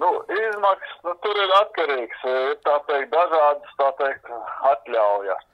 Nu, 0.02 0.10
izmaksas, 0.36 0.94
nu, 1.06 1.14
tur 1.24 1.38
ir 1.38 1.52
atkarīgs, 1.60 2.22
ir 2.30 2.56
tā 2.66 2.78
teikt, 2.88 3.10
dažādas, 3.14 3.76
tā 3.80 3.90
teikt, 4.00 4.32
atļaujas. 4.72 5.44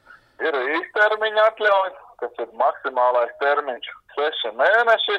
Ir 0.41 0.57
īstermiņa 0.77 1.49
atļauja, 1.51 1.91
kas 2.23 2.39
ir 2.45 2.55
maksimālais 2.61 3.35
termiņš 3.43 3.91
seši 4.17 4.55
mēneši, 4.57 5.19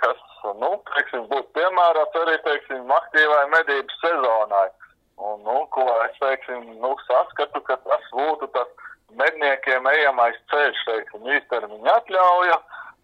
kas, 0.00 0.24
nu, 0.62 0.72
teiksim, 0.92 1.28
būtu 1.30 1.54
piemērots 1.58 2.18
arī, 2.22 2.34
teiksim, 2.46 2.90
aktīvai 2.98 3.44
medības 3.54 4.02
sezonai. 4.02 4.66
Un, 5.16 5.40
nu, 5.46 5.60
ko 5.72 5.86
es, 6.04 6.18
teiksim, 6.20 6.66
nu, 6.82 6.92
saskatu, 7.06 7.62
ka 7.68 7.78
tas 7.86 8.10
būtu 8.12 8.50
tas 8.56 8.90
medniekiem 9.14 9.86
ejamais 9.92 10.38
ceļš, 10.50 10.82
teiksim, 10.88 11.28
īstermiņa 11.36 11.94
atļauja, 12.00 12.58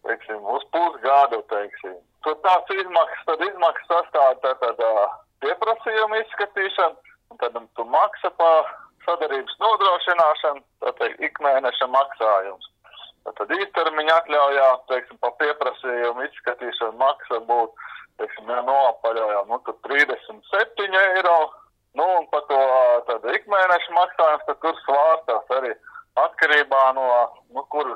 teiksim, 0.09 0.41
uz 0.55 0.65
pusgadu, 0.75 1.43
teiksim. 1.53 1.97
Tur 2.27 2.39
tāds 2.47 2.75
izmaksas, 2.75 3.25
tad 3.29 3.45
izmaksas 3.47 3.89
sastāv 3.91 4.39
tātad 4.43 4.83
pieprasījuma 5.43 6.23
izskatīšana, 6.23 7.15
un 7.31 7.41
tad 7.43 7.59
tu 7.79 7.87
maksa 7.91 8.31
pa 8.39 8.51
sadarības 9.07 9.57
nodrošināšanu, 9.63 10.63
tātad 10.85 11.25
ikmēneša 11.29 11.89
maksājums. 11.91 12.69
Tad 13.23 13.51
īstermiņa 13.55 14.15
atļaujā, 14.19 14.69
teiksim, 14.91 15.19
pa 15.23 15.31
pieprasījumu 15.39 16.27
izskatīšanu 16.27 16.99
maksa 16.99 17.39
būtu, 17.47 17.91
teiksim, 18.19 18.51
ja 18.51 18.63
noapaļojām, 18.67 19.51
nu, 19.51 19.59
tur 19.67 19.79
37 19.87 20.99
eiro, 21.03 21.37
nu, 21.99 22.07
un 22.19 22.27
pa 22.33 22.43
to 22.51 22.61
tad 23.09 23.27
ikmēneša 23.31 23.95
maksājums, 23.99 24.47
tad 24.49 24.61
tur 24.65 24.79
svārstās 24.83 25.55
arī 25.59 25.73
atkarībā 26.21 26.83
no, 26.97 27.07
nu, 27.57 27.65
kur, 27.73 27.95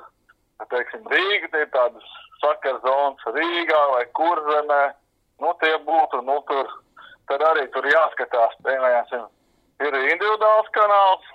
teiksim, 0.72 1.04
Rīga, 1.12 1.50
tie 1.52 1.66
tādas 1.74 2.16
sakar 2.40 2.80
zonas 2.84 3.30
Rīgā 3.36 3.82
vai 3.92 4.04
Kurzemē, 4.18 4.82
nu, 5.44 5.52
tie 5.62 5.74
būtu, 5.86 6.22
nu, 6.26 6.40
tur, 6.50 6.70
tad 7.30 7.44
arī 7.52 7.66
tur 7.74 7.88
jāskatās, 7.90 8.56
piemēram, 8.64 9.28
ir 9.84 9.98
kanāls 10.76 11.32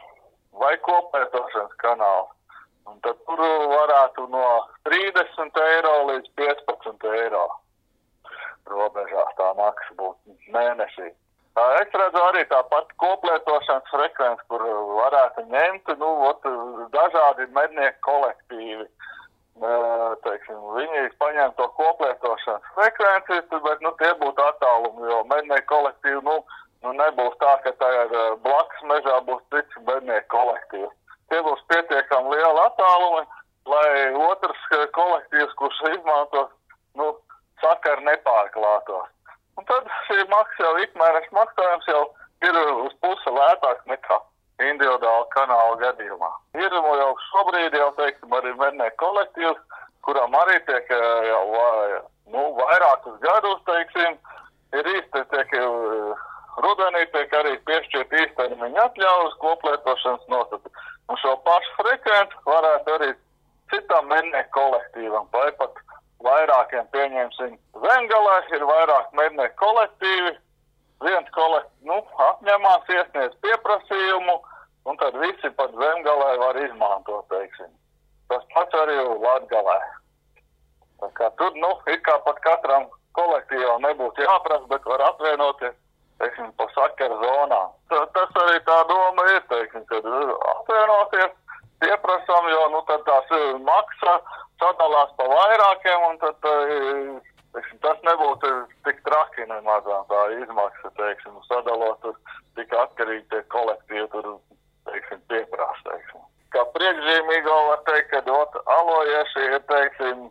vai 0.58 0.76
koplietošanas 0.86 1.76
kanāls. 1.84 2.32
Un 2.90 2.98
tad 3.06 3.20
tur 3.28 3.42
varētu 3.72 4.26
no 4.34 4.46
30 4.90 5.60
eiro 5.64 5.94
līdz 6.10 6.32
15 6.40 7.06
eiro 7.14 7.44
robežās 8.72 9.36
tā 9.38 9.52
maksa 9.58 9.96
būtu 10.00 10.38
mēnesī. 10.56 11.12
Es 11.60 11.92
redzu 11.92 12.20
arī 12.24 12.46
tāpat 12.48 12.94
koplietošanas 13.02 13.90
frekvenci, 13.92 14.46
kur 14.48 14.62
varētu 14.96 15.44
ņemt 15.52 15.92
nu, 16.00 16.12
ot, 16.30 16.48
dažādi 16.94 17.48
mednieku 17.52 18.00
kolektīvi. 18.08 18.88
Teiksim, 20.24 20.62
viņi 20.78 21.02
paņem 21.20 21.52
to 21.60 21.68
koplietošanas 21.76 22.72
frekvenci, 22.78 23.42
bet 23.68 23.84
nu, 23.84 23.92
tie 24.00 24.14
būtu 24.24 24.46
attālumi, 24.48 25.12
jo 25.12 25.20
mednieku 25.34 25.68
kolektīvi 25.74 26.24
nu, 26.24 26.38
nu, 26.86 26.96
nebūs 27.04 27.36
tā, 27.44 27.58
ka 27.68 27.92
ir 28.00 28.16
blakus 28.48 28.88
mežā 28.88 29.20
būs 29.28 29.44
cits 29.52 29.84
mednieku 29.92 30.32
kolektīvs. 30.38 30.96
Tie 31.32 31.44
būs 31.44 31.68
pietiekami 31.68 32.32
lieli 32.32 32.64
attālumi, 32.64 33.28
lai 33.68 33.88
otrs 34.32 34.68
kolektīvs, 34.96 35.60
kurš 35.60 35.84
izmantos, 35.98 36.56
nu, 36.96 37.12
sakari 37.60 38.08
nepārklātos. 38.08 39.12
Un 39.62 39.68
tad 39.70 39.90
šī 40.08 40.24
maksa 40.26 40.64
jau 40.66 40.78
ikmēneša 40.82 41.36
maksājums 41.38 41.90
jau 41.92 42.00
ir 42.48 42.56
uz 42.82 42.94
pusi 43.04 43.34
lētāks 43.36 43.84
nekā 43.92 44.16
individuāla 44.66 45.28
kanāla 45.36 45.76
gadījumā. 45.84 46.30
Ir 46.58 46.74
jau 46.74 47.12
šobrīd 47.28 47.78
jau, 47.78 47.92
teiksim, 48.00 48.34
arī 48.34 48.56
mednieku 48.58 48.98
kolektīvs, 49.04 49.60
kuram 50.08 50.34
arī 50.40 50.58
tiek 50.66 50.90
jau 50.90 51.44
nu, 52.34 52.48
vairākus 52.58 53.22
gadus, 53.22 53.62
teiksim, 53.70 54.18
ir 54.82 54.90
īsti 54.96 55.24
tiek 55.36 55.54
rudenī 56.66 57.06
tiek 57.14 57.38
arī 57.44 57.54
piešķirt 57.70 58.18
īstermiņa 58.24 58.88
atļaujas 58.88 59.38
koplietošanas 59.46 60.26
nosacīt. 60.34 60.84
Un 61.06 61.22
šo 61.22 61.38
pašu 61.46 61.78
frekvenci 61.84 62.46
varētu 62.50 62.98
arī 62.98 63.14
citam 63.70 64.10
mednieku 64.10 64.58
kolektīvam 64.58 65.30
vai 65.38 65.52
pat 65.62 65.86
vairākiem 66.26 66.88
pieņemsim. 66.94 67.58
Zemgalē 67.84 68.38
ir 68.56 68.64
vairāk 68.70 69.12
mednieku 69.18 69.58
kolektīvi, 69.62 70.32
viens 71.06 71.30
kolektīvs 71.36 71.90
nu, 71.90 72.00
apņemās 72.30 72.90
iesniedz 72.96 73.38
pieprasījumu, 73.46 74.38
un 74.90 74.98
tad 75.02 75.18
visi 75.22 75.52
pat 75.58 75.74
zemgalē 75.84 76.32
var 76.42 76.60
izmantot, 76.62 77.28
teiksim. 77.34 77.72
Tas 78.32 78.46
pats 78.54 78.80
arī 78.84 78.98
Latgalē. 79.26 79.78
Tā 81.02 81.10
kā 81.18 81.30
tur, 81.38 81.56
nu, 81.58 81.72
it 81.92 82.04
kā 82.06 82.18
pat 82.26 82.40
katram 82.46 82.88
kolektīvam 83.18 83.82
nebūtu 83.84 84.24
jāprasa, 84.24 84.68
bet 84.72 84.86
var 84.88 85.04
apvienoties, 85.10 85.76
teiksim, 86.22 86.52
pa 86.58 86.68
sakaru 86.76 87.18
zonām. 87.24 87.74
Tas 87.90 88.42
arī 88.46 88.60
tā 88.68 88.78
doma 88.92 89.26
ir, 89.34 89.42
teiksim, 89.50 89.86
kad 89.90 90.06
apvienoties, 90.54 91.34
pieprasām, 91.82 92.50
jo, 92.54 92.62
nu, 92.76 92.84
tad 92.90 93.04
tās 93.10 93.34
maksa 93.66 94.16
sadalās 94.62 95.12
pa 95.18 95.28
vairākiem, 95.32 96.08
un 96.12 96.20
tad 96.22 96.48
teiksim, 97.56 97.80
tas 97.84 98.00
nebūtu 98.08 98.52
tik 98.88 99.02
traki 99.08 99.48
nemazā. 99.50 100.02
Tā 100.12 100.22
izmaksa, 100.38 100.92
teiksim, 101.00 101.38
sadalot 101.50 102.00
tur 102.06 102.18
tik 102.60 102.74
atkarīgi 102.84 103.28
tie 103.34 103.42
kolektīvi 103.54 104.08
tur, 104.14 104.30
teiksim, 104.90 105.22
pieprās, 105.32 105.84
teiksim. 105.88 106.24
Kā 106.52 106.66
priekšzīmīgo 106.76 107.58
var 107.70 107.84
teikt, 107.88 108.10
ka 108.12 108.24
dot 108.28 108.58
alojieši 108.78 109.46
ir, 109.50 109.60
teiksim, 109.72 110.26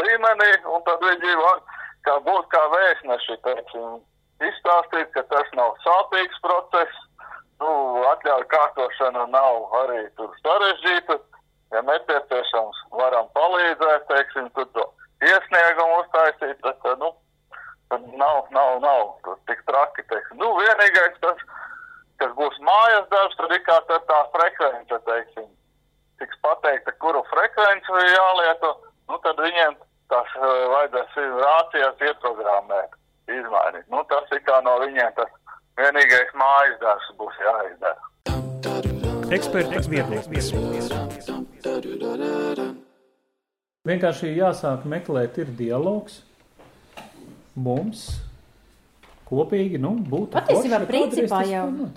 līmenī, 0.00 0.52
un 0.70 0.84
tad 0.86 1.02
viņi 1.02 1.38
var, 1.42 1.62
kā 2.06 2.18
būt 2.26 2.46
kā 2.54 2.62
vēstneši, 2.74 3.40
teiksim, 3.46 3.98
izstāstīt, 4.46 5.10
ka 5.14 5.24
tas 5.32 5.50
nav 5.58 5.74
sāpīgs 5.82 6.42
process, 6.44 7.02
nu, 7.62 7.70
atļauju 8.12 8.46
kārtošana 8.52 9.26
nav 9.32 9.74
arī 9.82 10.04
tur 10.18 10.34
sarežģīta, 10.42 11.18
ja 11.74 11.82
nepieciešams, 11.82 12.82
varam 13.00 13.28
palīdzēt, 13.36 14.06
teiksim, 14.10 14.50
tur 14.56 14.68
to 14.76 14.84
iesniegumu 15.24 16.00
uztaisīt, 16.02 16.58
tad, 16.62 16.78
tad 16.84 17.02
nu, 17.02 17.12
tad 17.90 18.06
nav, 18.20 18.46
nav, 18.54 18.80
nav, 18.84 19.04
tur 19.24 19.38
tik 19.50 19.62
traki, 19.70 20.04
teiksim. 20.10 20.40
Nu, 20.42 20.52
vienīgais 20.60 21.18
tas, 21.24 21.42
kas 22.22 22.34
būs 22.38 22.58
mājas 22.66 23.08
darbs, 23.12 23.38
tad 23.40 23.54
ir 23.56 23.62
kā 23.68 23.78
tad 23.90 24.06
tā 24.10 24.20
frekvence, 24.34 25.00
teiksim, 25.08 25.48
tiks 26.22 26.38
pateikta, 26.44 26.94
kuru 27.02 27.24
frekvenci 27.32 28.06
jālieto, 28.12 28.76
nu, 29.10 29.18
tad 29.24 29.40
viņiem 29.42 29.76
tas 30.12 30.36
uh, 30.38 30.46
vajadzēs 30.74 31.16
rācijas 31.42 32.04
ieprogrammēt, 32.10 32.94
izmainīt. 33.26 33.88
Nu, 33.90 34.04
tas 34.10 34.30
ir 34.34 34.42
kā 34.46 34.60
no 34.66 34.78
viņiem 34.84 35.16
tas 35.18 35.32
vienīgais 35.80 36.30
mājas 36.38 36.78
darbs 36.82 37.10
būs 37.18 37.42
jāizdara. 37.42 37.98
Eksperta 39.34 39.82
viedoklis. 39.90 41.55
Vienkārši 44.06 44.36
jāsāk 44.38 44.84
meklēt, 44.86 45.38
ir 45.42 45.48
dialogs 45.58 46.20
mums 47.58 48.04
kopīgi, 49.26 49.80
nu, 49.82 49.96
būtu. 49.98 50.30
Patiesībā, 50.36 50.78
forši, 50.84 50.90
principā 50.92 51.40
jau. 51.50 51.64
Nu, 51.74 51.88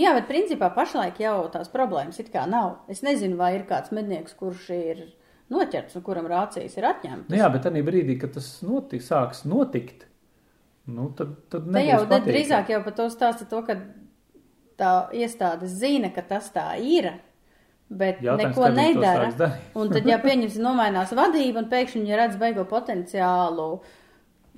jā, 0.00 0.14
bet 0.16 0.30
principā 0.30 0.70
pašlaik 0.72 1.20
jau 1.20 1.34
tās 1.52 1.68
problēmas 1.68 2.22
it 2.22 2.30
kā 2.32 2.46
nav. 2.48 2.86
Es 2.88 3.04
nezinu, 3.04 3.36
vai 3.36 3.50
ir 3.58 3.66
kāds 3.68 3.92
mednieks, 3.92 4.32
kurš 4.38 4.70
ir 4.78 5.04
noķerts 5.52 6.00
un 6.00 6.06
kuram 6.08 6.30
rācijas 6.32 6.78
ir 6.80 6.88
atņemtas. 6.88 7.28
Nu, 7.28 7.36
jā, 7.36 7.52
bet 7.52 7.68
tajā 7.68 7.84
brīdī, 7.84 8.16
kad 8.22 8.32
tas 8.38 8.48
notik, 8.64 9.04
sāks 9.04 9.44
notikt, 9.44 10.08
nu, 10.88 11.10
tad, 11.20 11.36
tad 11.52 11.68
Te 11.68 11.84
jau 11.84 12.00
nebūs 12.00 12.08
patīkami. 12.14 12.32
drīzāk 12.32 12.72
jau 12.72 12.80
par 12.88 12.96
to 12.96 13.10
stāsta 13.12 13.44
to, 13.52 13.60
ka 13.68 13.76
tā 14.80 14.94
iestāde 15.20 15.68
zina, 15.68 16.08
ka 16.16 16.24
tas 16.32 16.48
tā 16.56 16.70
ir, 16.80 17.12
bet 17.88 18.18
Jautājums, 18.24 18.56
neko 18.56 18.68
nedara. 18.76 19.52
Un 19.78 19.92
tad, 19.92 20.08
ja 20.08 20.18
pieņemsim, 20.22 20.64
nomainās 20.64 21.14
vadība 21.16 21.62
un 21.62 21.70
pēkšņi 21.70 22.02
viņi 22.02 22.18
redz 22.20 22.36
beigo 22.40 22.66
potenciālu 22.68 23.70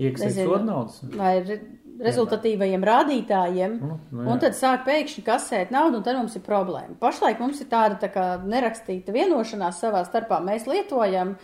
Iekasēt 0.01 0.47
sodu 0.49 0.64
naudas. 0.64 1.03
vai 1.14 1.35
re, 1.45 1.59
rezultatīvajiem 2.01 2.85
rādītājiem, 2.89 3.76
Nu, 3.85 3.99
nu, 4.11 4.24
un 4.33 4.41
tad 4.41 4.57
sāk 4.57 4.87
pēkšņi 4.87 5.24
kasēt 5.26 5.72
naudu, 5.74 6.01
un 6.01 6.07
tad 6.07 6.16
mums 6.16 6.37
ir 6.39 6.45
problēma. 6.47 6.97
Pašlaik 7.03 7.43
mums 7.43 7.61
ir 7.61 7.68
tāda 7.70 7.99
tā 8.01 8.09
kā 8.12 8.26
nerakstīta 8.41 9.12
vienošanās 9.12 9.83
savā 9.85 10.01
starpā. 10.09 10.41
Mēs 10.45 10.64
lietojam 10.70 11.35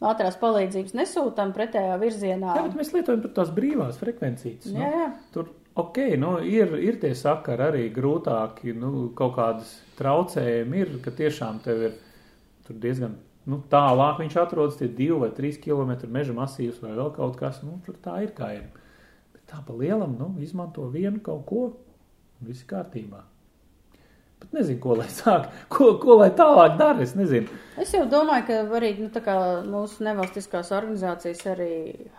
ātrās 0.00 0.36
palīdzības 0.40 0.96
nesūtām 0.96 1.54
pretējā 1.54 1.96
virzienā. 2.00 2.56
Jā, 2.56 2.66
bet 2.66 2.76
mēs 2.80 2.92
lietojam 2.96 3.22
tur 3.22 3.34
tās 3.36 3.54
brīvās 3.54 4.00
frekvencijas. 4.00 4.70
Jā, 4.74 4.90
jā. 4.96 5.08
Tur, 5.34 5.52
ok, 5.74 5.98
nu, 6.18 6.36
ir, 6.44 6.74
ir 6.82 7.00
tie 7.02 7.12
sakari 7.14 7.66
arī 7.66 7.82
grūtāki, 7.94 8.74
nu, 8.76 9.10
kaut 9.16 9.36
kādas 9.38 9.74
traucējumi 9.98 10.84
ir, 10.84 10.94
ka 11.04 11.14
tiešām 11.14 11.60
tev 11.64 11.84
ir 11.88 11.98
diezgan, 12.70 13.16
nu, 13.50 13.60
tālāk 13.70 14.20
viņš 14.22 14.36
atrodas 14.42 14.78
tie 14.78 14.88
divi 14.88 15.18
vai 15.22 15.30
trīs 15.34 15.58
kilometri 15.62 16.10
meža 16.10 16.34
masīvs 16.36 16.82
vai 16.84 16.94
vēl 16.94 17.10
kaut 17.16 17.38
kas, 17.40 17.62
nu, 17.66 17.80
tur 17.86 17.98
tā 18.02 18.20
ir 18.26 18.34
kā 18.36 18.52
ir. 18.58 18.68
Bet 19.34 19.46
tā 19.50 19.62
pa 19.66 19.74
lielam, 19.74 20.14
nu, 20.18 20.32
izmanto 20.42 20.86
vienu 20.92 21.22
kaut 21.24 21.46
ko, 21.48 21.66
un 22.40 22.50
viss 22.50 22.66
kārtībā. 22.70 23.24
Bet 24.40 24.54
nezinu, 24.56 24.80
ko 24.80 24.96
lai 24.96 25.08
sāk, 25.12 25.50
ko, 25.72 25.90
ko 26.00 26.16
lai 26.22 26.30
tālāk 26.36 26.78
dara, 26.80 27.04
es 27.04 27.12
nezinu. 27.18 27.60
Es 27.80 27.92
jau 27.94 28.06
domāju, 28.08 28.46
ka 28.48 28.78
arī 28.78 28.94
nu, 28.98 29.10
mūsu 29.68 30.06
nevalstiskās 30.06 30.72
organizācijas, 30.76 31.44
arī 31.52 31.70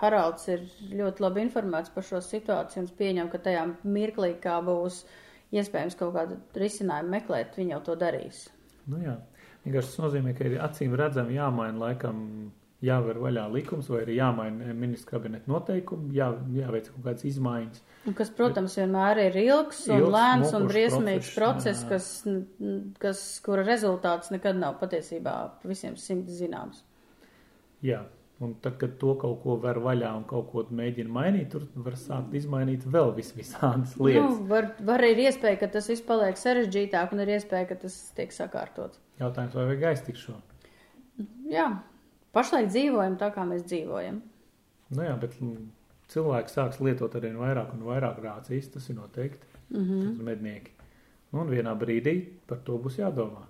Haralds 0.01 0.47
ir 0.53 0.63
ļoti 0.93 1.25
labi 1.25 1.43
informēts 1.47 1.93
par 1.95 2.05
šo 2.05 2.21
situāciju 2.25 2.83
un 2.83 2.89
es 2.89 2.95
pieņemu, 3.01 3.31
ka 3.33 3.41
tajā 3.49 3.65
mirklī, 3.83 4.35
kā 4.43 4.59
būs 4.65 5.03
iespējams 5.51 5.97
kaut 5.99 6.15
kādu 6.15 6.39
risinājumu 6.61 7.17
meklēt, 7.17 7.57
viņi 7.57 7.75
jau 7.75 7.83
to 7.89 7.97
darīs. 8.05 8.45
Nu 8.89 9.01
jā, 9.01 9.17
vienkārši 9.65 9.93
tas 9.93 10.01
nozīmē, 10.05 10.37
ka 10.37 10.47
ir 10.47 10.59
acīm 10.63 10.95
redzami 10.97 11.37
jāmaina 11.37 11.87
laikam 11.87 12.23
jāver 12.81 13.19
vaļā 13.21 13.43
likums 13.53 13.89
vai 13.91 13.99
arī 14.05 14.15
jāmaina 14.17 14.73
ministra 14.73 15.17
kabineta 15.17 15.49
noteikumi, 15.51 16.13
jā, 16.17 16.31
jāveic 16.55 16.87
kaut 16.89 17.03
kādas 17.05 17.25
izmaiņas. 17.29 17.83
Un 18.09 18.15
kas, 18.17 18.31
protams, 18.33 18.77
vienmēr 18.79 19.19
ir 19.27 19.37
ilgs 19.43 19.83
un 19.89 19.99
Ilgs, 19.99 20.13
lēns 20.15 20.55
un 20.57 20.65
briesmīgs 20.71 21.33
process, 21.35 21.83
process, 21.85 22.23
kas, 22.23 22.95
kas, 23.03 23.21
kura 23.45 23.65
rezultāts 23.67 24.33
nekad 24.33 24.57
nav 24.57 24.79
patiesībā 24.81 25.35
visiem 25.69 25.93
simti 26.01 26.33
zināms. 26.33 26.81
Jā, 27.85 27.99
un 28.41 28.55
tad, 28.61 28.79
kad 28.81 28.97
to 29.01 29.13
kaut 29.21 29.43
ko 29.43 29.59
ver 29.61 29.77
vaļā 29.85 30.09
un 30.17 30.25
kaut 30.29 30.49
ko 30.49 30.65
mēģina 30.73 31.13
mainīt, 31.13 31.51
tur 31.53 31.67
var 31.85 31.99
sākt 32.01 32.33
izmainīt 32.37 32.87
vēl 32.89 33.13
vis 33.17 33.29
visādas 33.37 33.93
Nu, 33.99 34.09
lietas. 34.09 34.41
var, 34.49 34.71
var 34.89 35.05
ir 35.05 35.21
iespēja, 35.27 35.59
ka 35.61 35.69
tas 35.77 35.89
viss 35.93 36.01
paliek 36.05 36.37
sarežģītāk 36.41 37.13
un 37.13 37.21
ir 37.27 37.35
iespēja, 37.37 37.69
ka 37.69 37.77
tas 37.85 37.99
tiek 38.17 38.33
sakārtots. 38.33 38.97
Jautājums, 39.21 39.53
vai 39.57 39.67
vajag 39.69 39.87
aiztikt 39.93 40.17
šo? 40.25 40.39
Jā, 41.51 41.67
pašlaik 42.35 42.69
dzīvojam 42.71 43.17
tā, 43.21 43.31
kā 43.35 43.45
mēs 43.47 43.63
dzīvojam. 43.69 44.21
Nu 44.91 45.05
jā, 45.05 45.13
bet 45.19 45.37
mm, 45.39 45.69
cilvēki 46.11 46.51
sāks 46.51 46.81
lietot 46.83 47.15
arvien 47.15 47.39
vairāk 47.39 47.71
un 47.75 47.85
vairāk 47.87 48.19
rācijas, 48.23 48.71
tas 48.73 48.89
ir 48.89 48.99
noteikti. 48.99 49.47
Mm 49.71 49.83
-hmm. 49.85 50.23
Mednieki. 50.23 50.71
Un 51.31 51.47
vienā 51.47 51.75
brīdī 51.79 52.25
par 52.47 52.57
to 52.57 52.77
būs 52.77 52.99
jādomā. 52.99 53.45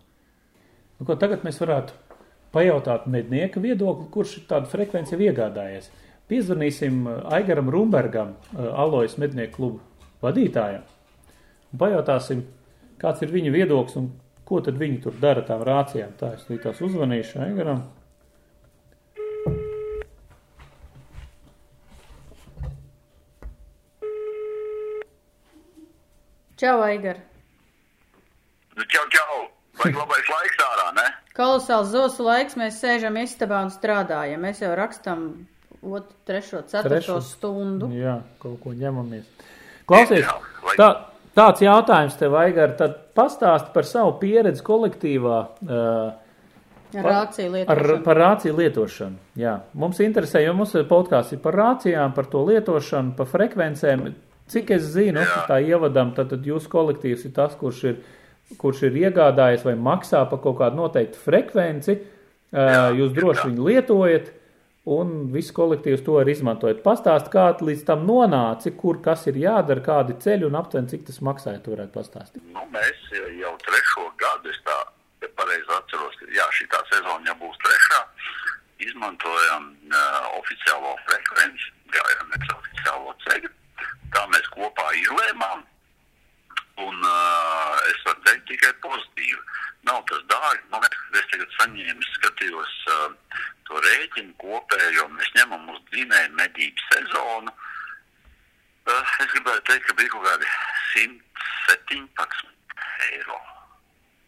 Nu, 0.99 1.05
ko 1.05 1.15
tagad 1.15 1.43
mēs 1.43 1.59
varētu 1.61 1.93
pajautāt 2.53 3.07
mednieka 3.07 3.59
viedokli, 3.59 4.05
kurš 4.11 4.37
ir 4.37 4.43
tādu 4.49 4.65
frekvenci 4.65 5.15
iegādājies. 5.15 5.89
Piezvanīsim 6.27 7.07
uh, 7.07 7.33
Aigaram 7.33 7.69
Rumbergam, 7.69 8.35
uh, 8.53 8.79
Alojas 8.79 9.17
mednieku 9.17 9.55
klubu 9.55 9.79
vadītājam, 10.21 10.81
un 11.73 11.79
pajautāsim, 11.79 12.43
kāds 13.01 13.21
ir 13.21 13.31
viņa 13.31 13.51
viedoklis 13.51 13.95
un 13.95 14.11
ko 14.45 14.59
tad 14.61 14.77
viņi 14.77 15.01
tur 15.01 15.13
dara 15.19 15.41
tām 15.41 15.63
rācijām. 15.63 16.13
Tā 16.19 16.33
es 16.35 16.45
tās 16.63 16.81
uzvanīšu 16.81 17.39
Aigaram. 17.39 17.83
Čau, 26.61 26.77
Aigar! 26.85 27.17
Nu, 28.77 28.83
čau, 28.85 29.05
čau! 29.09 29.37
Vai 29.81 29.89
labais 29.95 30.27
laiks 30.29 30.59
ārā, 30.61 30.87
ne? 30.93 31.07
Kolosāls 31.33 31.89
zosu 31.89 32.25
laiks, 32.27 32.53
mēs 32.59 32.77
sēžam 32.83 33.15
istabā 33.17 33.63
un 33.65 33.71
strādājam. 33.73 34.43
Mēs 34.45 34.59
jau 34.61 34.69
rakstam 34.77 35.23
otru, 35.81 36.13
trešo, 36.27 36.61
ceturto 36.69 36.91
Trešo. 36.99 37.15
stundu. 37.25 37.89
Jā, 37.97 38.19
kaut 38.43 38.59
ko 38.61 38.75
ņemamies. 38.77 39.25
Klausies, 39.89 40.21
Jā, 40.27 40.35
lai- 40.67 40.77
tā, 40.77 40.89
tāds 41.39 41.63
jautājums 41.65 42.19
tev, 42.19 42.35
Aigar, 42.37 42.75
tad 42.77 42.99
pastāst 43.17 43.73
par 43.73 43.83
savu 43.89 44.19
pieredzi 44.21 44.61
kolektīvā. 44.61 45.39
Uh, 45.65 46.11
Ar 46.91 47.05
rāciju 47.07 47.47
Ar, 47.47 47.55
lietošanu. 47.55 48.03
par 48.03 48.17
rāciju 48.19 48.55
lietošanu. 48.57 49.17
Jā. 49.39 49.61
Mums 49.73 49.97
interesē, 50.03 50.43
jo 50.45 50.53
mums 50.53 50.73
podkāsts 50.73 51.31
ir 51.33 51.39
par 51.39 51.53
rācijām, 51.55 52.13
par 52.13 52.25
to 52.25 52.43
lietošanu, 52.45 53.15
par 53.15 53.25
frekvencēm. 53.25 54.13
Cik 54.51 54.73
es 54.75 54.89
zinu, 54.91 55.21
Jā. 55.23 55.45
tā 55.47 55.61
ievadam, 55.63 56.11
tad, 56.17 56.31
tad 56.33 56.47
jūsu 56.47 56.67
kolektīvs 56.71 57.23
ir 57.29 57.33
tas, 57.37 57.55
kurš 57.59 57.83
ir, 57.87 58.01
kurš 58.59 58.83
ir 58.89 58.99
iegādājies 59.05 59.63
vai 59.63 59.77
maksā 59.79 60.25
par 60.27 60.41
kaut 60.43 60.59
kādu 60.59 60.81
noteiktu 60.81 61.19
frekvenci. 61.21 61.97
Jā, 62.51 62.89
jūs 62.97 63.13
droši 63.15 63.47
viņu 63.47 63.67
lietojat, 63.69 64.31
un 64.91 65.13
viss 65.31 65.53
kolektīvs 65.55 66.03
to 66.03 66.17
arī 66.19 66.33
izmantojat. 66.35 66.81
Pastāst, 66.83 67.29
kā 67.31 67.45
līdz 67.61 67.85
tam 67.87 68.03
nonāci, 68.07 68.73
kur 68.75 68.99
kas 69.05 69.23
ir 69.31 69.39
jādara, 69.39 69.83
kādi 69.85 70.17
ceļi 70.19 70.49
un 70.49 70.57
aptuveni 70.59 70.91
cik 70.91 71.05
tas 71.07 71.21
maksāja. 71.23 71.61
Tu 71.63 71.71
varētu 71.71 71.95
pastāstīt. 71.95 72.43
Nu, 72.51 72.65
mēs 72.73 73.07
jau 73.39 73.53
trešo 73.63 74.09
gadu, 74.19 74.51
es 74.51 74.59
tā 74.67 74.77
ja 75.21 75.29
pareizi 75.37 75.71
atceros, 75.77 76.17
ka 76.19 76.27
jā, 76.33 76.49
šī 76.57 76.67
sezona 76.91 77.29
jau 77.29 77.37
būs 77.45 77.63
trešā. 77.63 78.01
Izmantojam 78.81 79.67
uh, 79.93 80.29
oficiālo 80.41 80.95
frekvenci, 81.05 81.73
gājām 81.93 82.35
uz 82.35 82.53
oficiālo 82.57 83.15
ceļu. 83.27 83.51
Tā 84.13 84.23
mēs 84.31 84.47
kopā 84.55 84.87
izlēmām. 84.99 85.65
Un 86.81 87.03
uh, 87.05 87.75
es 87.91 87.99
varu 88.07 88.23
teikt 88.25 88.47
tikai 88.49 88.71
pozitīvi. 88.83 89.41
Nav 89.87 90.01
tas 90.09 90.23
dārgi. 90.31 90.63
Man 90.71 90.83
liekas, 90.85 91.03
es 91.19 91.27
tagad 91.33 91.55
saņēmu, 91.57 92.07
skatījos 92.17 92.73
uh, 92.95 93.43
to 93.69 93.83
rēķinu 93.85 94.33
kopējo. 94.41 95.07
Mēs 95.17 95.29
ņemam 95.37 95.69
uz 95.73 95.81
dzinēju 95.91 96.33
medību 96.39 96.87
sezonu. 96.89 97.53
Uh, 98.89 99.15
es 99.23 99.29
gribēju 99.35 99.65
teikt, 99.69 99.85
ka 99.87 99.97
bija 99.99 100.13
kaut 100.15 100.25
kādi 100.29 100.45
117 100.95 102.77
eiro. 103.11 103.39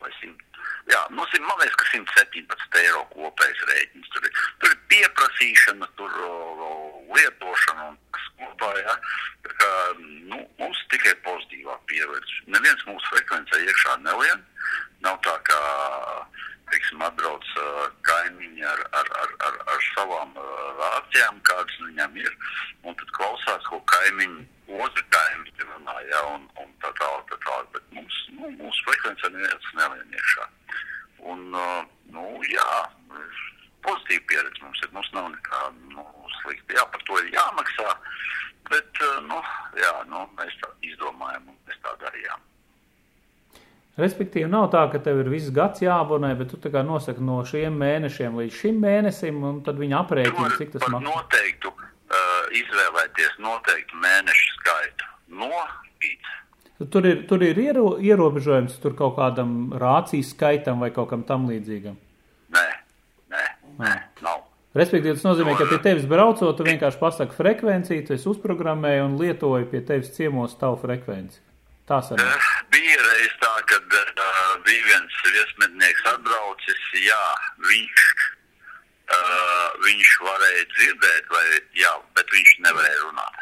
Vai 0.03 0.11
100, 0.19 0.52
jā, 0.91 1.01
nu, 1.09 1.25
simt- 1.31 1.47
man 1.47 1.57
liekas, 1.61 1.75
ka 1.79 1.85
117 1.93 2.79
eiro 2.81 3.03
kopējais 3.13 3.63
rēķins. 3.69 4.09
Tur 4.13 4.25
ir, 4.27 4.33
tur 4.59 4.69
ir 4.73 4.79
pieprasīšana, 4.93 5.87
tur 5.97 6.11
o, 6.27 6.31
lietošana 7.15 7.89
un 7.91 7.97
kas 8.15 8.27
kopā. 8.39 8.71
Ja? 8.81 8.95
Tā 9.43 9.53
Kā, 9.59 9.71
nu, 9.99 10.39
mums 10.59 10.79
tikai 10.91 11.13
pozitīvā 11.25 11.75
pieredze. 11.87 12.39
Neviens 12.47 12.83
mūsu 12.87 13.05
frekvencē 13.11 13.59
iekšā 13.67 13.97
nelien. 14.03 14.43
Nav 15.03 15.19
tā 15.23 15.35
kā, 15.47 15.59
teiksim, 16.73 17.03
atbrauc 17.05 17.45
uh, 17.61 17.85
kaimiņi 18.07 18.65
ar, 18.65 18.81
ar, 18.97 19.09
ar, 19.21 19.33
ar, 19.47 19.57
ar 19.73 19.83
savām 19.91 20.33
uh, 20.39 20.47
rācijām, 20.79 21.39
kādas 21.49 21.77
viņam 21.85 22.17
ir, 22.21 22.33
un 22.83 22.97
tad 22.99 23.13
klausās, 23.17 23.67
ko 23.69 23.79
kaimiņi, 23.93 24.45
otru 24.79 25.05
kaimiņi 25.13 25.67
runā, 25.69 25.97
ja, 26.09 26.23
un, 26.33 26.47
un 26.63 26.71
tā 26.81 26.89
tālāk, 26.99 27.27
tā 27.29 27.39
tālāk, 27.45 27.69
bet 27.75 27.91
mums, 27.97 28.19
nu, 28.37 28.49
mūsu 28.61 28.87
frekvencē 28.87 29.31
neviens 29.35 29.69
nelien 29.79 30.17
iekšā. 30.17 30.47
Un, 31.33 31.45
uh, 31.53 31.83
nu, 32.15 32.25
jā, 32.49 32.69
pozitīva 33.85 34.25
pieredze 34.31 34.65
mums 34.65 34.81
ir, 34.83 34.93
mums 34.95 35.11
nav 35.15 35.29
nekā, 35.35 35.61
nu, 35.93 36.07
slikta. 36.41 36.79
Jā, 36.79 36.87
par 36.95 37.05
to 37.09 37.19
ir 37.21 37.29
jāmaksā, 37.35 37.93
bet, 38.71 39.03
uh, 39.05 39.21
nu, 39.29 39.43
jā, 39.79 39.93
nu, 40.09 40.25
mēs 40.39 40.57
tā 40.63 40.73
izdomājam 40.89 41.53
un 41.53 41.61
mēs 41.67 41.79
tā 41.85 41.93
darījām. 42.01 42.49
Respektīvi, 43.99 44.49
nav 44.49 44.71
tā, 44.73 44.87
ka 44.89 44.97
tev 45.05 45.19
ir 45.21 45.27
viss 45.29 45.51
gads 45.53 45.83
jāabonē, 45.83 46.31
bet 46.39 46.49
tu 46.49 46.57
tā 46.57 46.71
kā 46.73 46.81
nosaki 46.85 47.21
no 47.21 47.43
šiem 47.45 47.75
mēnešiem 47.77 48.39
līdz 48.41 48.55
šim 48.57 48.79
mēnesim, 48.81 49.43
un 49.45 49.59
tad 49.65 49.77
viņi 49.77 49.97
aprēķina, 49.99 50.49
cik 50.57 50.71
tas 50.73 50.87
maksā. 50.87 51.03
noteiktu 51.11 51.69
uh, 51.69 52.23
izvēlēties 52.57 53.35
noteiktu 53.45 54.01
mēnešu 54.01 54.55
skaitu. 54.55 55.11
No 55.37 55.51
līdz. 55.53 56.89
Tur 56.89 57.05
ir, 57.05 57.21
tur 57.29 57.45
ir 57.45 57.61
iero, 57.61 57.85
ierobežojums 58.01 58.79
tur 58.81 58.97
kaut 58.97 59.13
kādam 59.19 59.53
rācijas 59.77 60.33
skaitam 60.33 60.81
vai 60.81 60.89
kaut 60.95 61.11
kam 61.13 61.21
tam 61.29 61.45
līdzīgam. 61.51 61.93
Nē, 62.57 62.65
nē, 63.29 63.45
nē, 63.77 63.93
nav. 64.25 64.43
Respektīvi, 64.73 65.13
tas 65.19 65.27
nozīmē, 65.27 65.53
ka 65.53 65.69
pie 65.69 65.77
tevis 65.85 66.09
braucot, 66.09 66.57
tu 66.57 66.65
vienkārši 66.65 66.97
pasaki 66.97 67.37
frekvenciju, 67.37 68.07
tu 68.07 68.17
esi 68.17 68.25
uzprogrammēji 68.31 69.05
un 69.05 69.19
lietoji 69.21 69.69
pie 69.69 69.85
tevis 69.85 70.15
ciemos 70.17 70.57
tavu 70.57 70.81
frekvenci. 70.81 71.43
Tā 71.89 71.99
sanāk. 71.99 72.23
Uh, 72.31 72.51
bija 72.71 72.99
reiz 73.03 73.33
tā, 73.41 73.53
kad 73.67 73.95
uh, 73.99 74.27
bija 74.63 74.83
viens 74.87 75.17
viesmednieks 75.27 76.05
atbraucis, 76.13 76.83
jā, 77.03 77.23
viņš, 77.69 78.05
uh, 79.11 79.65
viņš 79.83 80.13
varēja 80.27 80.67
dzirdēt, 80.75 81.27
vai, 81.33 81.43
jā, 81.81 81.91
bet 82.15 82.31
viņš 82.31 82.53
nevarēja 82.67 83.01
runāt. 83.03 83.41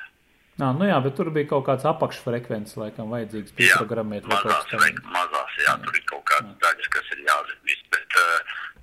Nā, 0.61 0.71
nu 0.77 0.85
jā, 0.89 0.97
bet 1.01 1.15
tur 1.17 1.29
bija 1.33 1.47
kaut 1.53 1.67
kāds 1.69 1.85
apakšfrekvences, 1.89 2.77
laikam, 2.77 3.13
vajadzīgs 3.13 3.53
Jā, 3.53 3.57
pieprogrammēt. 3.61 4.25
vai 4.29 4.35
mazās, 4.41 4.65
kas 4.69 4.81
vajag, 4.83 4.99
mazās, 5.13 5.55
jā, 5.63 5.77
tur 5.85 5.95
ir 5.97 6.03
kaut 6.09 6.25
kādas 6.29 6.57
daļas, 6.65 6.89
kas 6.97 7.13
ir 7.15 7.23
jāzina, 7.29 7.77
bet, 7.93 8.17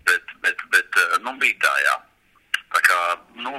bet, 0.09 0.33
bet, 0.47 0.65
bet, 0.75 1.03
nu, 1.27 1.35
bija 1.43 1.59
tā, 1.67 1.75
jā. 1.85 1.97
Tā 2.75 2.81
kā, 2.85 3.01
nu, 3.41 3.55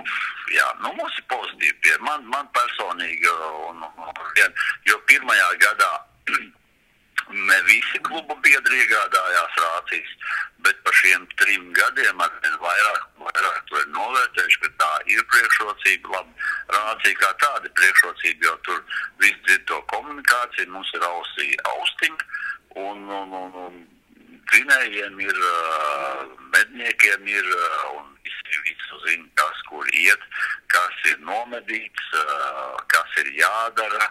jā, 0.53 0.67
nu, 0.83 0.93
mums 0.99 1.17
ir 1.17 1.25
pozitīvi 1.31 1.75
pie, 1.85 1.95
man, 2.05 2.25
man 2.29 2.49
personīgi, 2.53 3.25
uh, 3.31 3.69
un, 3.71 3.83
un, 3.89 4.55
jo 4.85 4.99
pirmajā 5.09 5.49
gadā 5.63 5.91
ne 7.49 7.57
visi 7.65 8.01
klubu 8.05 8.37
biedri 8.45 8.83
iegādājās 8.83 9.57
rācijas, 9.63 10.13
bet 10.65 10.79
pa 10.85 10.93
šiem 11.01 11.25
trim 11.41 11.67
gadiem 11.77 12.21
ar 12.21 12.31
vien 12.43 12.55
vairāk, 12.61 13.03
vairāk 13.25 13.59
to 13.69 13.81
ir 13.81 13.91
novērtējuši, 13.97 14.61
ka 14.63 14.71
tā 14.83 14.91
ir 15.13 15.25
priekšrocība. 15.33 16.15
Labi, 16.15 16.49
rācija 16.73 17.19
kā 17.21 17.29
tāda 17.43 17.73
priekšrocība, 17.81 18.49
jo 18.49 18.55
tur 18.67 18.81
viss 19.21 19.45
dzird 19.45 19.65
to 19.71 19.81
komunikāciju, 19.93 20.73
mums 20.73 20.91
ir 20.97 21.05
ausī 21.09 21.53
austiņa, 21.73 22.29
un, 22.85 23.05
un, 23.21 23.37
un, 23.43 23.57
un 23.67 23.79
dzinējiem 24.51 25.19
ir, 25.23 25.41
medniekiem 26.53 27.27
ir, 27.31 27.49
un 27.97 28.07
visi 28.25 28.63
visu 28.67 29.01
zina, 29.07 29.27
kas 29.39 29.61
kur 29.69 29.89
iet, 29.93 30.23
kas 30.73 31.03
ir 31.11 31.19
nomedīts, 31.25 32.09
kas 32.93 33.19
ir 33.23 33.31
jādara, 33.39 34.09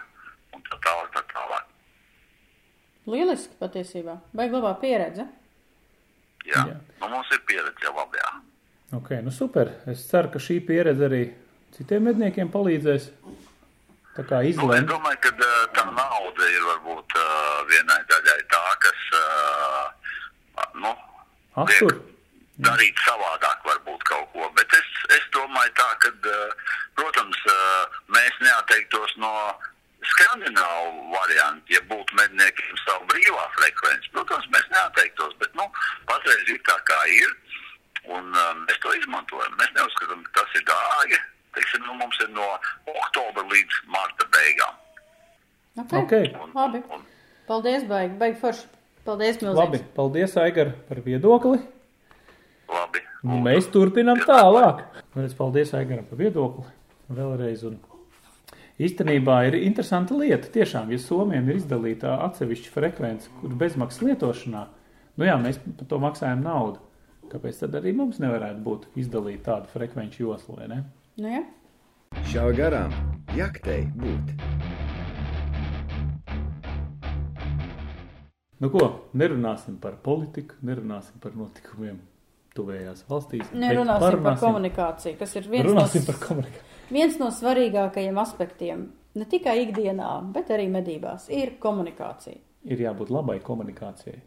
un 0.55 0.63
tā 0.69 0.79
tālāk, 0.85 1.11
tā 1.17 1.25
tālāk. 1.33 1.67
Lieliski 3.09 3.55
patiesībā. 3.59 4.19
Baigi 4.37 4.55
labā 4.57 4.75
pieredze. 4.81 5.25
Jā, 6.47 6.63
Jā. 6.71 6.77
Nu, 7.01 7.09
mums 7.11 7.29
ir 7.33 7.41
pieredze 7.47 7.83
jau 7.83 7.93
labi, 7.95 8.19
jā. 8.21 8.31
Ok, 8.97 9.11
nu 9.25 9.31
super. 9.33 9.69
Es 9.89 10.05
ceru, 10.09 10.31
ka 10.33 10.41
šī 10.41 10.59
pieredze 10.65 11.05
arī 11.05 11.23
citiem 11.75 12.07
medniekiem 12.09 12.49
palīdzēs. 12.53 13.09
Tā 14.17 14.25
kā 14.27 14.39
Nu, 14.43 14.71
es 14.73 14.87
domāju, 14.89 15.19
ka 15.23 15.31
tā 15.75 15.83
nauda 15.85 16.47
ir 16.49 16.63
varbūt 16.65 17.13
vienai 17.69 17.99
daļai 18.09 18.39
tā, 18.51 18.63
kas, 18.83 19.03
uh, 19.15 19.68
nu, 20.83 20.93
Aptur. 21.63 21.95
darīt 22.65 23.01
savādāk 23.05 23.65
varbūt 23.67 24.05
kaut 24.09 24.29
ko. 24.33 24.47
Bet 24.57 24.75
es, 24.77 24.87
es 25.17 25.25
domāju 25.35 25.73
tā, 25.79 25.89
ka, 26.03 26.13
uh, 26.31 26.77
protams, 26.99 27.41
uh, 27.51 27.99
mēs 28.15 28.39
neatteiktos 28.45 29.15
no 29.23 29.33
skandināvu 30.13 31.09
variantu, 31.11 31.75
ja 31.75 31.81
būtu 31.89 32.15
medniekiem 32.19 32.79
savu 32.85 33.07
brīvā 33.11 33.45
frekvenci. 33.57 34.11
Protams, 34.15 34.47
mēs 34.55 34.67
neatteiktos, 34.73 35.35
bet, 35.41 35.53
nu, 35.59 35.67
patreiz 36.09 36.53
ir 36.53 36.61
tā 36.67 36.77
kā 36.87 36.99
ir, 37.15 37.35
un 38.07 38.31
uh, 38.31 38.53
mēs 38.65 38.79
to 38.83 38.95
izmantojam. 39.01 39.57
Mēs 39.59 39.75
neuzskatām, 39.77 40.23
ka 40.29 40.41
tas 40.41 40.59
ir 40.59 40.65
dārgi. 40.69 41.21
Teiksim, 41.57 41.85
nu, 41.87 41.95
mums 41.99 42.19
ir 42.23 42.29
no 42.35 42.47
oktobra 42.93 43.43
līdz 43.49 43.79
marta 43.91 44.27
beigām. 44.35 44.75
Okay. 45.79 46.03
Ok. 46.35 46.51
Labi. 46.55 46.83
Paldies, 47.47 47.85
baigi. 47.89 48.17
Baigi 48.19 48.39
forši. 48.41 48.67
Paldies, 49.07 49.39
milzīgs. 49.41 49.59
Labi, 49.59 49.83
paldies, 49.95 50.35
Aigar, 50.39 50.73
par 50.89 50.99
viedokli. 51.05 51.61
Labi. 52.69 53.03
Un 53.25 53.43
mēs 53.43 53.67
turpinām 53.73 54.21
tālāk. 54.23 54.83
Vēlreiz 55.15 55.35
paldies 55.35 55.73
Aigaram 55.75 56.05
par 56.07 56.19
viedokli. 56.21 56.65
Vēlreiz. 57.11 57.65
Un 57.67 57.79
īstenībā 58.79 59.41
ir 59.49 59.57
interesanta 59.59 60.15
lieta. 60.19 60.51
Tiešām, 60.53 60.93
ja 60.93 60.99
Somijam 61.01 61.49
ir 61.49 61.59
izdalīta 61.59 62.15
atsevišķa 62.29 62.75
frekvence, 62.75 63.31
kur 63.41 63.55
bezmaksas 63.59 64.05
lietošanā, 64.07 64.63
nu 65.19 65.27
jā, 65.27 65.35
mēs 65.41 65.59
par 65.65 65.89
to 65.91 65.99
maksājam 66.05 66.45
naudu. 66.45 66.79
Kāpēc 67.29 67.59
tad 67.61 67.75
arī 67.77 67.93
mums 67.93 68.21
nevarētu 68.23 68.63
būt 68.65 68.87
izdalīta 68.97 69.51
tāda 69.51 69.73
frekvenču 69.73 70.23
josla, 70.23 70.61
vai 70.61 70.69
ne? 70.71 70.79
Nu, 71.19 71.33
ja? 71.35 71.43
Šā 72.31 72.47
garām 72.57 72.95
jaktei 73.37 73.83
būt. 73.99 74.98
Nu 78.59 78.69
ko, 78.73 78.89
nerunāsim 79.15 79.77
par 79.79 79.93
politiku, 80.03 80.55
nerunāsim 80.67 81.19
par 81.23 81.31
notikumiem 81.39 81.99
tuvējās 82.57 83.05
valstīs. 83.07 83.51
Nerunāsim 83.55 83.99
par 84.03 84.17
parunāsim- 84.17 84.43
komunikāciju, 84.47 85.17
kas 85.19 85.35
ir 85.39 85.47
viens 85.47 85.71
no, 85.71 85.85
par 86.05 86.45
viens 86.91 87.19
no 87.21 87.29
svarīgākajiem 87.31 88.17
aspektiem. 88.19 88.87
Ne 89.15 89.25
tikai 89.25 89.55
ikdienā, 89.65 90.09
bet 90.33 90.49
arī 90.53 90.67
medībās 90.69 91.29
ir 91.29 91.55
komunikācija. 91.59 92.37
Ir 92.65 92.77
jābūt 92.83 93.09
labai 93.09 93.39
komunikācijai, 93.39 94.19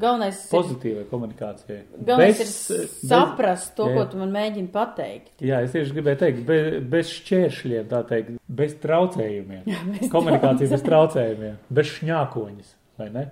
Galvenais 0.00 0.38
ir, 0.46 0.50
pozitīvai 0.58 1.04
komunikācijai. 1.10 1.82
galvenais 2.06 2.38
Bez- 2.38 2.70
ir 2.70 2.78
bez- 2.78 3.00
saprast 3.10 3.74
to, 3.76 3.84
Jā, 3.84 3.94
ko 3.94 4.00
jā. 4.00 4.10
tu 4.10 4.16
man 4.16 4.32
mēģini 4.32 4.68
pateikt. 4.72 5.36
Jā, 5.44 5.60
es 5.62 5.72
tieši 5.72 5.92
gribēju 5.92 6.18
teikt, 6.18 6.46
bez, 6.46 6.82
bez 6.88 7.10
šķēršļiem, 7.18 7.86
tā 7.92 8.00
teikt, 8.08 8.38
bez 8.48 8.74
traucējumiem. 8.80 9.64
bez 10.00 10.08
Komunikācija 10.10 10.70
bez 10.72 10.82
traucējumiem. 10.82 10.88
traucējumiem, 10.88 11.56
bez 11.70 11.86
šņākoņas, 11.98 12.74
vai 12.98 13.10
ne? 13.10 13.26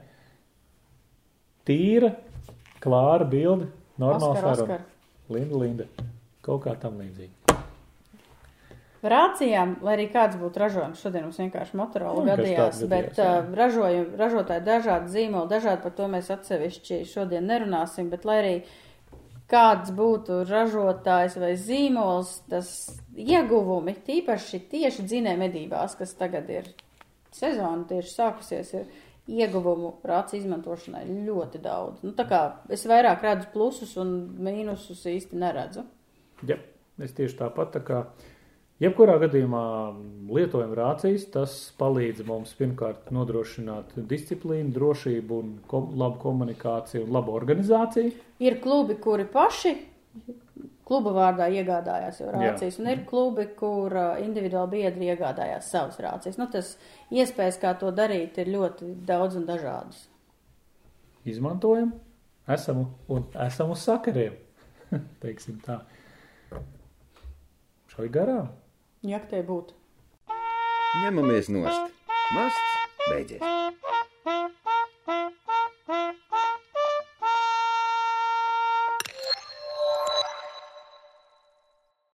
Tīra, 1.69 2.15
klāra 2.83 3.29
bilde, 3.29 3.71
normāla 4.03 4.41
saruna. 4.41 4.81
Linda, 5.33 5.61
Linda. 5.63 5.87
Kaut 6.43 6.65
kā 6.65 6.75
tam 6.79 6.99
līdzīgi. 6.99 7.31
Rācijām, 9.03 9.77
lai 9.83 9.97
arī 9.97 10.05
kāds 10.13 10.37
būtu 10.39 10.61
ražojums, 10.63 11.01
šodien 11.03 11.25
mums 11.27 11.39
vienkārši 11.41 11.75
Motorola 11.79 12.23
Nu, 12.23 12.27
gadījās, 12.29 12.85
bet 12.87 13.09
gadījās, 13.09 13.19
jā. 13.19 13.31
uh, 13.41 13.57
ražojumi, 13.59 14.19
ražotāji 14.21 14.63
dažādi 14.69 15.11
zīmoli, 15.11 15.51
dažādi 15.51 15.83
par 15.83 15.95
to 15.99 16.07
mēs 16.13 16.31
atsevišķi 16.31 17.01
šodien 17.11 17.49
nerunāsim, 17.51 18.13
bet 18.13 18.27
lai 18.29 18.37
arī 18.43 18.53
kāds 19.51 19.91
būtu 19.99 20.45
ražotājs 20.47 21.35
vai 21.43 21.51
zīmols, 21.59 22.37
tas 22.51 22.71
ieguvumi, 23.19 23.97
tīpaši 24.07 24.63
tieši 24.71 25.07
dzinē 25.09 25.35
medībās, 25.41 25.99
kas 25.99 26.15
tagad 26.19 26.51
ir 26.55 26.71
sezona 27.35 27.83
tieši 27.91 28.15
sākusies, 28.15 28.73
ir 28.79 28.87
ieguvumu 29.31 29.97
rāci 30.07 30.41
izmantošanai 30.41 31.05
ļoti 31.27 31.61
daudz. 31.63 32.03
Nu, 32.03 32.13
tā 32.17 32.27
kā 32.29 32.43
es 32.73 32.85
vairāk 32.91 33.23
redzu 33.23 33.51
plusus 33.55 33.95
un 34.01 34.15
mīnusus 34.43 35.05
īsti 35.11 35.39
neredzu. 35.39 35.85
Ja, 36.49 36.59
es 37.03 37.15
tieši 37.17 37.39
tāpat 37.45 37.77
tā 37.79 37.83
kā. 37.87 38.05
Jebkurā 38.83 39.15
gadījumā 39.23 39.65
lietojam 40.35 40.73
rācijas, 40.75 41.29
tas 41.31 41.53
palīdz 41.79 42.25
mums 42.27 42.51
pirmkārt 42.59 43.13
nodrošināt 43.15 43.93
disciplīnu, 44.11 44.73
drošību, 44.75 45.39
un 45.39 45.53
kom 45.71 45.93
labu 46.01 46.19
komunikāciju 46.25 47.05
un 47.05 47.13
labu 47.15 47.37
organizāciju. 47.39 48.11
Ir 48.43 48.59
klubi, 48.65 48.99
kuri 48.99 49.29
paši 49.31 49.77
kluba 50.93 51.15
vārdā 51.17 51.47
iegādājās 51.49 52.19
jau 52.21 52.29
rācijas, 52.35 52.77
un 52.83 52.91
ir 52.93 53.05
klubi, 53.09 53.47
kur 53.57 53.95
individuāli 54.21 54.83
biedri 54.83 55.09
iegādājās 55.15 55.71
savas 55.73 55.97
rācijas. 56.05 56.37
Nu, 56.37 56.51
tas 56.53 56.75
iespējas, 57.09 57.57
kā 57.63 57.73
to 57.81 57.89
darīt, 57.97 58.37
ir 58.43 58.53
ļoti 58.53 58.91
daudz 59.09 59.39
un 59.41 59.47
dažādas. 59.49 60.05
Izmantojam, 61.25 61.95
esam 62.51 62.85
un 63.09 63.25
esam 63.47 63.73
uz 63.73 63.87
sakariem. 63.87 64.37
Teiksim 65.25 65.63
tā. 65.65 65.81
Šai 67.95 68.11
garām. 68.13 68.53
Jak 69.07 69.31
tai 69.33 69.41
būtu? 69.49 69.79
Ņemamies 71.07 71.49
nost. 71.57 71.97
Masts 72.37 73.09
beidzies. 73.09 74.61